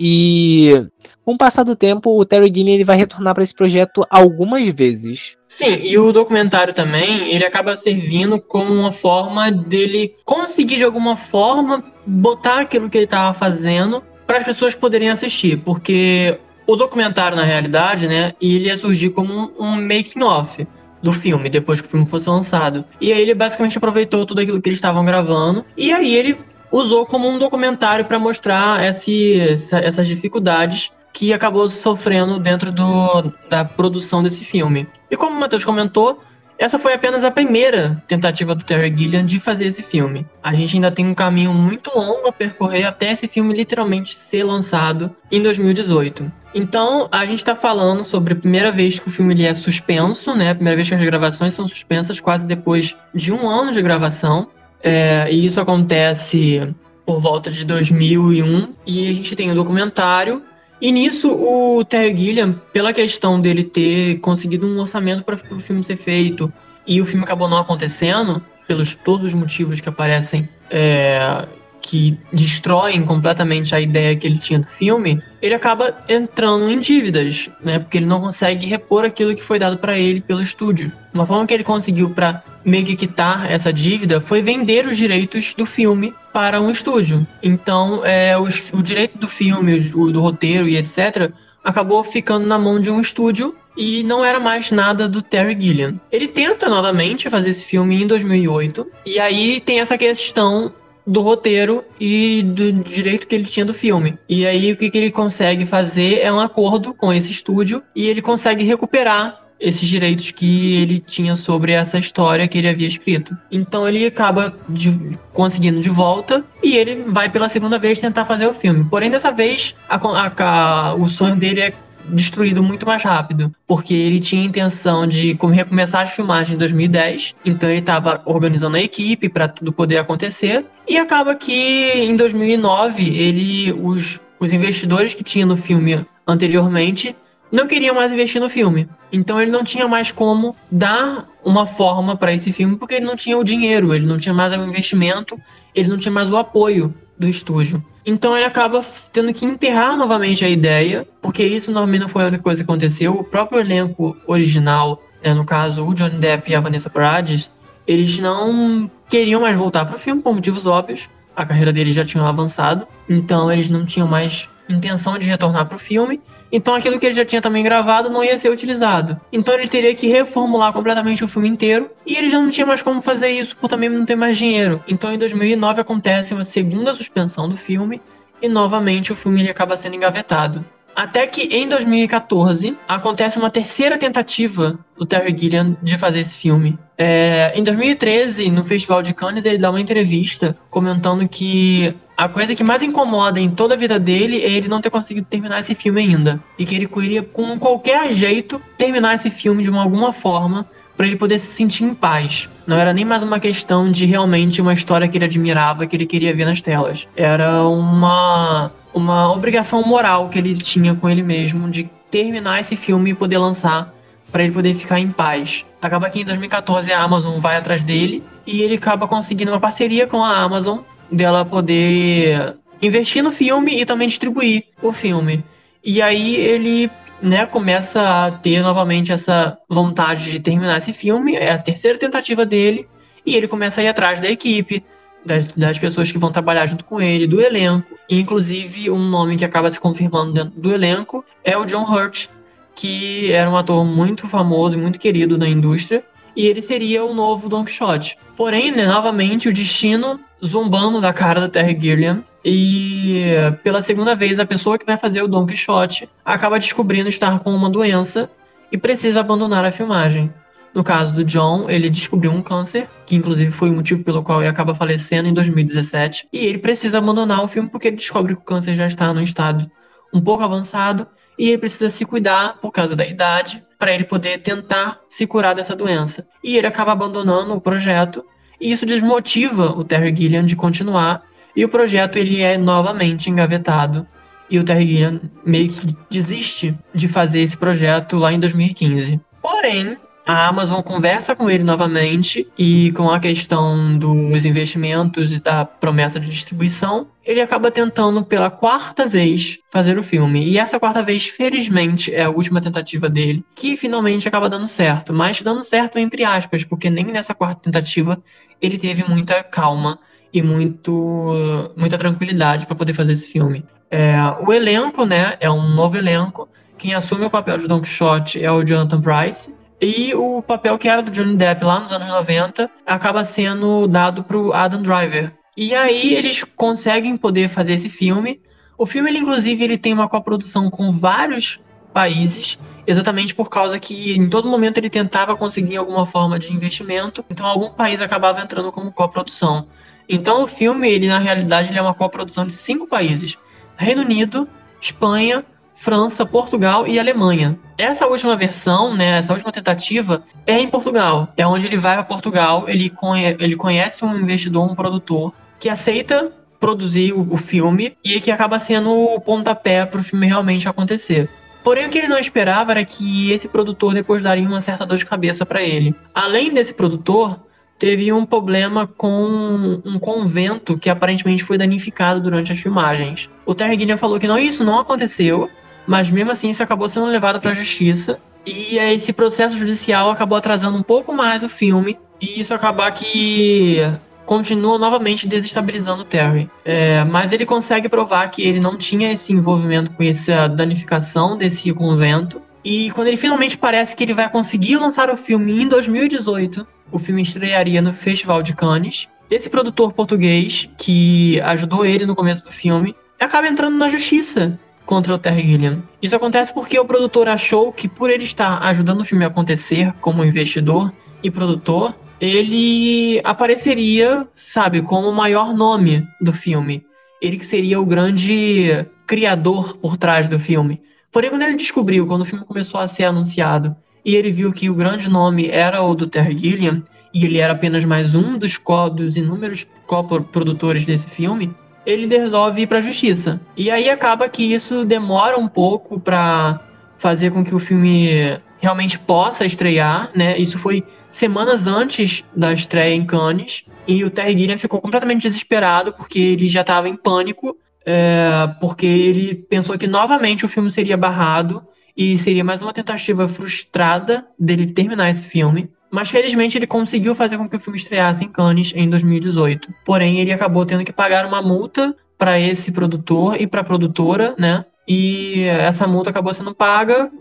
E 0.00 0.86
com 1.22 1.34
o 1.34 1.36
passar 1.36 1.62
do 1.62 1.76
tempo, 1.76 2.18
o 2.18 2.24
Terry 2.24 2.46
Gilliam 2.46 2.72
ele 2.72 2.84
vai 2.84 2.96
retornar 2.96 3.34
para 3.34 3.44
esse 3.44 3.54
projeto 3.54 4.02
algumas 4.08 4.66
vezes. 4.70 5.36
Sim, 5.46 5.74
e 5.82 5.98
o 5.98 6.10
documentário 6.10 6.72
também, 6.72 7.34
ele 7.34 7.44
acaba 7.44 7.76
servindo 7.76 8.40
como 8.40 8.72
uma 8.72 8.90
forma 8.90 9.52
dele 9.52 10.16
conseguir 10.24 10.76
de 10.76 10.84
alguma 10.84 11.14
forma 11.14 11.84
botar 12.06 12.60
aquilo 12.60 12.88
que 12.88 12.96
ele 12.96 13.04
estava 13.04 13.34
fazendo 13.34 14.02
para 14.26 14.38
as 14.38 14.44
pessoas 14.44 14.74
poderem 14.74 15.10
assistir, 15.10 15.58
porque 15.58 16.38
o 16.66 16.76
documentário 16.76 17.36
na 17.36 17.44
realidade, 17.44 18.08
né, 18.08 18.32
ele 18.40 18.68
ia 18.68 18.76
surgir 18.78 19.10
como 19.10 19.34
um, 19.34 19.66
um 19.66 19.82
making 19.82 20.22
off 20.22 20.66
do 21.02 21.12
filme, 21.12 21.48
depois 21.48 21.80
que 21.80 21.86
o 21.86 21.90
filme 21.90 22.08
fosse 22.08 22.28
lançado. 22.28 22.84
E 23.00 23.12
aí 23.12 23.20
ele 23.20 23.34
basicamente 23.34 23.76
aproveitou 23.76 24.24
tudo 24.24 24.40
aquilo 24.40 24.60
que 24.60 24.68
eles 24.68 24.78
estavam 24.78 25.04
gravando, 25.04 25.64
e 25.76 25.92
aí 25.92 26.14
ele 26.14 26.36
usou 26.70 27.04
como 27.04 27.28
um 27.28 27.38
documentário 27.38 28.04
para 28.04 28.18
mostrar 28.18 28.82
esse, 28.84 29.38
essas 29.72 30.08
dificuldades 30.08 30.90
que 31.12 31.32
acabou 31.32 31.68
sofrendo 31.68 32.38
dentro 32.38 32.72
do, 32.72 33.32
da 33.48 33.64
produção 33.64 34.22
desse 34.22 34.44
filme. 34.44 34.88
E 35.10 35.16
como 35.16 35.36
o 35.36 35.40
Matheus 35.40 35.64
comentou, 35.64 36.22
essa 36.58 36.78
foi 36.78 36.92
apenas 36.92 37.24
a 37.24 37.30
primeira 37.30 38.02
tentativa 38.06 38.54
do 38.54 38.64
Terry 38.64 38.94
Gilliam 38.96 39.24
de 39.24 39.40
fazer 39.40 39.66
esse 39.66 39.82
filme. 39.82 40.26
A 40.42 40.54
gente 40.54 40.76
ainda 40.76 40.90
tem 40.90 41.06
um 41.06 41.14
caminho 41.14 41.52
muito 41.52 41.90
longo 41.94 42.28
a 42.28 42.32
percorrer 42.32 42.84
até 42.84 43.10
esse 43.10 43.26
filme 43.26 43.54
literalmente 43.54 44.16
ser 44.16 44.44
lançado 44.44 45.14
em 45.30 45.42
2018. 45.42 46.30
Então, 46.54 47.08
a 47.10 47.24
gente 47.24 47.38
está 47.38 47.56
falando 47.56 48.04
sobre 48.04 48.34
a 48.34 48.36
primeira 48.36 48.70
vez 48.70 48.98
que 48.98 49.08
o 49.08 49.10
filme 49.10 49.34
ele 49.34 49.46
é 49.46 49.54
suspenso, 49.54 50.34
né? 50.34 50.50
A 50.50 50.54
primeira 50.54 50.76
vez 50.76 50.88
que 50.88 50.94
as 50.94 51.02
gravações 51.02 51.54
são 51.54 51.66
suspensas 51.66 52.20
quase 52.20 52.44
depois 52.44 52.96
de 53.14 53.32
um 53.32 53.48
ano 53.48 53.72
de 53.72 53.80
gravação. 53.80 54.48
É, 54.82 55.28
e 55.30 55.46
isso 55.46 55.60
acontece 55.60 56.74
por 57.06 57.20
volta 57.20 57.50
de 57.50 57.64
2001. 57.64 58.74
E 58.86 59.08
a 59.08 59.14
gente 59.14 59.34
tem 59.34 59.48
o 59.48 59.52
um 59.52 59.54
documentário 59.54 60.42
e 60.82 60.90
nisso, 60.90 61.30
o 61.30 61.84
Terry 61.84 62.16
Gilliam, 62.16 62.60
pela 62.72 62.92
questão 62.92 63.40
dele 63.40 63.62
ter 63.62 64.18
conseguido 64.18 64.66
um 64.66 64.80
orçamento 64.80 65.22
para 65.22 65.36
o 65.36 65.60
filme 65.60 65.84
ser 65.84 65.96
feito 65.96 66.52
e 66.84 67.00
o 67.00 67.06
filme 67.06 67.22
acabou 67.22 67.48
não 67.48 67.56
acontecendo, 67.56 68.42
pelos 68.66 68.94
todos 68.94 69.26
os 69.26 69.34
motivos 69.34 69.80
que 69.80 69.88
aparecem 69.88 70.48
é, 70.68 71.46
que 71.80 72.18
destroem 72.32 73.04
completamente 73.04 73.74
a 73.74 73.80
ideia 73.80 74.16
que 74.16 74.26
ele 74.26 74.38
tinha 74.38 74.58
do 74.58 74.66
filme, 74.66 75.22
ele 75.40 75.54
acaba 75.54 75.94
entrando 76.08 76.70
em 76.70 76.80
dívidas, 76.80 77.50
né? 77.62 77.78
Porque 77.78 77.98
ele 77.98 78.06
não 78.06 78.20
consegue 78.20 78.66
repor 78.66 79.04
aquilo 79.04 79.34
que 79.34 79.42
foi 79.42 79.58
dado 79.58 79.78
para 79.78 79.98
ele 79.98 80.20
pelo 80.20 80.42
estúdio. 80.42 80.90
Uma 81.12 81.26
forma 81.26 81.46
que 81.46 81.54
ele 81.54 81.64
conseguiu 81.64 82.10
para 82.10 82.42
meio 82.64 82.86
que 82.86 82.96
quitar 82.96 83.50
essa 83.50 83.72
dívida 83.72 84.20
foi 84.20 84.40
vender 84.40 84.86
os 84.86 84.96
direitos 84.96 85.54
do 85.54 85.66
filme 85.66 86.14
para 86.32 86.60
um 86.60 86.70
estúdio. 86.70 87.26
Então, 87.42 88.04
é, 88.04 88.38
os, 88.38 88.72
o 88.72 88.82
direito 88.82 89.18
do 89.18 89.28
filme, 89.28 89.76
o, 89.94 90.10
do 90.10 90.20
roteiro 90.20 90.68
e 90.68 90.76
etc., 90.76 91.30
acabou 91.62 92.02
ficando 92.02 92.46
na 92.46 92.58
mão 92.58 92.80
de 92.80 92.90
um 92.90 93.00
estúdio 93.00 93.54
e 93.76 94.02
não 94.02 94.24
era 94.24 94.40
mais 94.40 94.70
nada 94.70 95.08
do 95.08 95.22
Terry 95.22 95.56
Gilliam. 95.58 96.00
Ele 96.10 96.28
tenta 96.28 96.68
novamente 96.68 97.30
fazer 97.30 97.50
esse 97.50 97.64
filme 97.64 98.02
em 98.02 98.06
2008 98.06 98.86
e 99.06 99.18
aí 99.18 99.60
tem 99.60 99.80
essa 99.80 99.96
questão 99.96 100.72
do 101.06 101.20
roteiro 101.20 101.84
e 101.98 102.42
do 102.42 102.72
direito 102.72 103.26
que 103.26 103.34
ele 103.34 103.44
tinha 103.44 103.66
do 103.66 103.74
filme. 103.74 104.18
E 104.28 104.46
aí 104.46 104.72
o 104.72 104.76
que, 104.76 104.90
que 104.90 104.98
ele 104.98 105.10
consegue 105.10 105.66
fazer 105.66 106.20
é 106.20 106.32
um 106.32 106.38
acordo 106.38 106.94
com 106.94 107.12
esse 107.12 107.30
estúdio 107.30 107.82
e 107.94 108.06
ele 108.06 108.22
consegue 108.22 108.64
recuperar 108.64 109.41
esses 109.62 109.88
direitos 109.88 110.32
que 110.32 110.82
ele 110.82 110.98
tinha 110.98 111.36
sobre 111.36 111.72
essa 111.72 111.98
história 111.98 112.48
que 112.48 112.58
ele 112.58 112.68
havia 112.68 112.86
escrito. 112.86 113.36
Então 113.50 113.88
ele 113.88 114.04
acaba 114.04 114.54
de, 114.68 115.16
conseguindo 115.32 115.80
de 115.80 115.88
volta 115.88 116.44
e 116.62 116.76
ele 116.76 117.04
vai 117.06 117.30
pela 117.30 117.48
segunda 117.48 117.78
vez 117.78 118.00
tentar 118.00 118.24
fazer 118.24 118.46
o 118.46 118.52
filme. 118.52 118.84
Porém, 118.84 119.10
dessa 119.10 119.30
vez, 119.30 119.74
a, 119.88 119.96
a, 119.96 120.32
a, 120.36 120.94
o 120.94 121.08
sonho 121.08 121.36
dele 121.36 121.60
é 121.60 121.72
destruído 122.08 122.62
muito 122.64 122.84
mais 122.84 123.00
rápido, 123.02 123.52
porque 123.64 123.94
ele 123.94 124.18
tinha 124.18 124.42
a 124.42 124.44
intenção 124.44 125.06
de 125.06 125.38
recomeçar 125.52 126.02
as 126.02 126.10
filmagens 126.10 126.54
em 126.54 126.58
2010, 126.58 127.36
então 127.44 127.70
ele 127.70 127.78
estava 127.78 128.20
organizando 128.24 128.76
a 128.76 128.80
equipe 128.80 129.28
para 129.28 129.46
tudo 129.46 129.72
poder 129.72 129.98
acontecer, 129.98 130.66
e 130.88 130.98
acaba 130.98 131.34
que 131.36 131.92
em 131.94 132.16
2009 132.16 133.16
ele 133.16 133.72
os, 133.72 134.20
os 134.40 134.52
investidores 134.52 135.14
que 135.14 135.22
tinha 135.22 135.46
no 135.46 135.56
filme 135.56 136.04
anteriormente 136.26 137.14
não 137.52 137.66
queriam 137.66 137.94
mais 137.94 138.10
investir 138.10 138.40
no 138.40 138.48
filme. 138.48 138.88
Então 139.12 139.40
ele 139.40 139.50
não 139.50 139.62
tinha 139.62 139.86
mais 139.86 140.10
como 140.10 140.56
dar 140.70 141.28
uma 141.44 141.66
forma 141.66 142.16
para 142.16 142.32
esse 142.32 142.50
filme 142.50 142.76
porque 142.76 142.94
ele 142.94 143.04
não 143.04 143.14
tinha 143.14 143.36
o 143.36 143.44
dinheiro, 143.44 143.94
ele 143.94 144.06
não 144.06 144.16
tinha 144.16 144.34
mais 144.34 144.52
o 144.52 144.64
investimento, 144.64 145.38
ele 145.74 145.90
não 145.90 145.98
tinha 145.98 146.10
mais 146.10 146.30
o 146.30 146.36
apoio 146.36 146.94
do 147.18 147.28
estúdio. 147.28 147.84
Então 148.04 148.34
ele 148.34 148.46
acaba 148.46 148.80
tendo 149.12 149.32
que 149.32 149.44
enterrar 149.44 149.96
novamente 149.96 150.44
a 150.44 150.48
ideia, 150.48 151.06
porque 151.20 151.44
isso 151.44 151.70
normalmente 151.70 152.00
não 152.00 152.08
foi 152.08 152.24
a 152.24 152.26
única 152.28 152.42
coisa 152.42 152.64
que 152.64 152.70
aconteceu. 152.70 153.12
O 153.12 153.22
próprio 153.22 153.60
elenco 153.60 154.16
original, 154.26 155.00
né, 155.22 155.34
no 155.34 155.44
caso 155.44 155.84
o 155.84 155.94
Johnny 155.94 156.16
Depp 156.16 156.50
e 156.50 156.54
a 156.54 156.60
Vanessa 156.60 156.90
Paradis, 156.90 157.52
eles 157.86 158.18
não 158.18 158.90
queriam 159.08 159.42
mais 159.42 159.56
voltar 159.56 159.84
pro 159.84 159.98
filme 159.98 160.22
por 160.22 160.34
motivos 160.34 160.66
óbvios. 160.66 161.08
A 161.36 161.44
carreira 161.44 161.72
deles 161.72 161.94
já 161.94 162.04
tinha 162.04 162.24
avançado, 162.24 162.86
então 163.08 163.50
eles 163.52 163.70
não 163.70 163.86
tinham 163.86 164.08
mais 164.08 164.48
intenção 164.68 165.18
de 165.18 165.26
retornar 165.26 165.66
pro 165.66 165.78
filme. 165.78 166.20
Então 166.50 166.74
aquilo 166.74 166.98
que 166.98 167.06
ele 167.06 167.14
já 167.14 167.24
tinha 167.24 167.40
também 167.40 167.64
gravado 167.64 168.10
não 168.10 168.22
ia 168.22 168.38
ser 168.38 168.50
utilizado. 168.50 169.18
Então 169.32 169.54
ele 169.54 169.66
teria 169.66 169.94
que 169.94 170.06
reformular 170.06 170.72
completamente 170.72 171.24
o 171.24 171.28
filme 171.28 171.48
inteiro. 171.48 171.90
E 172.06 172.14
ele 172.14 172.28
já 172.28 172.38
não 172.38 172.50
tinha 172.50 172.66
mais 172.66 172.82
como 172.82 173.00
fazer 173.00 173.28
isso 173.28 173.56
por 173.56 173.68
também 173.68 173.88
não 173.88 174.04
ter 174.04 174.16
mais 174.16 174.36
dinheiro. 174.36 174.84
Então 174.86 175.12
em 175.12 175.18
2009 175.18 175.80
acontece 175.80 176.34
uma 176.34 176.44
segunda 176.44 176.94
suspensão 176.94 177.48
do 177.48 177.56
filme. 177.56 178.02
E 178.42 178.48
novamente 178.48 179.12
o 179.12 179.16
filme 179.16 179.48
acaba 179.48 179.76
sendo 179.76 179.96
engavetado. 179.96 180.64
Até 180.94 181.26
que 181.26 181.42
em 181.56 181.66
2014 181.66 182.76
acontece 182.86 183.38
uma 183.38 183.48
terceira 183.48 183.96
tentativa 183.96 184.78
do 184.96 185.06
Terry 185.06 185.34
Gilliam 185.36 185.76
de 185.82 185.96
fazer 185.96 186.20
esse 186.20 186.36
filme. 186.36 186.78
É, 186.98 187.52
em 187.54 187.62
2013, 187.62 188.50
no 188.50 188.64
Festival 188.64 189.02
de 189.02 189.14
Cannes, 189.14 189.44
ele 189.44 189.58
dá 189.58 189.70
uma 189.70 189.80
entrevista 189.80 190.56
comentando 190.70 191.26
que 191.26 191.94
a 192.24 192.28
coisa 192.28 192.54
que 192.54 192.62
mais 192.62 192.82
incomoda 192.82 193.40
em 193.40 193.50
toda 193.50 193.74
a 193.74 193.76
vida 193.76 193.98
dele 193.98 194.42
é 194.42 194.50
ele 194.50 194.68
não 194.68 194.80
ter 194.80 194.90
conseguido 194.90 195.26
terminar 195.28 195.58
esse 195.58 195.74
filme 195.74 196.00
ainda. 196.00 196.40
E 196.56 196.64
que 196.64 196.74
ele 196.74 196.86
queria, 196.86 197.22
com 197.22 197.58
qualquer 197.58 198.12
jeito, 198.12 198.62
terminar 198.78 199.14
esse 199.14 199.28
filme 199.28 199.62
de 199.62 199.68
uma, 199.68 199.82
alguma 199.82 200.12
forma 200.12 200.66
para 200.96 201.06
ele 201.06 201.16
poder 201.16 201.38
se 201.40 201.46
sentir 201.46 201.82
em 201.82 201.94
paz. 201.94 202.48
Não 202.64 202.76
era 202.76 202.92
nem 202.92 203.04
mais 203.04 203.24
uma 203.24 203.40
questão 203.40 203.90
de 203.90 204.06
realmente 204.06 204.60
uma 204.60 204.72
história 204.72 205.08
que 205.08 205.18
ele 205.18 205.24
admirava, 205.24 205.84
que 205.84 205.96
ele 205.96 206.06
queria 206.06 206.32
ver 206.32 206.44
nas 206.44 206.62
telas. 206.62 207.08
Era 207.16 207.64
uma 207.64 208.70
uma 208.94 209.32
obrigação 209.32 209.82
moral 209.82 210.28
que 210.28 210.38
ele 210.38 210.54
tinha 210.54 210.94
com 210.94 211.08
ele 211.08 211.22
mesmo 211.22 211.68
de 211.70 211.90
terminar 212.10 212.60
esse 212.60 212.76
filme 212.76 213.10
e 213.10 213.14
poder 213.14 213.38
lançar 213.38 213.92
para 214.30 214.44
ele 214.44 214.52
poder 214.52 214.74
ficar 214.74 215.00
em 215.00 215.10
paz. 215.10 215.64
Acaba 215.80 216.08
que 216.08 216.20
em 216.20 216.24
2014 216.24 216.92
a 216.92 217.02
Amazon 217.02 217.40
vai 217.40 217.56
atrás 217.56 217.82
dele 217.82 218.22
e 218.46 218.60
ele 218.62 218.74
acaba 218.74 219.08
conseguindo 219.08 219.50
uma 219.50 219.58
parceria 219.58 220.06
com 220.06 220.22
a 220.22 220.36
Amazon 220.38 220.78
dela 221.12 221.44
poder 221.44 222.56
investir 222.80 223.22
no 223.22 223.30
filme 223.30 223.80
e 223.80 223.84
também 223.84 224.08
distribuir 224.08 224.64
o 224.82 224.92
filme. 224.92 225.44
E 225.84 226.00
aí 226.00 226.34
ele, 226.36 226.90
né, 227.20 227.46
começa 227.46 228.26
a 228.26 228.30
ter 228.30 228.60
novamente 228.62 229.12
essa 229.12 229.58
vontade 229.68 230.30
de 230.30 230.40
terminar 230.40 230.78
esse 230.78 230.92
filme, 230.92 231.36
é 231.36 231.52
a 231.52 231.58
terceira 231.58 231.98
tentativa 231.98 232.46
dele, 232.46 232.88
e 233.24 233.36
ele 233.36 233.46
começa 233.46 233.80
a 233.80 233.84
ir 233.84 233.88
atrás 233.88 234.18
da 234.18 234.28
equipe, 234.28 234.84
das, 235.24 235.48
das, 235.48 235.78
pessoas 235.78 236.10
que 236.10 236.18
vão 236.18 236.32
trabalhar 236.32 236.66
junto 236.66 236.84
com 236.84 237.00
ele, 237.00 237.28
do 237.28 237.40
elenco. 237.40 237.96
E, 238.08 238.18
inclusive, 238.18 238.90
um 238.90 238.98
nome 238.98 239.36
que 239.36 239.44
acaba 239.44 239.70
se 239.70 239.78
confirmando 239.78 240.32
dentro 240.32 240.60
do 240.60 240.72
elenco 240.72 241.24
é 241.44 241.56
o 241.56 241.64
John 241.64 241.84
Hurt, 241.84 242.26
que 242.74 243.30
era 243.30 243.48
um 243.48 243.56
ator 243.56 243.84
muito 243.84 244.28
famoso 244.28 244.76
e 244.76 244.80
muito 244.80 244.98
querido 244.98 245.38
na 245.38 245.48
indústria. 245.48 246.04
E 246.36 246.46
ele 246.46 246.62
seria 246.62 247.04
o 247.04 247.14
novo 247.14 247.48
Don 247.48 247.64
Quixote. 247.64 248.16
Porém, 248.36 248.72
né, 248.72 248.86
novamente, 248.86 249.48
o 249.48 249.52
destino 249.52 250.18
zombando 250.44 251.00
da 251.00 251.12
cara 251.12 251.40
do 251.40 251.48
Terry 251.48 251.78
Gilliam. 251.80 252.24
E 252.44 253.24
pela 253.62 253.80
segunda 253.80 254.14
vez, 254.14 254.40
a 254.40 254.46
pessoa 254.46 254.78
que 254.78 254.86
vai 254.86 254.96
fazer 254.96 255.22
o 255.22 255.28
Don 255.28 255.46
Quixote 255.46 256.08
acaba 256.24 256.58
descobrindo 256.58 257.08
estar 257.08 257.38
com 257.38 257.54
uma 257.54 257.70
doença 257.70 258.30
e 258.70 258.78
precisa 258.78 259.20
abandonar 259.20 259.64
a 259.64 259.70
filmagem. 259.70 260.32
No 260.74 260.82
caso 260.82 261.12
do 261.12 261.22
John, 261.22 261.68
ele 261.68 261.90
descobriu 261.90 262.32
um 262.32 262.40
câncer, 262.40 262.88
que 263.04 263.14
inclusive 263.14 263.52
foi 263.52 263.68
o 263.68 263.74
motivo 263.74 264.02
pelo 264.02 264.22
qual 264.22 264.40
ele 264.40 264.48
acaba 264.48 264.74
falecendo 264.74 265.28
em 265.28 265.34
2017, 265.34 266.28
e 266.32 266.46
ele 266.46 266.58
precisa 266.58 266.96
abandonar 266.96 267.44
o 267.44 267.48
filme 267.48 267.68
porque 267.68 267.88
ele 267.88 267.96
descobre 267.96 268.34
que 268.34 268.40
o 268.40 268.44
câncer 268.44 268.74
já 268.74 268.86
está 268.86 269.12
no 269.12 269.20
estado 269.20 269.70
um 270.14 270.20
pouco 270.20 270.42
avançado 270.42 271.06
e 271.42 271.48
ele 271.48 271.58
precisa 271.58 271.90
se 271.90 272.04
cuidar 272.04 272.60
por 272.60 272.70
causa 272.70 272.94
da 272.94 273.04
idade 273.04 273.64
para 273.76 273.92
ele 273.92 274.04
poder 274.04 274.38
tentar 274.38 275.00
se 275.08 275.26
curar 275.26 275.56
dessa 275.56 275.74
doença. 275.74 276.24
E 276.40 276.56
ele 276.56 276.68
acaba 276.68 276.92
abandonando 276.92 277.52
o 277.52 277.60
projeto 277.60 278.24
e 278.60 278.70
isso 278.70 278.86
desmotiva 278.86 279.76
o 279.76 279.82
Terry 279.82 280.14
Gilliam 280.14 280.44
de 280.44 280.54
continuar 280.54 281.24
e 281.56 281.64
o 281.64 281.68
projeto 281.68 282.16
ele 282.16 282.40
é 282.40 282.56
novamente 282.56 283.28
engavetado 283.28 284.06
e 284.48 284.56
o 284.60 284.62
Terry 284.62 284.86
Gilliam 284.86 285.20
meio 285.44 285.72
que 285.72 285.96
desiste 286.08 286.78
de 286.94 287.08
fazer 287.08 287.40
esse 287.40 287.56
projeto 287.56 288.18
lá 288.18 288.32
em 288.32 288.38
2015. 288.38 289.20
Porém, 289.42 289.96
a 290.26 290.46
Amazon 290.46 290.80
conversa 290.82 291.34
com 291.34 291.50
ele 291.50 291.64
novamente 291.64 292.46
e 292.56 292.92
com 292.92 293.10
a 293.10 293.18
questão 293.18 293.98
dos 293.98 294.44
investimentos 294.44 295.32
e 295.32 295.40
da 295.40 295.64
promessa 295.64 296.20
de 296.20 296.30
distribuição, 296.30 297.08
ele 297.24 297.40
acaba 297.40 297.70
tentando 297.70 298.22
pela 298.24 298.50
quarta 298.50 299.06
vez 299.06 299.58
fazer 299.70 299.98
o 299.98 300.02
filme. 300.02 300.44
E 300.44 300.58
essa 300.58 300.78
quarta 300.78 301.02
vez, 301.02 301.26
felizmente, 301.26 302.14
é 302.14 302.22
a 302.22 302.30
última 302.30 302.60
tentativa 302.60 303.08
dele, 303.08 303.44
que 303.54 303.76
finalmente 303.76 304.28
acaba 304.28 304.48
dando 304.48 304.68
certo, 304.68 305.12
mas 305.12 305.42
dando 305.42 305.62
certo 305.62 305.98
entre 305.98 306.24
aspas, 306.24 306.64
porque 306.64 306.88
nem 306.88 307.04
nessa 307.06 307.34
quarta 307.34 307.60
tentativa 307.60 308.22
ele 308.60 308.78
teve 308.78 309.04
muita 309.08 309.42
calma 309.42 309.98
e 310.32 310.40
muito 310.40 311.72
muita 311.76 311.98
tranquilidade 311.98 312.66
para 312.66 312.76
poder 312.76 312.92
fazer 312.92 313.12
esse 313.12 313.26
filme. 313.26 313.64
É, 313.90 314.16
o 314.46 314.52
elenco, 314.52 315.04
né, 315.04 315.36
é 315.40 315.50
um 315.50 315.74
novo 315.74 315.96
elenco. 315.96 316.48
Quem 316.78 316.94
assume 316.94 317.26
o 317.26 317.30
papel 317.30 317.58
de 317.58 317.68
Don 317.68 317.80
Quixote 317.80 318.42
é 318.42 318.50
o 318.50 318.64
Jonathan 318.64 319.00
Price 319.00 319.61
e 319.82 320.14
o 320.14 320.40
papel 320.40 320.78
que 320.78 320.88
era 320.88 321.02
do 321.02 321.10
Johnny 321.10 321.34
Depp 321.34 321.64
lá 321.64 321.80
nos 321.80 321.90
anos 321.90 322.06
90 322.06 322.70
acaba 322.86 323.24
sendo 323.24 323.88
dado 323.88 324.22
pro 324.22 324.52
Adam 324.52 324.80
Driver. 324.80 325.32
E 325.56 325.74
aí 325.74 326.14
eles 326.14 326.44
conseguem 326.56 327.16
poder 327.16 327.48
fazer 327.48 327.72
esse 327.72 327.88
filme. 327.88 328.40
O 328.78 328.86
filme, 328.86 329.10
ele, 329.10 329.18
inclusive, 329.18 329.62
ele 329.64 329.76
tem 329.76 329.92
uma 329.92 330.08
coprodução 330.08 330.70
com 330.70 330.92
vários 330.92 331.60
países, 331.92 332.60
exatamente 332.86 333.34
por 333.34 333.50
causa 333.50 333.78
que 333.80 334.16
em 334.16 334.28
todo 334.30 334.48
momento 334.48 334.78
ele 334.78 334.88
tentava 334.88 335.36
conseguir 335.36 335.76
alguma 335.76 336.06
forma 336.06 336.38
de 336.38 336.52
investimento, 336.52 337.24
então 337.28 337.44
algum 337.44 337.70
país 337.70 338.00
acabava 338.00 338.40
entrando 338.40 338.70
como 338.70 338.92
coprodução. 338.92 339.66
Então 340.08 340.44
o 340.44 340.46
filme, 340.46 340.88
ele 340.88 341.08
na 341.08 341.18
realidade, 341.18 341.68
ele 341.68 341.78
é 341.78 341.82
uma 341.82 341.92
coprodução 341.92 342.46
de 342.46 342.52
cinco 342.52 342.86
países: 342.86 343.36
Reino 343.76 344.02
Unido, 344.02 344.48
Espanha, 344.80 345.44
França, 345.82 346.24
Portugal 346.24 346.86
e 346.86 346.96
Alemanha. 346.96 347.58
Essa 347.76 348.06
última 348.06 348.36
versão, 348.36 348.94
né, 348.94 349.18
essa 349.18 349.32
última 349.32 349.50
tentativa 349.50 350.22
é 350.46 350.56
em 350.60 350.68
Portugal. 350.68 351.32
É 351.36 351.44
onde 351.44 351.66
ele 351.66 351.76
vai 351.76 351.94
para 351.94 352.04
Portugal, 352.04 352.66
ele, 352.68 352.88
conhe 352.88 353.36
ele 353.40 353.56
conhece 353.56 354.04
um 354.04 354.14
investidor, 354.14 354.70
um 354.70 354.76
produtor, 354.76 355.32
que 355.58 355.68
aceita 355.68 356.30
produzir 356.60 357.12
o, 357.12 357.26
o 357.32 357.36
filme 357.36 357.96
e 358.04 358.20
que 358.20 358.30
acaba 358.30 358.60
sendo 358.60 358.92
o 358.92 359.20
pontapé 359.20 359.84
para 359.84 359.98
o 359.98 360.04
filme 360.04 360.24
realmente 360.24 360.68
acontecer. 360.68 361.28
Porém, 361.64 361.86
o 361.86 361.90
que 361.90 361.98
ele 361.98 362.06
não 362.06 362.18
esperava 362.18 362.70
era 362.70 362.84
que 362.84 363.32
esse 363.32 363.48
produtor 363.48 363.92
depois 363.92 364.22
daria 364.22 364.46
uma 364.46 364.60
certa 364.60 364.86
dor 364.86 364.98
de 364.98 365.04
cabeça 365.04 365.44
para 365.44 365.64
ele. 365.64 365.96
Além 366.14 366.54
desse 366.54 366.74
produtor, 366.74 367.40
teve 367.76 368.12
um 368.12 368.24
problema 368.24 368.86
com 368.86 369.80
um 369.84 369.98
convento 369.98 370.78
que 370.78 370.88
aparentemente 370.88 371.42
foi 371.42 371.58
danificado 371.58 372.20
durante 372.20 372.52
as 372.52 372.60
filmagens. 372.60 373.28
O 373.44 373.52
Terry 373.52 373.76
Gilliam 373.76 373.96
falou 373.96 374.20
que 374.20 374.28
não, 374.28 374.38
isso 374.38 374.62
não 374.62 374.78
aconteceu, 374.78 375.50
mas 375.86 376.10
mesmo 376.10 376.30
assim 376.30 376.50
isso 376.50 376.62
acabou 376.62 376.88
sendo 376.88 377.06
levado 377.06 377.40
para 377.40 377.50
a 377.50 377.54
justiça 377.54 378.18
e 378.44 378.76
esse 378.78 379.12
processo 379.12 379.56
judicial 379.56 380.10
acabou 380.10 380.36
atrasando 380.36 380.76
um 380.76 380.82
pouco 380.82 381.12
mais 381.12 381.42
o 381.42 381.48
filme 381.48 381.98
e 382.20 382.40
isso 382.40 382.52
acaba 382.52 382.90
que 382.90 383.80
continua 384.24 384.78
novamente 384.78 385.26
desestabilizando 385.26 386.02
o 386.02 386.04
Terry. 386.04 386.48
É, 386.64 387.04
mas 387.04 387.32
ele 387.32 387.44
consegue 387.44 387.88
provar 387.88 388.28
que 388.30 388.42
ele 388.42 388.60
não 388.60 388.76
tinha 388.76 389.12
esse 389.12 389.32
envolvimento 389.32 389.90
com 389.92 390.02
essa 390.02 390.48
danificação 390.48 391.36
desse 391.36 391.72
convento. 391.72 392.40
E 392.64 392.90
quando 392.92 393.08
ele 393.08 393.16
finalmente 393.16 393.58
parece 393.58 393.96
que 393.96 394.04
ele 394.04 394.14
vai 394.14 394.30
conseguir 394.30 394.76
lançar 394.76 395.10
o 395.10 395.16
filme 395.16 395.62
em 395.62 395.68
2018, 395.68 396.66
o 396.90 396.98
filme 396.98 397.22
estrearia 397.22 397.82
no 397.82 397.92
Festival 397.92 398.42
de 398.42 398.54
Cannes. 398.54 399.08
Esse 399.30 399.50
produtor 399.50 399.92
português, 399.92 400.68
que 400.78 401.40
ajudou 401.40 401.84
ele 401.84 402.06
no 402.06 402.14
começo 402.14 402.44
do 402.44 402.52
filme, 402.52 402.94
acaba 403.18 403.48
entrando 403.48 403.76
na 403.76 403.88
justiça 403.88 404.58
contra 404.84 405.14
o 405.14 405.18
Terry 405.18 405.46
Gilliam. 405.46 405.82
Isso 406.00 406.16
acontece 406.16 406.52
porque 406.52 406.78
o 406.78 406.84
produtor 406.84 407.28
achou 407.28 407.72
que 407.72 407.88
por 407.88 408.10
ele 408.10 408.24
estar 408.24 408.62
ajudando 408.64 409.00
o 409.00 409.04
filme 409.04 409.24
a 409.24 409.28
acontecer 409.28 409.92
como 410.00 410.24
investidor 410.24 410.92
e 411.22 411.30
produtor, 411.30 411.94
ele 412.20 413.20
apareceria, 413.24 414.26
sabe, 414.32 414.82
como 414.82 415.08
o 415.08 415.14
maior 415.14 415.52
nome 415.52 416.06
do 416.20 416.32
filme. 416.32 416.84
Ele 417.20 417.36
que 417.36 417.46
seria 417.46 417.80
o 417.80 417.86
grande 417.86 418.86
criador 419.06 419.76
por 419.76 419.96
trás 419.96 420.28
do 420.28 420.38
filme. 420.38 420.80
Porém, 421.10 421.30
quando 421.30 421.42
ele 421.42 421.56
descobriu, 421.56 422.06
quando 422.06 422.22
o 422.22 422.24
filme 422.24 422.44
começou 422.44 422.80
a 422.80 422.88
ser 422.88 423.04
anunciado, 423.04 423.76
e 424.04 424.16
ele 424.16 424.30
viu 424.30 424.52
que 424.52 424.70
o 424.70 424.74
grande 424.74 425.10
nome 425.10 425.48
era 425.48 425.82
o 425.82 425.94
do 425.94 426.06
Terry 426.06 426.36
Gilliam, 426.36 426.82
e 427.12 427.24
ele 427.24 427.38
era 427.38 427.52
apenas 427.52 427.84
mais 427.84 428.14
um 428.14 428.38
dos, 428.38 428.56
co 428.56 428.88
dos 428.88 429.16
inúmeros 429.16 429.66
co-produtores 429.86 430.86
desse 430.86 431.08
filme, 431.08 431.54
ele 431.84 432.06
resolve 432.16 432.62
ir 432.62 432.66
para 432.66 432.78
a 432.78 432.82
justiça. 432.82 433.40
E 433.56 433.70
aí 433.70 433.90
acaba 433.90 434.28
que 434.28 434.52
isso 434.52 434.84
demora 434.84 435.36
um 435.38 435.48
pouco 435.48 435.98
para 435.98 436.60
fazer 436.96 437.30
com 437.30 437.44
que 437.44 437.54
o 437.54 437.58
filme 437.58 438.38
realmente 438.60 438.98
possa 438.98 439.44
estrear, 439.44 440.10
né? 440.14 440.38
Isso 440.38 440.58
foi 440.58 440.84
semanas 441.10 441.66
antes 441.66 442.24
da 442.34 442.52
estreia 442.52 442.94
em 442.94 443.04
Cannes 443.04 443.64
e 443.86 444.04
o 444.04 444.10
Terry 444.10 444.38
Gilliam 444.38 444.56
ficou 444.56 444.80
completamente 444.80 445.22
desesperado 445.22 445.92
porque 445.92 446.18
ele 446.18 446.48
já 446.48 446.60
estava 446.60 446.88
em 446.88 446.96
pânico, 446.96 447.56
é, 447.84 448.48
porque 448.60 448.86
ele 448.86 449.34
pensou 449.34 449.76
que 449.76 449.86
novamente 449.86 450.44
o 450.44 450.48
filme 450.48 450.70
seria 450.70 450.96
barrado 450.96 451.62
e 451.96 452.16
seria 452.16 452.44
mais 452.44 452.62
uma 452.62 452.72
tentativa 452.72 453.26
frustrada 453.28 454.24
dele 454.38 454.70
terminar 454.70 455.10
esse 455.10 455.22
filme. 455.22 455.68
Mas 455.92 456.08
felizmente 456.08 456.56
ele 456.56 456.66
conseguiu 456.66 457.14
fazer 457.14 457.36
com 457.36 457.46
que 457.46 457.56
o 457.56 457.60
filme 457.60 457.78
estreasse 457.78 458.24
em 458.24 458.28
Cannes 458.28 458.72
em 458.74 458.88
2018. 458.88 459.68
Porém, 459.84 460.20
ele 460.20 460.32
acabou 460.32 460.64
tendo 460.64 460.84
que 460.84 460.92
pagar 460.92 461.26
uma 461.26 461.42
multa 461.42 461.94
para 462.16 462.40
esse 462.40 462.72
produtor 462.72 463.38
e 463.38 463.46
para 463.46 463.60
a 463.60 463.64
produtora, 463.64 464.34
né? 464.38 464.64
E 464.88 465.42
essa 465.44 465.86
multa 465.86 466.08
acabou 466.08 466.32
sendo 466.32 466.54
paga, 466.54 467.12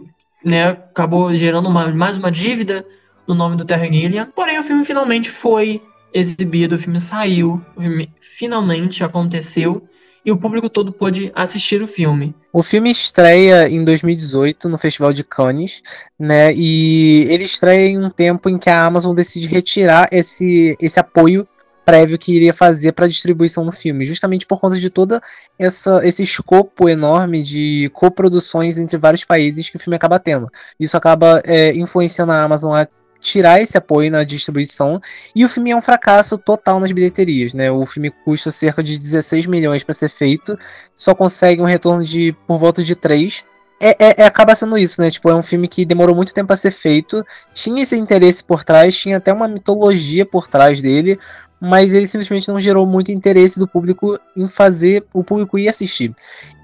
né? 0.43 0.69
Acabou 0.69 1.35
gerando 1.35 1.67
uma, 1.67 1.89
mais 1.89 2.17
uma 2.17 2.31
dívida 2.31 2.85
no 3.27 3.35
nome 3.35 3.57
do 3.57 3.65
Terry 3.65 3.91
Gilliam. 3.91 4.31
Porém, 4.33 4.57
o 4.57 4.63
filme 4.63 4.85
finalmente 4.85 5.29
foi 5.29 5.81
exibido, 6.13 6.75
o 6.75 6.79
filme 6.79 6.99
saiu, 7.01 7.61
o 7.75 7.81
filme 7.81 8.09
finalmente 8.21 9.03
aconteceu 9.03 9.83
e 10.25 10.31
o 10.31 10.37
público 10.37 10.69
todo 10.69 10.91
pôde 10.91 11.31
assistir 11.33 11.81
o 11.81 11.87
filme. 11.87 12.35
O 12.53 12.61
filme 12.61 12.91
estreia 12.91 13.69
em 13.69 13.83
2018 13.83 14.69
no 14.69 14.77
Festival 14.77 15.13
de 15.13 15.23
Cannes, 15.23 15.81
né? 16.19 16.53
E 16.53 17.25
ele 17.29 17.43
estreia 17.43 17.87
em 17.87 17.97
um 17.97 18.09
tempo 18.09 18.49
em 18.49 18.57
que 18.57 18.69
a 18.69 18.85
Amazon 18.85 19.15
decide 19.15 19.47
retirar 19.47 20.09
esse, 20.11 20.77
esse 20.79 20.99
apoio 20.99 21.47
prévio 21.83 22.17
que 22.17 22.35
iria 22.35 22.53
fazer 22.53 22.91
para 22.91 23.05
a 23.05 23.07
distribuição 23.07 23.65
do 23.65 23.71
filme, 23.71 24.05
justamente 24.05 24.45
por 24.45 24.59
conta 24.59 24.79
de 24.79 24.89
todo 24.89 25.19
esse 26.03 26.23
escopo 26.23 26.87
enorme 26.87 27.41
de 27.41 27.89
coproduções 27.93 28.77
entre 28.77 28.97
vários 28.97 29.23
países 29.23 29.69
que 29.69 29.77
o 29.77 29.79
filme 29.79 29.95
acaba 29.95 30.19
tendo. 30.19 30.47
Isso 30.79 30.95
acaba 30.95 31.41
é, 31.43 31.73
influenciando 31.73 32.31
a 32.31 32.43
Amazon 32.43 32.75
a 32.75 32.87
tirar 33.21 33.61
esse 33.61 33.77
apoio 33.77 34.11
na 34.11 34.23
distribuição. 34.23 34.99
E 35.33 35.45
o 35.45 35.49
filme 35.49 35.71
é 35.71 35.75
um 35.75 35.81
fracasso 35.81 36.37
total 36.37 36.79
nas 36.79 36.91
bilheterias, 36.91 37.53
né? 37.53 37.71
O 37.71 37.85
filme 37.85 38.11
custa 38.25 38.51
cerca 38.51 38.83
de 38.83 38.97
16 38.97 39.45
milhões 39.45 39.83
para 39.83 39.93
ser 39.93 40.09
feito, 40.09 40.57
só 40.93 41.15
consegue 41.15 41.61
um 41.61 41.65
retorno 41.65 42.03
de 42.03 42.35
por 42.47 42.57
volta 42.57 42.83
de 42.83 42.95
3. 42.95 43.45
É, 43.79 43.89
é, 43.89 44.21
é, 44.21 44.25
acaba 44.25 44.53
sendo 44.53 44.77
isso, 44.77 45.01
né? 45.01 45.09
Tipo, 45.09 45.29
é 45.29 45.35
um 45.35 45.41
filme 45.41 45.67
que 45.67 45.85
demorou 45.85 46.15
muito 46.15 46.33
tempo 46.33 46.51
a 46.51 46.55
ser 46.55 46.71
feito, 46.71 47.25
tinha 47.53 47.81
esse 47.81 47.97
interesse 47.97 48.43
por 48.43 48.63
trás, 48.63 48.97
tinha 48.97 49.17
até 49.17 49.31
uma 49.31 49.47
mitologia 49.47 50.25
por 50.25 50.47
trás 50.47 50.81
dele, 50.81 51.17
mas 51.61 51.93
ele 51.93 52.07
simplesmente 52.07 52.47
não 52.47 52.59
gerou 52.59 52.87
muito 52.87 53.11
interesse 53.11 53.59
do 53.59 53.67
público 53.67 54.19
em 54.35 54.49
fazer 54.49 55.05
o 55.13 55.23
público 55.23 55.59
ir 55.59 55.69
assistir. 55.69 56.11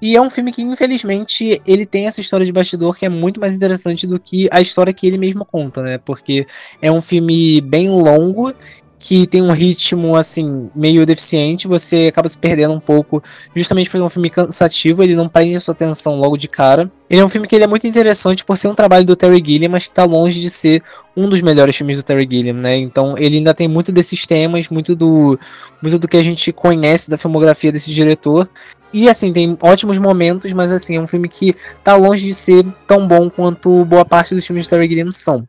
E 0.02 0.16
é 0.16 0.20
um 0.20 0.28
filme 0.28 0.50
que, 0.50 0.60
infelizmente, 0.60 1.62
ele 1.64 1.86
tem 1.86 2.08
essa 2.08 2.20
história 2.20 2.44
de 2.44 2.52
bastidor 2.52 2.96
que 2.98 3.06
é 3.06 3.08
muito 3.08 3.38
mais 3.38 3.54
interessante 3.54 4.08
do 4.08 4.18
que 4.18 4.48
a 4.50 4.60
história 4.60 4.92
que 4.92 5.06
ele 5.06 5.16
mesmo 5.16 5.44
conta, 5.44 5.82
né? 5.82 5.98
Porque 5.98 6.44
é 6.82 6.90
um 6.90 7.00
filme 7.00 7.60
bem 7.60 7.88
longo 7.88 8.52
que 8.98 9.26
tem 9.26 9.40
um 9.42 9.52
ritmo 9.52 10.16
assim 10.16 10.70
meio 10.74 11.06
deficiente, 11.06 11.68
você 11.68 12.08
acaba 12.08 12.28
se 12.28 12.36
perdendo 12.36 12.74
um 12.74 12.80
pouco, 12.80 13.22
justamente 13.54 13.88
porque 13.88 14.02
é 14.02 14.04
um 14.04 14.10
filme 14.10 14.28
cansativo, 14.28 15.02
ele 15.02 15.14
não 15.14 15.28
prende 15.28 15.56
a 15.56 15.60
sua 15.60 15.72
atenção 15.72 16.16
logo 16.16 16.36
de 16.36 16.48
cara. 16.48 16.90
Ele 17.08 17.20
é 17.20 17.24
um 17.24 17.28
filme 17.28 17.46
que 17.46 17.54
ele 17.54 17.64
é 17.64 17.66
muito 17.66 17.86
interessante 17.86 18.44
por 18.44 18.56
ser 18.56 18.68
um 18.68 18.74
trabalho 18.74 19.06
do 19.06 19.14
Terry 19.14 19.42
Gilliam, 19.44 19.70
mas 19.70 19.84
que 19.84 19.92
está 19.92 20.04
longe 20.04 20.40
de 20.40 20.50
ser 20.50 20.82
um 21.16 21.28
dos 21.28 21.40
melhores 21.40 21.76
filmes 21.76 21.96
do 21.96 22.02
Terry 22.02 22.28
Gilliam, 22.30 22.54
né? 22.54 22.76
Então 22.76 23.16
ele 23.16 23.36
ainda 23.36 23.54
tem 23.54 23.68
muito 23.68 23.92
desses 23.92 24.26
temas, 24.26 24.68
muito 24.68 24.94
do 24.94 25.38
muito 25.80 25.98
do 25.98 26.08
que 26.08 26.16
a 26.16 26.22
gente 26.22 26.52
conhece 26.52 27.08
da 27.08 27.16
filmografia 27.16 27.72
desse 27.72 27.92
diretor. 27.92 28.48
E 28.92 29.08
assim, 29.08 29.32
tem 29.32 29.56
ótimos 29.62 29.98
momentos, 29.98 30.52
mas 30.52 30.72
assim, 30.72 30.96
é 30.96 31.00
um 31.00 31.06
filme 31.06 31.28
que 31.28 31.54
tá 31.84 31.94
longe 31.94 32.26
de 32.26 32.34
ser 32.34 32.64
tão 32.86 33.06
bom 33.06 33.30
quanto 33.30 33.84
boa 33.84 34.04
parte 34.04 34.34
dos 34.34 34.46
filmes 34.46 34.66
do 34.66 34.70
Terry 34.70 34.88
Gilliam 34.88 35.12
são. 35.12 35.46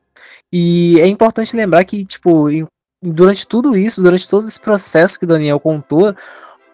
E 0.52 1.00
é 1.00 1.08
importante 1.08 1.56
lembrar 1.56 1.84
que, 1.84 2.04
tipo, 2.04 2.50
durante 3.02 3.48
tudo 3.48 3.76
isso, 3.76 4.02
durante 4.02 4.28
todo 4.28 4.48
esse 4.48 4.60
processo 4.60 5.18
que 5.18 5.26
o 5.26 5.28
Daniel 5.28 5.60
contou, 5.60 6.14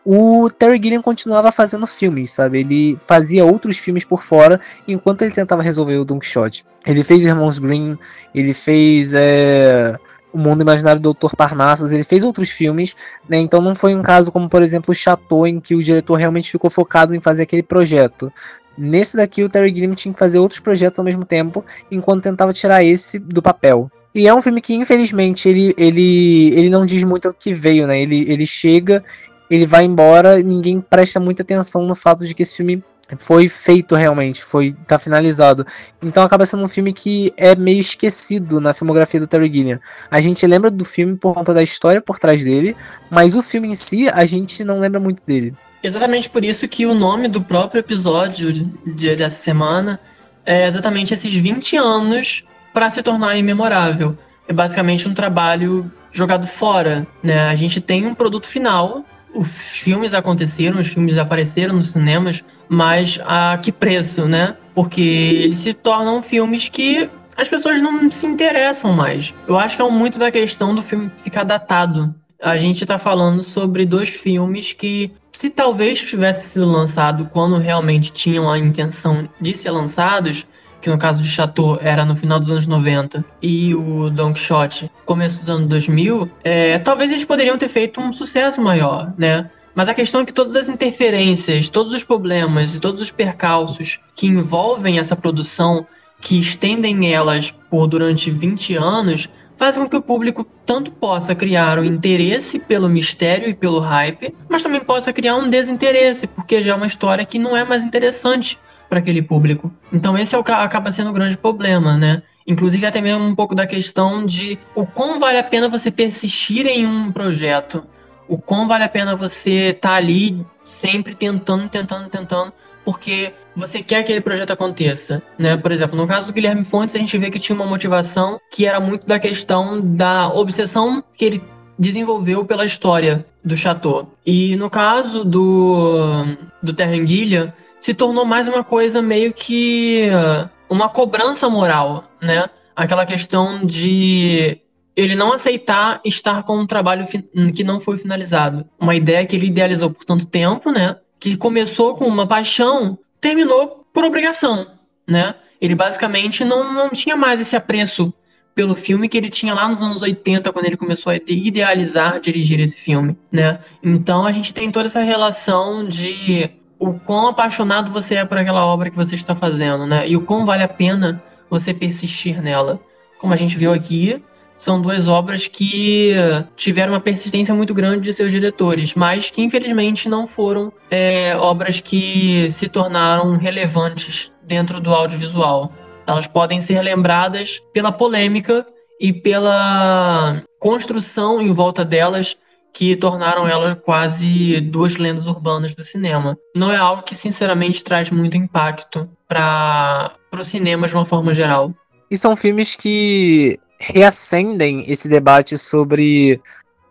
o 0.04 0.50
Terry 0.50 0.80
Gilliam 0.82 1.02
continuava 1.02 1.52
fazendo 1.52 1.88
filmes, 1.88 2.30
sabe? 2.30 2.60
Ele 2.60 2.98
fazia 3.00 3.46
outros 3.46 3.78
filmes 3.78 4.06
por 4.06 4.22
fora 4.22 4.62
enquanto 4.88 5.24
ele 5.24 5.34
tentava 5.34 5.64
resolver 5.64 5.98
o 5.98 6.06
Don 6.06 6.20
Quixote. 6.20 6.64
Ele 6.86 7.04
fez 7.04 7.24
Irmãos 7.24 7.58
Green, 7.58 7.98
ele 8.34 8.54
fez 8.54 9.14
é, 9.16 9.96
O 10.32 10.38
Mundo 10.38 10.62
Imaginário 10.62 11.02
do 11.02 11.14
Dr. 11.14 11.36
Parnassus, 11.36 11.92
ele 11.92 12.04
fez 12.04 12.24
outros 12.24 12.50
filmes, 12.50 12.96
né? 13.28 13.38
Então 13.38 13.62
não 13.62 13.74
foi 13.74 13.96
um 13.96 14.04
caso 14.04 14.32
como, 14.32 14.48
por 14.48 14.62
exemplo, 14.62 14.92
o 14.92 14.96
Chateau, 14.96 15.48
em 15.48 15.60
que 15.60 15.74
o 15.74 15.82
diretor 15.82 16.16
realmente 16.16 16.52
ficou 16.52 16.70
focado 16.70 17.16
em 17.16 17.20
fazer 17.20 17.44
aquele 17.44 17.64
projeto. 17.64 18.32
Nesse 18.78 19.18
daqui, 19.18 19.44
o 19.44 19.50
Terry 19.50 19.74
Gilliam 19.74 19.96
tinha 19.96 20.14
que 20.14 20.20
fazer 20.20 20.38
outros 20.38 20.60
projetos 20.60 21.00
ao 21.00 21.06
mesmo 21.06 21.26
tempo, 21.26 21.66
enquanto 21.90 22.24
tentava 22.24 22.54
tirar 22.54 22.84
esse 22.84 23.18
do 23.18 23.42
papel. 23.42 23.90
E 24.16 24.30
é 24.30 24.34
um 24.34 24.42
filme 24.42 24.62
que, 24.62 24.74
infelizmente, 24.74 25.50
ele, 25.50 25.74
ele, 25.78 26.54
ele 26.58 26.70
não 26.70 26.86
diz 26.86 27.04
muito 27.04 27.28
o 27.28 27.34
que 27.34 27.54
veio, 27.54 27.86
né? 27.86 28.02
Ele, 28.02 28.22
ele 28.32 28.46
chega, 28.46 29.04
ele 29.52 29.66
vai 29.66 29.84
embora, 29.84 30.42
ninguém 30.42 30.80
presta 30.80 31.20
muita 31.20 31.44
atenção 31.44 31.86
no 31.86 31.94
fato 31.94 32.26
de 32.26 32.34
que 32.34 32.42
esse 32.42 32.56
filme 32.56 32.82
foi 33.18 33.48
feito 33.50 33.94
realmente, 33.94 34.42
foi 34.42 34.74
tá 34.88 34.98
finalizado. 34.98 35.66
Então 36.02 36.24
acaba 36.24 36.46
sendo 36.46 36.64
um 36.64 36.68
filme 36.68 36.94
que 36.94 37.32
é 37.38 37.56
meio 37.56 37.80
esquecido 37.80 38.62
na 38.62 38.74
filmografia 38.74 39.20
do 39.20 39.28
Terry 39.28 39.52
Gilliam. 39.54 39.80
A 40.10 40.22
gente 40.22 40.48
lembra 40.48 40.72
do 40.72 40.86
filme 40.86 41.18
por 41.18 41.34
conta 41.34 41.54
da 41.54 41.62
história 41.62 42.02
por 42.02 42.18
trás 42.18 42.44
dele, 42.44 42.76
mas 43.12 43.36
o 43.36 43.44
filme 43.44 43.68
em 43.68 43.76
si 43.76 44.10
a 44.10 44.26
gente 44.26 44.64
não 44.64 44.80
lembra 44.80 45.00
muito 45.00 45.22
dele. 45.26 45.54
Exatamente 45.84 46.30
por 46.30 46.44
isso 46.44 46.68
que 46.68 46.86
o 46.86 46.96
nome 46.96 47.28
do 47.28 47.42
próprio 47.42 47.80
episódio 47.80 48.52
de, 48.52 49.16
dessa 49.16 49.44
semana 49.44 50.00
é 50.44 50.68
exatamente 50.68 51.14
esses 51.14 51.34
20 51.34 51.76
anos 51.78 52.44
para 52.76 52.90
se 52.90 53.02
tornar 53.02 53.38
imemorável. 53.38 54.18
É 54.46 54.52
basicamente 54.52 55.08
um 55.08 55.14
trabalho 55.14 55.90
jogado 56.12 56.46
fora, 56.46 57.08
né? 57.24 57.48
A 57.48 57.56
gente 57.56 57.80
tem 57.80 58.06
um 58.06 58.14
produto 58.14 58.48
final, 58.48 59.06
os 59.34 59.48
filmes 59.48 60.14
aconteceram, 60.14 60.78
os 60.78 60.88
filmes 60.88 61.18
apareceram 61.18 61.76
nos 61.76 61.94
cinemas, 61.94 62.44
mas 62.68 63.18
a 63.26 63.58
que 63.58 63.72
preço, 63.72 64.28
né? 64.28 64.58
Porque 64.76 65.02
eles 65.02 65.60
se 65.60 65.74
tornam 65.74 66.22
filmes 66.22 66.68
que 66.68 67.10
as 67.38 67.48
pessoas 67.48 67.82
não 67.82 68.12
se 68.12 68.28
interessam 68.28 68.92
mais. 68.92 69.34
Eu 69.48 69.58
acho 69.58 69.78
que 69.78 69.82
é 69.82 69.90
muito 69.90 70.20
da 70.20 70.30
questão 70.30 70.76
do 70.76 70.84
filme 70.84 71.10
ficar 71.16 71.46
datado. 71.46 72.14
A 72.42 72.58
gente 72.58 72.86
tá 72.86 72.98
falando 72.98 73.42
sobre 73.42 73.86
dois 73.86 74.10
filmes 74.10 74.74
que, 74.74 75.14
se 75.32 75.50
talvez 75.50 76.02
tivesse 76.02 76.50
sido 76.50 76.70
lançado 76.70 77.30
quando 77.32 77.58
realmente 77.58 78.12
tinham 78.12 78.52
a 78.52 78.60
intenção 78.60 79.30
de 79.40 79.54
ser 79.54 79.72
lançados, 79.72 80.46
que 80.86 80.90
no 80.92 81.00
caso 81.00 81.20
de 81.20 81.28
Chateau 81.28 81.80
era 81.82 82.06
no 82.06 82.16
final 82.16 82.40
dos 82.40 82.48
anos 82.48 82.68
90, 82.68 83.26
e 83.42 83.74
o 83.74 84.08
Don 84.12 84.32
Quixote 84.32 84.92
começo 85.04 85.42
dos 85.42 85.50
anos 85.50 85.68
2000, 85.68 86.30
é, 86.44 86.78
talvez 86.78 87.10
eles 87.10 87.26
poderiam 87.26 87.58
ter 87.58 87.70
feito 87.70 88.00
um 88.00 88.14
sucesso 88.14 88.62
maior, 88.62 89.12
né? 89.18 89.50
Mas 89.74 89.90
a 89.90 89.96
questão 89.96 90.22
é 90.22 90.26
que 90.26 90.32
todas 90.32 90.56
as 90.56 90.70
interferências, 90.70 91.70
todos 91.70 91.92
os 91.92 92.04
problemas 92.04 92.76
e 92.76 92.80
todos 92.80 93.02
os 93.02 93.10
percalços 93.10 94.00
que 94.16 94.28
envolvem 94.28 95.00
essa 95.00 95.16
produção, 95.16 95.88
que 96.22 96.40
estendem 96.40 97.12
elas 97.12 97.50
por 97.68 97.88
durante 97.88 98.30
20 98.30 98.76
anos, 98.76 99.28
fazem 99.56 99.82
com 99.82 99.90
que 99.90 99.98
o 99.98 100.04
público 100.04 100.46
tanto 100.68 100.92
possa 100.92 101.34
criar 101.34 101.80
um 101.80 101.84
interesse 101.84 102.60
pelo 102.60 102.88
mistério 102.88 103.50
e 103.50 103.56
pelo 103.56 103.80
hype, 103.80 104.36
mas 104.48 104.62
também 104.62 104.82
possa 104.82 105.12
criar 105.12 105.36
um 105.36 105.50
desinteresse, 105.50 106.28
porque 106.28 106.62
já 106.62 106.74
é 106.74 106.76
uma 106.76 106.86
história 106.86 107.26
que 107.26 107.40
não 107.40 107.58
é 107.58 107.64
mais 107.64 107.84
interessante 107.84 108.60
para 108.90 109.00
aquele 109.00 109.22
público. 109.22 109.72
Então 109.92 110.18
esse 110.18 110.36
é 110.36 110.38
o 110.38 110.44
que 110.44 110.52
acaba 110.52 110.92
sendo 110.92 111.10
o 111.10 111.14
grande 111.14 111.38
problema, 111.38 111.98
né? 111.98 112.24
Inclusive 112.48 112.86
até 112.86 113.02
mesmo 113.02 113.24
um 113.24 113.36
pouco 113.36 113.56
da 113.56 113.66
questão 113.66 114.26
de 114.26 114.60
o 114.76 114.86
quão 114.86 115.20
vale 115.20 115.40
a 115.40 115.44
pena 115.44 115.68
você 115.68 115.90
persistir 115.90 116.68
em 116.68 116.86
um 116.86 117.12
projeto, 117.12 117.84
o 118.28 118.38
quão 118.38 118.68
vale 118.68 118.84
a 118.84 118.90
pena 118.90 119.16
você 119.16 119.70
estar 119.70 119.90
tá 119.90 119.96
ali 119.96 120.46
sempre 120.64 121.16
tentando, 121.16 121.68
tentando, 121.68 122.10
tentando, 122.10 122.54
porque 122.84 123.34
você 123.56 123.82
quer 123.82 124.04
que 124.04 124.12
aquele 124.12 124.22
projeto 124.22 124.52
aconteça, 124.52 125.24
né? 125.40 125.58
Por 125.58 125.72
exemplo, 125.72 125.98
no 125.98 126.06
caso 126.06 126.28
do 126.28 126.34
Guilherme 126.34 126.64
Fontes, 126.64 126.96
a 126.96 127.00
gente 127.00 127.18
vê 127.18 127.32
que 127.32 127.40
tinha 127.40 127.56
uma 127.56 127.66
motivação 127.66 128.40
que 128.52 128.66
era 128.66 128.80
muito 128.80 129.08
da 129.08 129.18
questão 129.18 129.82
da 129.82 130.32
obsessão 130.32 131.04
que 131.14 131.26
ele 131.26 131.44
desenvolveu 131.78 132.46
pela 132.46 132.66
história 132.66 133.26
do 133.44 133.56
Chateau. 133.56 134.12
E 134.26 134.56
no 134.56 134.70
caso 134.70 135.24
do 135.24 136.26
do 136.62 136.74
Terranguilha, 136.74 137.54
se 137.86 137.94
tornou 137.94 138.26
mais 138.26 138.48
uma 138.48 138.64
coisa 138.64 139.00
meio 139.00 139.32
que 139.32 140.10
uh, 140.10 140.50
uma 140.68 140.90
cobrança 140.90 141.48
moral, 141.48 142.04
né? 142.20 142.50
Aquela 142.76 143.06
questão 143.06 143.64
de 143.64 144.60
ele 144.96 145.14
não 145.14 145.32
aceitar 145.32 146.02
estar 146.04 146.42
com 146.42 146.58
um 146.58 146.66
trabalho 146.66 147.06
que 147.54 147.64
não 147.64 147.80
foi 147.80 148.00
finalizado. 148.00 148.66
Uma 148.80 148.96
ideia 148.96 149.24
que 149.24 149.36
ele 149.36 149.46
idealizou 149.46 149.92
por 149.92 150.04
tanto 150.04 150.26
tempo, 150.26 150.72
né? 150.72 150.96
Que 151.20 151.38
começou 151.38 151.94
com 151.94 152.06
uma 152.06 152.26
paixão, 152.26 152.98
terminou 153.22 153.86
por 153.94 154.04
obrigação, 154.04 154.66
né? 155.08 155.36
Ele 155.62 155.76
basicamente 155.76 156.44
não, 156.44 156.74
não 156.74 156.90
tinha 156.90 157.16
mais 157.16 157.40
esse 157.40 157.56
apreço 157.56 158.12
pelo 158.56 158.74
filme 158.74 159.08
que 159.08 159.16
ele 159.16 159.30
tinha 159.30 159.54
lá 159.54 159.68
nos 159.68 159.84
anos 159.84 160.02
80, 160.02 160.52
quando 160.52 160.66
ele 160.66 160.78
começou 160.78 161.12
a 161.12 161.16
idealizar 161.16 162.20
dirigir 162.20 162.60
esse 162.60 162.78
filme, 162.78 163.16
né? 163.32 163.60
Então 163.84 164.26
a 164.26 164.32
gente 164.32 164.56
tem 164.56 164.72
toda 164.72 164.88
essa 164.88 165.02
relação 165.02 165.88
de 165.88 166.50
o 166.80 166.94
quão 166.94 167.28
apaixonado 167.28 167.92
você 167.92 168.16
é 168.16 168.26
por 168.26 168.38
aquela 168.38 168.66
obra 168.66 168.90
que 168.90 168.96
você 168.96 169.16
está 169.16 169.36
fazendo, 169.36 169.86
né? 169.86 170.08
E 170.08 170.16
o 170.16 170.22
quão 170.22 170.46
vale 170.46 170.64
a 170.64 170.68
pena 170.68 171.22
você 171.50 171.74
persistir 171.74 172.42
nela. 172.42 172.80
Como 173.20 173.34
a 173.34 173.36
gente 173.38 173.58
viu 173.58 173.72
aqui, 173.72 174.22
são 174.58 174.82
duas 174.82 175.08
obras 175.08 175.48
que 175.48 176.14
tiveram 176.56 176.94
uma 176.94 177.00
persistência 177.00 177.54
muito 177.54 177.74
grande 177.74 178.02
de 178.02 178.14
seus 178.14 178.32
diretores, 178.32 178.96
mas 178.96 179.30
que 179.30 179.42
infelizmente 179.42 180.08
não 180.08 180.28
foram 180.28 180.72
é, 180.90 181.36
obras 181.36 181.80
que 181.80 182.50
se 182.52 182.68
tornaram 182.68 183.38
relevantes 183.38 184.32
dentro 184.44 184.80
do 184.80 184.94
audiovisual. 184.94 185.72
Elas 186.08 186.28
podem 186.28 186.62
ser 186.62 186.82
lembradas 186.82 187.62
pela 187.74 187.92
polêmica 187.92 188.66
e 189.00 189.12
pela 189.12 190.42
construção 190.60 191.42
em 191.42 191.52
volta 191.52 191.84
delas 191.84 192.38
que 192.76 192.94
tornaram 192.98 193.48
ela 193.48 193.74
quase 193.74 194.60
duas 194.60 194.98
lendas 194.98 195.26
urbanas 195.26 195.74
do 195.74 195.82
cinema. 195.82 196.38
Não 196.54 196.70
é 196.70 196.76
algo 196.76 197.04
que, 197.04 197.16
sinceramente, 197.16 197.82
traz 197.82 198.12
muito 198.12 198.36
impacto 198.36 199.10
para 199.26 200.14
o 200.34 200.44
cinema 200.44 200.86
de 200.86 200.94
uma 200.94 201.06
forma 201.06 201.34
geral. 201.34 201.74
E 202.12 202.18
são 202.18 202.36
filmes 202.36 202.76
que 202.76 203.58
reacendem 203.80 204.84
esse 204.92 205.08
debate 205.08 205.58
sobre 205.58 206.42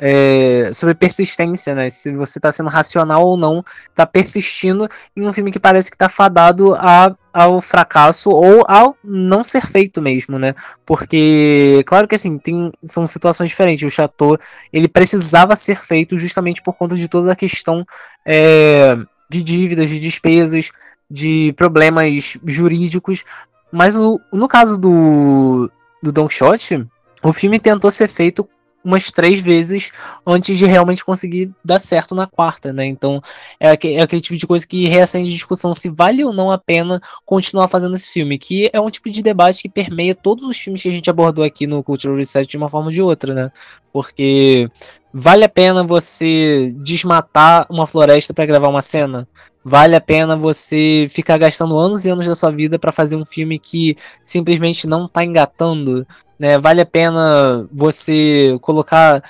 é, 0.06 0.70
sobre 0.74 0.94
persistência, 0.94 1.74
né? 1.74 1.88
Se 1.88 2.14
você 2.14 2.38
está 2.38 2.52
sendo 2.52 2.68
racional 2.68 3.26
ou 3.26 3.38
não, 3.38 3.64
está 3.88 4.04
persistindo 4.04 4.86
em 5.16 5.26
um 5.26 5.32
filme 5.32 5.50
que 5.50 5.58
parece 5.58 5.90
que 5.90 5.94
está 5.94 6.10
fadado 6.10 6.74
a, 6.74 7.16
ao 7.32 7.62
fracasso 7.62 8.28
ou 8.28 8.66
ao 8.68 8.94
não 9.02 9.42
ser 9.42 9.62
feito 9.64 10.02
mesmo, 10.02 10.38
né? 10.38 10.54
Porque, 10.84 11.82
claro 11.86 12.06
que 12.06 12.16
assim, 12.16 12.36
tem, 12.36 12.70
são 12.84 13.06
situações 13.06 13.48
diferentes. 13.48 13.82
O 13.82 13.88
Chateau, 13.88 14.36
ele 14.70 14.88
precisava 14.88 15.56
ser 15.56 15.78
feito 15.78 16.18
justamente 16.18 16.62
por 16.62 16.76
conta 16.76 16.94
de 16.96 17.08
toda 17.08 17.32
a 17.32 17.36
questão 17.36 17.82
é, 18.26 18.98
de 19.30 19.42
dívidas, 19.42 19.88
de 19.88 19.98
despesas, 19.98 20.70
de 21.10 21.54
problemas 21.56 22.38
jurídicos. 22.44 23.24
Mas 23.72 23.96
o, 23.96 24.20
no 24.30 24.48
caso 24.48 24.76
do, 24.76 25.70
do 26.02 26.12
Don 26.12 26.28
Shot, 26.28 26.86
o 27.22 27.32
filme 27.32 27.58
tentou 27.58 27.90
ser 27.90 28.06
feito 28.06 28.46
umas 28.84 29.10
três 29.10 29.40
vezes 29.40 29.90
antes 30.26 30.58
de 30.58 30.66
realmente 30.66 31.04
conseguir 31.04 31.50
dar 31.64 31.78
certo 31.78 32.14
na 32.14 32.26
quarta, 32.26 32.72
né? 32.72 32.84
Então 32.84 33.22
é, 33.58 33.70
aquele, 33.70 33.94
é 33.94 34.02
aquele 34.02 34.20
tipo 34.20 34.38
de 34.38 34.46
coisa 34.46 34.66
que 34.66 34.86
reacende 34.86 35.32
discussão 35.32 35.72
se 35.72 35.88
vale 35.88 36.24
ou 36.24 36.32
não 36.32 36.50
a 36.50 36.58
pena 36.58 37.00
continuar 37.24 37.68
fazendo 37.68 37.94
esse 37.94 38.10
filme, 38.10 38.38
que 38.38 38.68
é 38.72 38.80
um 38.80 38.90
tipo 38.90 39.08
de 39.08 39.22
debate 39.22 39.62
que 39.62 39.68
permeia 39.68 40.14
todos 40.14 40.46
os 40.46 40.56
filmes 40.58 40.82
que 40.82 40.88
a 40.88 40.92
gente 40.92 41.08
abordou 41.08 41.44
aqui 41.44 41.66
no 41.66 41.82
Cultural 41.82 42.16
Reset 42.16 42.46
de 42.46 42.56
uma 42.56 42.68
forma 42.68 42.88
ou 42.88 42.92
de 42.92 43.00
outra, 43.00 43.34
né? 43.34 43.52
Porque 43.92 44.68
vale 45.12 45.44
a 45.44 45.48
pena 45.48 45.84
você 45.84 46.74
desmatar 46.76 47.66
uma 47.70 47.86
floresta 47.86 48.34
para 48.34 48.46
gravar 48.46 48.68
uma 48.68 48.82
cena? 48.82 49.26
Vale 49.64 49.96
a 49.96 50.00
pena 50.00 50.36
você 50.36 51.06
ficar 51.08 51.38
gastando 51.38 51.78
anos 51.78 52.04
e 52.04 52.10
anos 52.10 52.26
da 52.26 52.34
sua 52.34 52.50
vida 52.50 52.78
para 52.78 52.92
fazer 52.92 53.16
um 53.16 53.24
filme 53.24 53.58
que 53.58 53.96
simplesmente 54.22 54.86
não 54.86 55.08
tá 55.08 55.24
engatando? 55.24 56.06
Né? 56.38 56.58
Vale 56.58 56.80
a 56.80 56.86
pena 56.86 57.66
você 57.72 58.58
colocar 58.60 59.22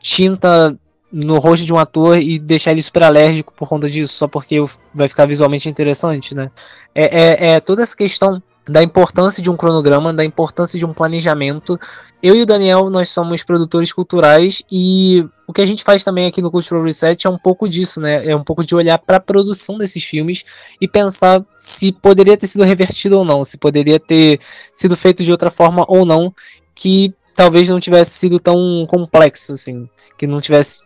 tinta 0.00 0.76
no 1.12 1.38
rosto 1.38 1.64
de 1.64 1.72
um 1.72 1.78
ator 1.78 2.18
e 2.18 2.38
deixar 2.38 2.72
ele 2.72 2.82
super 2.82 3.02
alérgico 3.02 3.52
por 3.54 3.68
conta 3.68 3.88
disso, 3.88 4.14
só 4.14 4.26
porque 4.26 4.56
vai 4.94 5.08
ficar 5.08 5.26
visualmente 5.26 5.68
interessante, 5.68 6.34
né? 6.34 6.50
É, 6.94 7.04
é, 7.04 7.50
é 7.52 7.60
toda 7.60 7.82
essa 7.82 7.96
questão 7.96 8.42
da 8.68 8.82
importância 8.82 9.42
de 9.42 9.48
um 9.48 9.56
cronograma, 9.56 10.12
da 10.12 10.24
importância 10.24 10.78
de 10.78 10.84
um 10.84 10.92
planejamento. 10.92 11.78
Eu 12.22 12.34
e 12.34 12.42
o 12.42 12.46
Daniel, 12.46 12.90
nós 12.90 13.10
somos 13.10 13.42
produtores 13.44 13.92
culturais 13.92 14.62
e 14.70 15.24
o 15.46 15.52
que 15.52 15.60
a 15.60 15.64
gente 15.66 15.84
faz 15.84 16.02
também 16.02 16.26
aqui 16.26 16.42
no 16.42 16.50
Cultural 16.50 16.82
Reset 16.82 17.26
é 17.26 17.30
um 17.30 17.38
pouco 17.38 17.68
disso, 17.68 18.00
né? 18.00 18.26
É 18.26 18.34
um 18.34 18.42
pouco 18.42 18.64
de 18.64 18.74
olhar 18.74 18.98
para 18.98 19.18
a 19.18 19.20
produção 19.20 19.78
desses 19.78 20.02
filmes 20.02 20.44
e 20.80 20.88
pensar 20.88 21.44
se 21.56 21.92
poderia 21.92 22.36
ter 22.36 22.46
sido 22.46 22.64
revertido 22.64 23.18
ou 23.18 23.24
não, 23.24 23.44
se 23.44 23.56
poderia 23.56 24.00
ter 24.00 24.40
sido 24.74 24.96
feito 24.96 25.22
de 25.22 25.30
outra 25.30 25.50
forma 25.50 25.84
ou 25.88 26.04
não, 26.04 26.34
que 26.74 27.14
talvez 27.34 27.68
não 27.68 27.78
tivesse 27.78 28.12
sido 28.12 28.40
tão 28.40 28.86
complexo 28.88 29.52
assim, 29.52 29.88
que 30.18 30.26
não 30.26 30.40
tivesse 30.40 30.80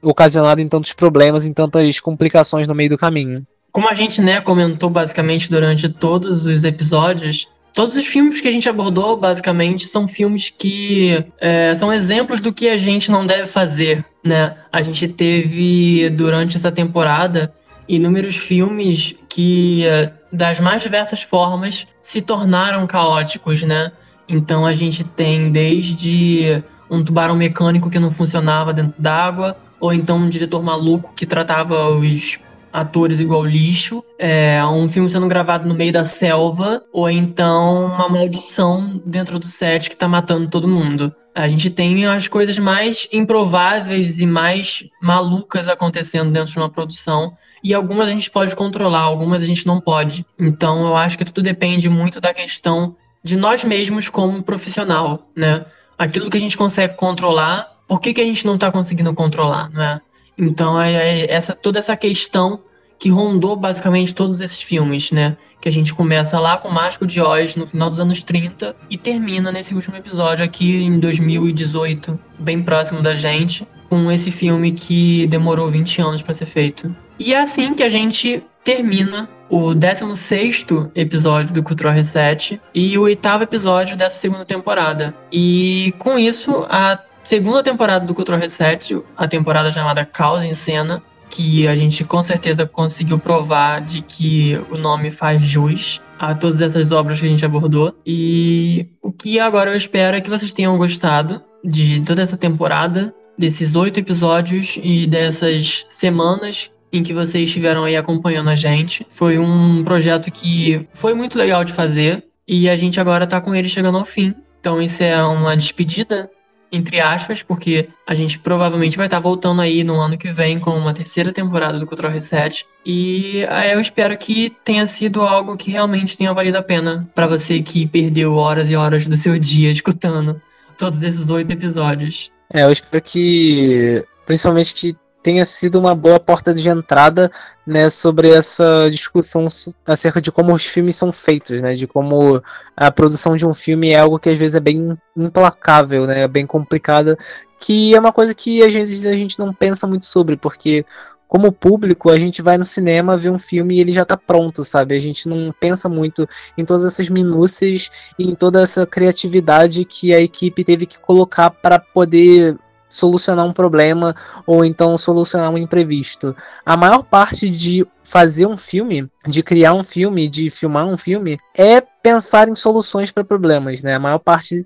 ocasionado 0.00 0.60
em 0.60 0.68
tantos 0.68 0.92
problemas, 0.92 1.44
em 1.44 1.52
tantas 1.52 1.98
complicações 1.98 2.68
no 2.68 2.74
meio 2.74 2.90
do 2.90 2.98
caminho. 2.98 3.44
Como 3.72 3.88
a 3.88 3.94
gente, 3.94 4.22
né, 4.22 4.40
comentou 4.40 4.88
basicamente 4.88 5.50
durante 5.50 5.88
todos 5.88 6.46
os 6.46 6.62
episódios, 6.62 7.48
todos 7.74 7.96
os 7.96 8.06
filmes 8.06 8.40
que 8.40 8.46
a 8.46 8.52
gente 8.52 8.68
abordou, 8.68 9.16
basicamente, 9.16 9.86
são 9.86 10.06
filmes 10.06 10.48
que 10.48 11.24
é, 11.40 11.74
são 11.74 11.92
exemplos 11.92 12.40
do 12.40 12.52
que 12.52 12.68
a 12.68 12.78
gente 12.78 13.10
não 13.10 13.26
deve 13.26 13.48
fazer, 13.48 14.04
né? 14.24 14.56
A 14.72 14.80
gente 14.80 15.08
teve, 15.08 16.08
durante 16.10 16.56
essa 16.56 16.70
temporada, 16.70 17.52
inúmeros 17.88 18.36
filmes 18.36 19.14
que, 19.28 19.84
é, 19.84 20.12
das 20.32 20.60
mais 20.60 20.82
diversas 20.82 21.22
formas, 21.22 21.86
se 22.00 22.22
tornaram 22.22 22.86
caóticos, 22.86 23.64
né? 23.64 23.90
Então 24.28 24.64
a 24.64 24.72
gente 24.72 25.02
tem 25.02 25.50
desde 25.50 26.62
um 26.88 27.04
tubarão 27.04 27.34
mecânico 27.34 27.90
que 27.90 27.98
não 27.98 28.12
funcionava 28.12 28.72
dentro 28.72 28.94
d'água, 28.96 29.56
ou 29.80 29.92
então 29.92 30.16
um 30.16 30.28
diretor 30.28 30.62
maluco 30.62 31.12
que 31.14 31.26
tratava 31.26 31.88
os 31.90 32.38
atores 32.74 33.20
igual 33.20 33.46
lixo, 33.46 34.02
é, 34.18 34.60
um 34.66 34.88
filme 34.88 35.08
sendo 35.08 35.28
gravado 35.28 35.68
no 35.68 35.74
meio 35.74 35.92
da 35.92 36.04
selva, 36.04 36.84
ou 36.92 37.08
então 37.08 37.86
uma 37.86 38.08
maldição 38.08 39.00
dentro 39.06 39.38
do 39.38 39.46
set 39.46 39.88
que 39.88 39.96
tá 39.96 40.08
matando 40.08 40.48
todo 40.48 40.66
mundo. 40.66 41.14
A 41.32 41.46
gente 41.46 41.70
tem 41.70 42.04
as 42.06 42.26
coisas 42.26 42.58
mais 42.58 43.08
improváveis 43.12 44.18
e 44.18 44.26
mais 44.26 44.84
malucas 45.00 45.68
acontecendo 45.68 46.32
dentro 46.32 46.50
de 46.50 46.58
uma 46.58 46.68
produção. 46.68 47.36
E 47.62 47.72
algumas 47.72 48.08
a 48.08 48.10
gente 48.10 48.28
pode 48.28 48.56
controlar, 48.56 49.02
algumas 49.02 49.40
a 49.40 49.46
gente 49.46 49.64
não 49.68 49.80
pode. 49.80 50.26
Então 50.36 50.84
eu 50.84 50.96
acho 50.96 51.16
que 51.16 51.24
tudo 51.24 51.42
depende 51.42 51.88
muito 51.88 52.20
da 52.20 52.34
questão 52.34 52.96
de 53.22 53.36
nós 53.36 53.62
mesmos 53.62 54.08
como 54.08 54.42
profissional, 54.42 55.30
né? 55.36 55.64
Aquilo 55.96 56.28
que 56.28 56.36
a 56.36 56.40
gente 56.40 56.58
consegue 56.58 56.94
controlar, 56.96 57.68
por 57.86 58.00
que, 58.00 58.12
que 58.12 58.20
a 58.20 58.24
gente 58.24 58.44
não 58.44 58.56
está 58.56 58.70
conseguindo 58.72 59.14
controlar, 59.14 59.70
né? 59.70 60.00
Então 60.36 60.80
é, 60.80 60.92
é 60.92 61.32
essa 61.32 61.52
toda 61.52 61.78
essa 61.78 61.96
questão 61.96 62.60
que 62.98 63.10
rondou 63.10 63.56
basicamente 63.56 64.14
todos 64.14 64.40
esses 64.40 64.62
filmes, 64.62 65.10
né? 65.12 65.36
Que 65.60 65.68
a 65.68 65.72
gente 65.72 65.94
começa 65.94 66.38
lá 66.38 66.56
com 66.56 66.70
Mágico 66.70 67.06
de 67.06 67.20
Oz 67.20 67.56
no 67.56 67.66
final 67.66 67.90
dos 67.90 68.00
anos 68.00 68.22
30 68.22 68.74
e 68.88 68.96
termina 68.96 69.50
nesse 69.50 69.74
último 69.74 69.96
episódio 69.96 70.44
aqui 70.44 70.82
em 70.82 70.98
2018, 70.98 72.18
bem 72.38 72.62
próximo 72.62 73.02
da 73.02 73.14
gente, 73.14 73.66
com 73.88 74.10
esse 74.10 74.30
filme 74.30 74.72
que 74.72 75.26
demorou 75.26 75.70
20 75.70 76.02
anos 76.02 76.22
para 76.22 76.34
ser 76.34 76.46
feito. 76.46 76.94
E 77.18 77.32
é 77.32 77.40
assim 77.40 77.74
que 77.74 77.82
a 77.82 77.88
gente 77.88 78.42
termina 78.62 79.28
o 79.48 79.74
16 79.74 80.66
episódio 80.94 81.52
do 81.52 81.62
Cultural 81.62 81.92
Reset 81.92 82.60
e 82.74 82.96
o 82.98 83.02
oitavo 83.02 83.44
episódio 83.44 83.96
dessa 83.96 84.16
segunda 84.16 84.44
temporada. 84.44 85.14
E 85.30 85.94
com 85.98 86.18
isso, 86.18 86.66
a 86.68 86.98
segunda 87.24 87.62
temporada 87.62 88.06
do 88.06 88.14
Cultural 88.14 88.40
Reset, 88.40 89.02
a 89.16 89.26
temporada 89.26 89.70
chamada 89.70 90.04
Causa 90.04 90.46
em 90.46 90.54
Cena, 90.54 91.02
que 91.30 91.66
a 91.66 91.74
gente 91.74 92.04
com 92.04 92.22
certeza 92.22 92.66
conseguiu 92.66 93.18
provar 93.18 93.80
de 93.80 94.02
que 94.02 94.60
o 94.70 94.76
nome 94.76 95.10
faz 95.10 95.42
jus 95.42 96.00
a 96.18 96.34
todas 96.34 96.60
essas 96.60 96.92
obras 96.92 97.18
que 97.18 97.26
a 97.26 97.28
gente 97.28 97.44
abordou. 97.44 97.92
E 98.06 98.86
o 99.02 99.10
que 99.10 99.40
agora 99.40 99.70
eu 99.70 99.76
espero 99.76 100.16
é 100.16 100.20
que 100.20 100.30
vocês 100.30 100.52
tenham 100.52 100.76
gostado 100.78 101.42
de 101.64 102.00
toda 102.06 102.22
essa 102.22 102.36
temporada, 102.36 103.12
desses 103.36 103.74
oito 103.74 103.98
episódios 103.98 104.78
e 104.80 105.06
dessas 105.06 105.86
semanas 105.88 106.70
em 106.92 107.02
que 107.02 107.12
vocês 107.12 107.48
estiveram 107.48 107.82
aí 107.82 107.96
acompanhando 107.96 108.50
a 108.50 108.54
gente. 108.54 109.04
Foi 109.10 109.38
um 109.38 109.82
projeto 109.82 110.30
que 110.30 110.86
foi 110.94 111.14
muito 111.14 111.36
legal 111.36 111.64
de 111.64 111.72
fazer 111.72 112.22
e 112.46 112.68
a 112.68 112.76
gente 112.76 113.00
agora 113.00 113.26
tá 113.26 113.40
com 113.40 113.54
ele 113.54 113.68
chegando 113.68 113.98
ao 113.98 114.04
fim. 114.04 114.32
Então 114.60 114.80
isso 114.80 115.02
é 115.02 115.20
uma 115.24 115.56
despedida 115.56 116.30
entre 116.74 117.00
aspas, 117.00 117.42
porque 117.42 117.88
a 118.06 118.14
gente 118.14 118.38
provavelmente 118.38 118.96
vai 118.96 119.06
estar 119.06 119.20
voltando 119.20 119.62
aí 119.62 119.84
no 119.84 120.00
ano 120.00 120.18
que 120.18 120.30
vem 120.30 120.58
com 120.58 120.70
uma 120.70 120.92
terceira 120.92 121.32
temporada 121.32 121.78
do 121.78 121.86
Control 121.86 122.12
Reset. 122.12 122.66
E 122.84 123.46
eu 123.72 123.80
espero 123.80 124.16
que 124.18 124.54
tenha 124.64 124.86
sido 124.86 125.22
algo 125.22 125.56
que 125.56 125.70
realmente 125.70 126.16
tenha 126.16 126.32
valido 126.32 126.58
a 126.58 126.62
pena 126.62 127.08
para 127.14 127.26
você 127.26 127.62
que 127.62 127.86
perdeu 127.86 128.34
horas 128.34 128.70
e 128.70 128.76
horas 128.76 129.06
do 129.06 129.16
seu 129.16 129.38
dia 129.38 129.70
escutando 129.70 130.40
todos 130.76 131.02
esses 131.02 131.30
oito 131.30 131.52
episódios. 131.52 132.30
É, 132.52 132.64
eu 132.64 132.72
espero 132.72 133.02
que, 133.02 134.04
principalmente 134.26 134.74
que 134.74 134.96
tenha 135.24 135.44
sido 135.46 135.80
uma 135.80 135.94
boa 135.94 136.20
porta 136.20 136.52
de 136.52 136.68
entrada 136.68 137.30
né, 137.66 137.88
sobre 137.88 138.28
essa 138.28 138.88
discussão 138.90 139.46
acerca 139.86 140.20
de 140.20 140.30
como 140.30 140.54
os 140.54 140.66
filmes 140.66 140.96
são 140.96 141.10
feitos, 141.10 141.62
né, 141.62 141.72
de 141.72 141.86
como 141.86 142.42
a 142.76 142.92
produção 142.92 143.34
de 143.34 143.46
um 143.46 143.54
filme 143.54 143.88
é 143.88 143.98
algo 143.98 144.18
que 144.18 144.28
às 144.28 144.36
vezes 144.36 144.54
é 144.54 144.60
bem 144.60 144.98
implacável, 145.16 146.06
né, 146.06 146.28
bem 146.28 146.46
complicada, 146.46 147.16
que 147.58 147.94
é 147.94 147.98
uma 147.98 148.12
coisa 148.12 148.34
que 148.34 148.62
às 148.62 148.74
vezes 148.74 149.06
a 149.06 149.14
gente 149.14 149.38
não 149.38 149.54
pensa 149.54 149.86
muito 149.86 150.04
sobre, 150.04 150.36
porque 150.36 150.84
como 151.26 151.50
público, 151.50 152.10
a 152.10 152.18
gente 152.18 152.42
vai 152.42 152.58
no 152.58 152.64
cinema 152.64 153.16
ver 153.16 153.30
um 153.30 153.38
filme 153.38 153.76
e 153.76 153.80
ele 153.80 153.90
já 153.90 154.02
está 154.02 154.16
pronto, 154.16 154.62
sabe? 154.62 154.94
A 154.94 154.98
gente 155.00 155.28
não 155.28 155.52
pensa 155.58 155.88
muito 155.88 156.28
em 156.56 156.64
todas 156.64 156.84
essas 156.84 157.08
minúcias 157.08 157.90
e 158.16 158.30
em 158.30 158.34
toda 158.36 158.62
essa 158.62 158.86
criatividade 158.86 159.84
que 159.84 160.14
a 160.14 160.20
equipe 160.20 160.62
teve 160.62 160.86
que 160.86 161.00
colocar 161.00 161.50
para 161.50 161.80
poder 161.80 162.56
solucionar 162.94 163.44
um 163.44 163.52
problema 163.52 164.14
ou 164.46 164.64
então 164.64 164.96
solucionar 164.96 165.50
um 165.50 165.58
imprevisto. 165.58 166.34
A 166.64 166.76
maior 166.76 167.02
parte 167.02 167.48
de 167.50 167.86
fazer 168.02 168.46
um 168.46 168.56
filme, 168.56 169.08
de 169.26 169.42
criar 169.42 169.74
um 169.74 169.82
filme, 169.82 170.28
de 170.28 170.48
filmar 170.50 170.86
um 170.86 170.96
filme, 170.96 171.38
é 171.56 171.80
pensar 171.80 172.48
em 172.48 172.54
soluções 172.54 173.10
para 173.10 173.24
problemas, 173.24 173.82
né? 173.82 173.94
A 173.94 173.98
maior 173.98 174.18
parte 174.18 174.64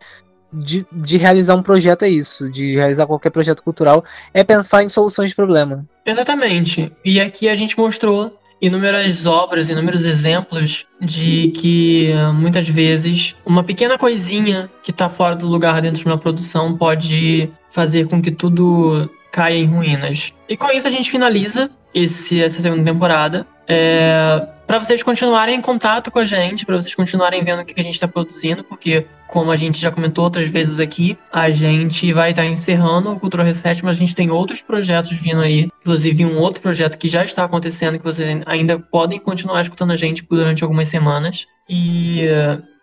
de, 0.52 0.86
de 0.92 1.16
realizar 1.16 1.54
um 1.54 1.62
projeto 1.62 2.02
é 2.04 2.08
isso, 2.08 2.50
de 2.50 2.74
realizar 2.74 3.06
qualquer 3.06 3.30
projeto 3.30 3.62
cultural, 3.62 4.04
é 4.32 4.42
pensar 4.44 4.82
em 4.82 4.88
soluções 4.88 5.30
de 5.30 5.36
problema. 5.36 5.86
Exatamente. 6.04 6.92
E 7.04 7.20
aqui 7.20 7.48
a 7.48 7.54
gente 7.54 7.78
mostrou 7.78 8.37
inúmeras 8.60 9.26
obras, 9.26 9.68
inúmeros 9.68 10.04
exemplos 10.04 10.86
de 11.00 11.48
que 11.48 12.12
muitas 12.34 12.68
vezes 12.68 13.34
uma 13.44 13.62
pequena 13.62 13.96
coisinha 13.96 14.70
que 14.82 14.90
está 14.90 15.08
fora 15.08 15.36
do 15.36 15.46
lugar 15.46 15.80
dentro 15.80 16.00
de 16.00 16.06
uma 16.06 16.18
produção 16.18 16.76
pode 16.76 17.50
fazer 17.70 18.06
com 18.08 18.20
que 18.20 18.30
tudo 18.30 19.10
caia 19.30 19.56
em 19.56 19.66
ruínas. 19.66 20.32
E 20.48 20.56
com 20.56 20.70
isso 20.72 20.86
a 20.86 20.90
gente 20.90 21.10
finaliza 21.10 21.70
esse, 21.94 22.42
essa 22.42 22.60
segunda 22.60 22.84
temporada. 22.84 23.46
É, 23.66 24.46
para 24.66 24.78
vocês 24.78 25.02
continuarem 25.02 25.56
em 25.56 25.60
contato 25.60 26.10
com 26.10 26.18
a 26.18 26.24
gente, 26.24 26.64
para 26.64 26.76
vocês 26.76 26.94
continuarem 26.94 27.44
vendo 27.44 27.60
o 27.60 27.64
que 27.64 27.78
a 27.78 27.84
gente 27.84 27.94
está 27.94 28.08
produzindo, 28.08 28.64
porque, 28.64 29.06
como 29.26 29.50
a 29.50 29.56
gente 29.56 29.78
já 29.78 29.90
comentou 29.90 30.24
outras 30.24 30.48
vezes 30.48 30.80
aqui, 30.80 31.18
a 31.32 31.50
gente 31.50 32.12
vai 32.12 32.30
estar 32.30 32.42
tá 32.42 32.48
encerrando 32.48 33.12
o 33.12 33.20
Cultura 33.20 33.44
Reset, 33.44 33.84
mas 33.84 33.96
a 33.96 33.98
gente 33.98 34.14
tem 34.14 34.30
outros 34.30 34.62
projetos 34.62 35.12
vindo 35.12 35.40
aí, 35.40 35.70
inclusive 35.80 36.24
um 36.24 36.38
outro 36.38 36.62
projeto 36.62 36.96
que 36.98 37.08
já 37.08 37.24
está 37.24 37.44
acontecendo, 37.44 37.98
que 37.98 38.04
vocês 38.04 38.42
ainda 38.46 38.78
podem 38.78 39.18
continuar 39.18 39.60
escutando 39.60 39.92
a 39.92 39.96
gente 39.96 40.26
durante 40.28 40.62
algumas 40.62 40.88
semanas. 40.88 41.46
E. 41.68 42.26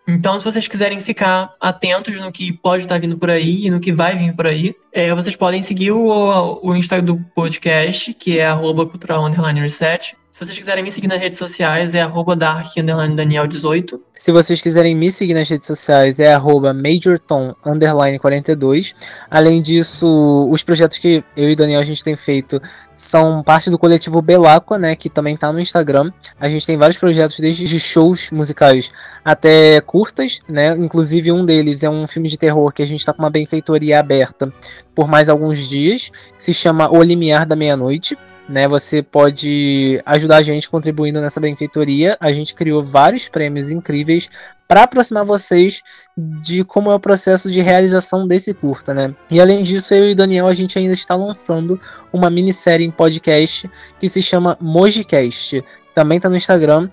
Então, 0.08 0.38
se 0.38 0.44
vocês 0.44 0.68
quiserem 0.68 1.00
ficar 1.00 1.54
atentos 1.60 2.18
no 2.20 2.30
que 2.30 2.52
pode 2.52 2.84
estar 2.84 2.98
vindo 2.98 3.18
por 3.18 3.28
aí 3.28 3.66
e 3.66 3.70
no 3.70 3.80
que 3.80 3.92
vai 3.92 4.14
vir 4.14 4.34
por 4.34 4.46
aí, 4.46 4.74
é, 4.92 5.12
vocês 5.12 5.34
podem 5.34 5.62
seguir 5.62 5.90
o, 5.90 6.60
o 6.62 6.76
Instagram 6.76 7.04
do 7.04 7.16
podcast, 7.34 8.14
que 8.14 8.38
é 8.38 8.46
arroba 8.46 8.86
cultural 8.86 9.28
reset. 9.60 10.16
Se 10.36 10.44
vocês 10.44 10.58
quiserem 10.58 10.84
me 10.84 10.92
seguir 10.92 11.08
nas 11.08 11.18
redes 11.18 11.38
sociais, 11.38 11.94
é 11.94 12.02
arroba 12.02 12.36
dark_daniel18. 12.36 13.98
Se 14.12 14.30
vocês 14.30 14.60
quiserem 14.60 14.94
me 14.94 15.10
seguir 15.10 15.32
nas 15.32 15.48
redes 15.48 15.66
sociais, 15.66 16.20
é 16.20 16.34
arroba 16.34 16.74
majortom_42. 16.74 18.94
Além 19.30 19.62
disso, 19.62 20.46
os 20.50 20.62
projetos 20.62 20.98
que 20.98 21.24
eu 21.34 21.48
e 21.48 21.56
Daniel 21.56 21.80
a 21.80 21.84
gente 21.84 22.04
tem 22.04 22.14
feito 22.16 22.60
são 22.92 23.42
parte 23.42 23.70
do 23.70 23.78
coletivo 23.78 24.20
Belacqua, 24.20 24.78
né, 24.78 24.94
que 24.94 25.08
também 25.08 25.38
tá 25.38 25.50
no 25.50 25.58
Instagram. 25.58 26.12
A 26.38 26.50
gente 26.50 26.66
tem 26.66 26.76
vários 26.76 26.98
projetos, 26.98 27.40
desde 27.40 27.80
shows 27.80 28.30
musicais 28.30 28.92
até 29.24 29.80
curtas, 29.80 30.40
né, 30.46 30.76
inclusive 30.76 31.32
um 31.32 31.46
deles 31.46 31.82
é 31.82 31.88
um 31.88 32.06
filme 32.06 32.28
de 32.28 32.36
terror 32.36 32.74
que 32.74 32.82
a 32.82 32.86
gente 32.86 33.06
tá 33.06 33.14
com 33.14 33.22
uma 33.22 33.30
benfeitoria 33.30 33.98
aberta 33.98 34.52
por 34.94 35.08
mais 35.08 35.30
alguns 35.30 35.66
dias, 35.66 36.12
se 36.36 36.52
chama 36.52 36.90
O 36.90 37.02
Limiar 37.02 37.46
da 37.46 37.56
Meia-Noite 37.56 38.18
né? 38.48 38.68
Você 38.68 39.02
pode 39.02 40.00
ajudar 40.04 40.36
a 40.36 40.42
gente 40.42 40.68
contribuindo 40.68 41.20
nessa 41.20 41.40
benfeitoria. 41.40 42.16
A 42.20 42.32
gente 42.32 42.54
criou 42.54 42.84
vários 42.84 43.28
prêmios 43.28 43.70
incríveis 43.70 44.30
para 44.68 44.82
aproximar 44.82 45.24
vocês 45.24 45.82
de 46.16 46.64
como 46.64 46.90
é 46.90 46.94
o 46.94 47.00
processo 47.00 47.50
de 47.50 47.60
realização 47.60 48.26
desse 48.26 48.54
curta, 48.54 48.92
né? 48.92 49.14
E 49.30 49.40
além 49.40 49.62
disso, 49.62 49.94
eu 49.94 50.08
e 50.08 50.12
o 50.12 50.16
Daniel 50.16 50.46
a 50.46 50.54
gente 50.54 50.78
ainda 50.78 50.92
está 50.92 51.14
lançando 51.14 51.80
uma 52.12 52.30
minissérie 52.30 52.86
em 52.86 52.90
podcast 52.90 53.70
que 53.98 54.08
se 54.08 54.22
chama 54.22 54.56
Mojicast. 54.60 55.64
Também 55.94 56.18
está 56.18 56.28
no 56.28 56.36
Instagram, 56.36 56.90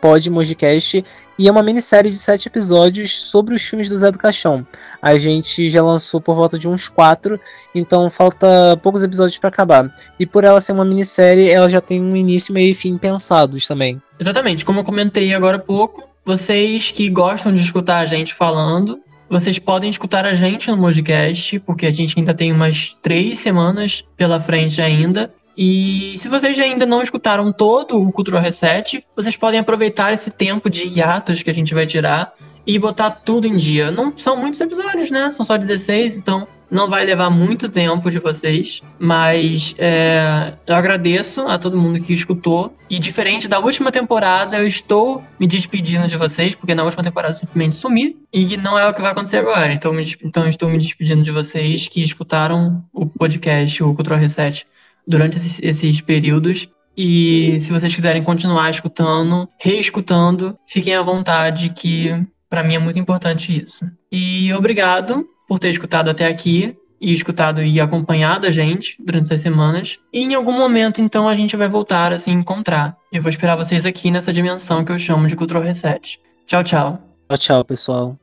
podmojicast, 0.00 1.04
e 1.38 1.46
é 1.46 1.50
uma 1.52 1.62
minissérie 1.62 2.10
de 2.10 2.16
sete 2.16 2.48
episódios 2.48 3.28
sobre 3.28 3.54
os 3.54 3.62
filmes 3.62 3.88
do 3.88 3.96
Zé 3.96 4.10
do 4.10 4.18
Caixão. 4.18 4.66
A 5.00 5.16
gente 5.16 5.70
já 5.70 5.80
lançou 5.84 6.20
por 6.20 6.34
volta 6.34 6.58
de 6.58 6.68
uns 6.68 6.88
quatro, 6.88 7.38
então 7.72 8.10
falta 8.10 8.76
poucos 8.82 9.04
episódios 9.04 9.38
para 9.38 9.50
acabar. 9.50 9.94
E 10.18 10.26
por 10.26 10.42
ela 10.42 10.60
ser 10.60 10.72
uma 10.72 10.84
minissérie, 10.84 11.48
ela 11.48 11.68
já 11.68 11.80
tem 11.80 12.02
um 12.02 12.16
início, 12.16 12.52
meio 12.52 12.72
e 12.72 12.74
fim 12.74 12.98
pensados 12.98 13.68
também. 13.68 14.02
Exatamente, 14.18 14.64
como 14.64 14.80
eu 14.80 14.84
comentei 14.84 15.32
agora 15.32 15.58
há 15.58 15.60
pouco, 15.60 16.02
vocês 16.24 16.90
que 16.90 17.08
gostam 17.10 17.52
de 17.52 17.60
escutar 17.60 17.98
a 17.98 18.06
gente 18.06 18.32
falando, 18.32 19.00
vocês 19.28 19.58
podem 19.58 19.90
escutar 19.90 20.24
a 20.24 20.34
gente 20.34 20.70
no 20.70 20.76
Mojicast, 20.76 21.58
porque 21.60 21.86
a 21.86 21.90
gente 21.90 22.18
ainda 22.18 22.32
tem 22.32 22.52
umas 22.52 22.96
três 23.02 23.38
semanas 23.38 24.04
pela 24.16 24.40
frente 24.40 24.80
ainda. 24.80 25.32
E 25.56 26.14
se 26.18 26.28
vocês 26.28 26.58
ainda 26.58 26.84
não 26.84 27.02
escutaram 27.02 27.52
todo 27.52 28.00
o 28.00 28.10
Cultural 28.10 28.42
Reset, 28.42 29.04
vocês 29.14 29.36
podem 29.36 29.60
aproveitar 29.60 30.12
esse 30.12 30.30
tempo 30.30 30.68
de 30.68 30.86
hiatos 30.86 31.42
que 31.42 31.50
a 31.50 31.54
gente 31.54 31.74
vai 31.74 31.86
tirar 31.86 32.32
e 32.66 32.78
botar 32.78 33.10
tudo 33.10 33.46
em 33.46 33.56
dia. 33.56 33.90
Não 33.90 34.16
são 34.16 34.36
muitos 34.36 34.60
episódios, 34.60 35.10
né? 35.10 35.30
São 35.30 35.44
só 35.44 35.56
16, 35.56 36.16
então 36.16 36.46
não 36.74 36.90
vai 36.90 37.04
levar 37.06 37.30
muito 37.30 37.68
tempo 37.68 38.10
de 38.10 38.18
vocês. 38.18 38.82
Mas 38.98 39.74
é, 39.78 40.54
eu 40.66 40.74
agradeço 40.74 41.42
a 41.42 41.56
todo 41.56 41.78
mundo 41.78 42.00
que 42.00 42.12
escutou. 42.12 42.76
E 42.90 42.98
diferente 42.98 43.46
da 43.46 43.60
última 43.60 43.92
temporada, 43.92 44.58
eu 44.58 44.66
estou 44.66 45.22
me 45.38 45.46
despedindo 45.46 46.08
de 46.08 46.16
vocês, 46.16 46.54
porque 46.56 46.74
na 46.74 46.82
última 46.82 47.04
temporada 47.04 47.32
eu 47.32 47.38
simplesmente 47.38 47.76
sumi. 47.76 48.16
E 48.32 48.56
não 48.56 48.76
é 48.76 48.88
o 48.88 48.92
que 48.92 49.00
vai 49.00 49.12
acontecer 49.12 49.38
agora. 49.38 49.72
Então, 49.72 49.94
então 50.22 50.48
estou 50.48 50.68
me 50.68 50.76
despedindo 50.76 51.22
de 51.22 51.30
vocês 51.30 51.86
que 51.86 52.02
escutaram 52.02 52.84
o 52.92 53.06
podcast, 53.06 53.82
o 53.82 53.94
Cultural 53.94 54.18
Reset 54.18 54.66
durante 55.06 55.38
esses, 55.38 55.60
esses 55.62 56.00
períodos. 56.00 56.68
E 56.96 57.56
se 57.60 57.72
vocês 57.72 57.94
quiserem 57.94 58.22
continuar 58.22 58.70
escutando, 58.70 59.48
reescutando, 59.60 60.58
fiquem 60.66 60.94
à 60.94 61.02
vontade, 61.02 61.70
que 61.70 62.10
para 62.48 62.62
mim 62.62 62.74
é 62.74 62.78
muito 62.78 62.98
importante 62.98 63.62
isso. 63.62 63.84
E 64.10 64.52
obrigado 64.52 65.24
por 65.48 65.58
ter 65.58 65.70
escutado 65.70 66.10
até 66.10 66.26
aqui 66.26 66.76
e 67.00 67.12
escutado 67.12 67.62
e 67.62 67.80
acompanhado 67.80 68.46
a 68.46 68.50
gente 68.50 68.96
durante 68.98 69.26
essas 69.26 69.40
semanas. 69.40 69.98
E 70.12 70.20
em 70.22 70.34
algum 70.34 70.52
momento, 70.52 71.00
então, 71.00 71.28
a 71.28 71.34
gente 71.34 71.56
vai 71.56 71.68
voltar 71.68 72.12
a 72.12 72.18
se 72.18 72.30
encontrar. 72.30 72.96
Eu 73.12 73.20
vou 73.20 73.28
esperar 73.28 73.56
vocês 73.56 73.84
aqui 73.84 74.10
nessa 74.10 74.32
dimensão 74.32 74.84
que 74.84 74.92
eu 74.92 74.98
chamo 74.98 75.26
de 75.26 75.36
Cultural 75.36 75.62
Reset. 75.62 76.18
Tchau, 76.46 76.64
tchau. 76.64 76.98
Tchau, 77.28 77.38
tchau, 77.38 77.64
pessoal. 77.64 78.18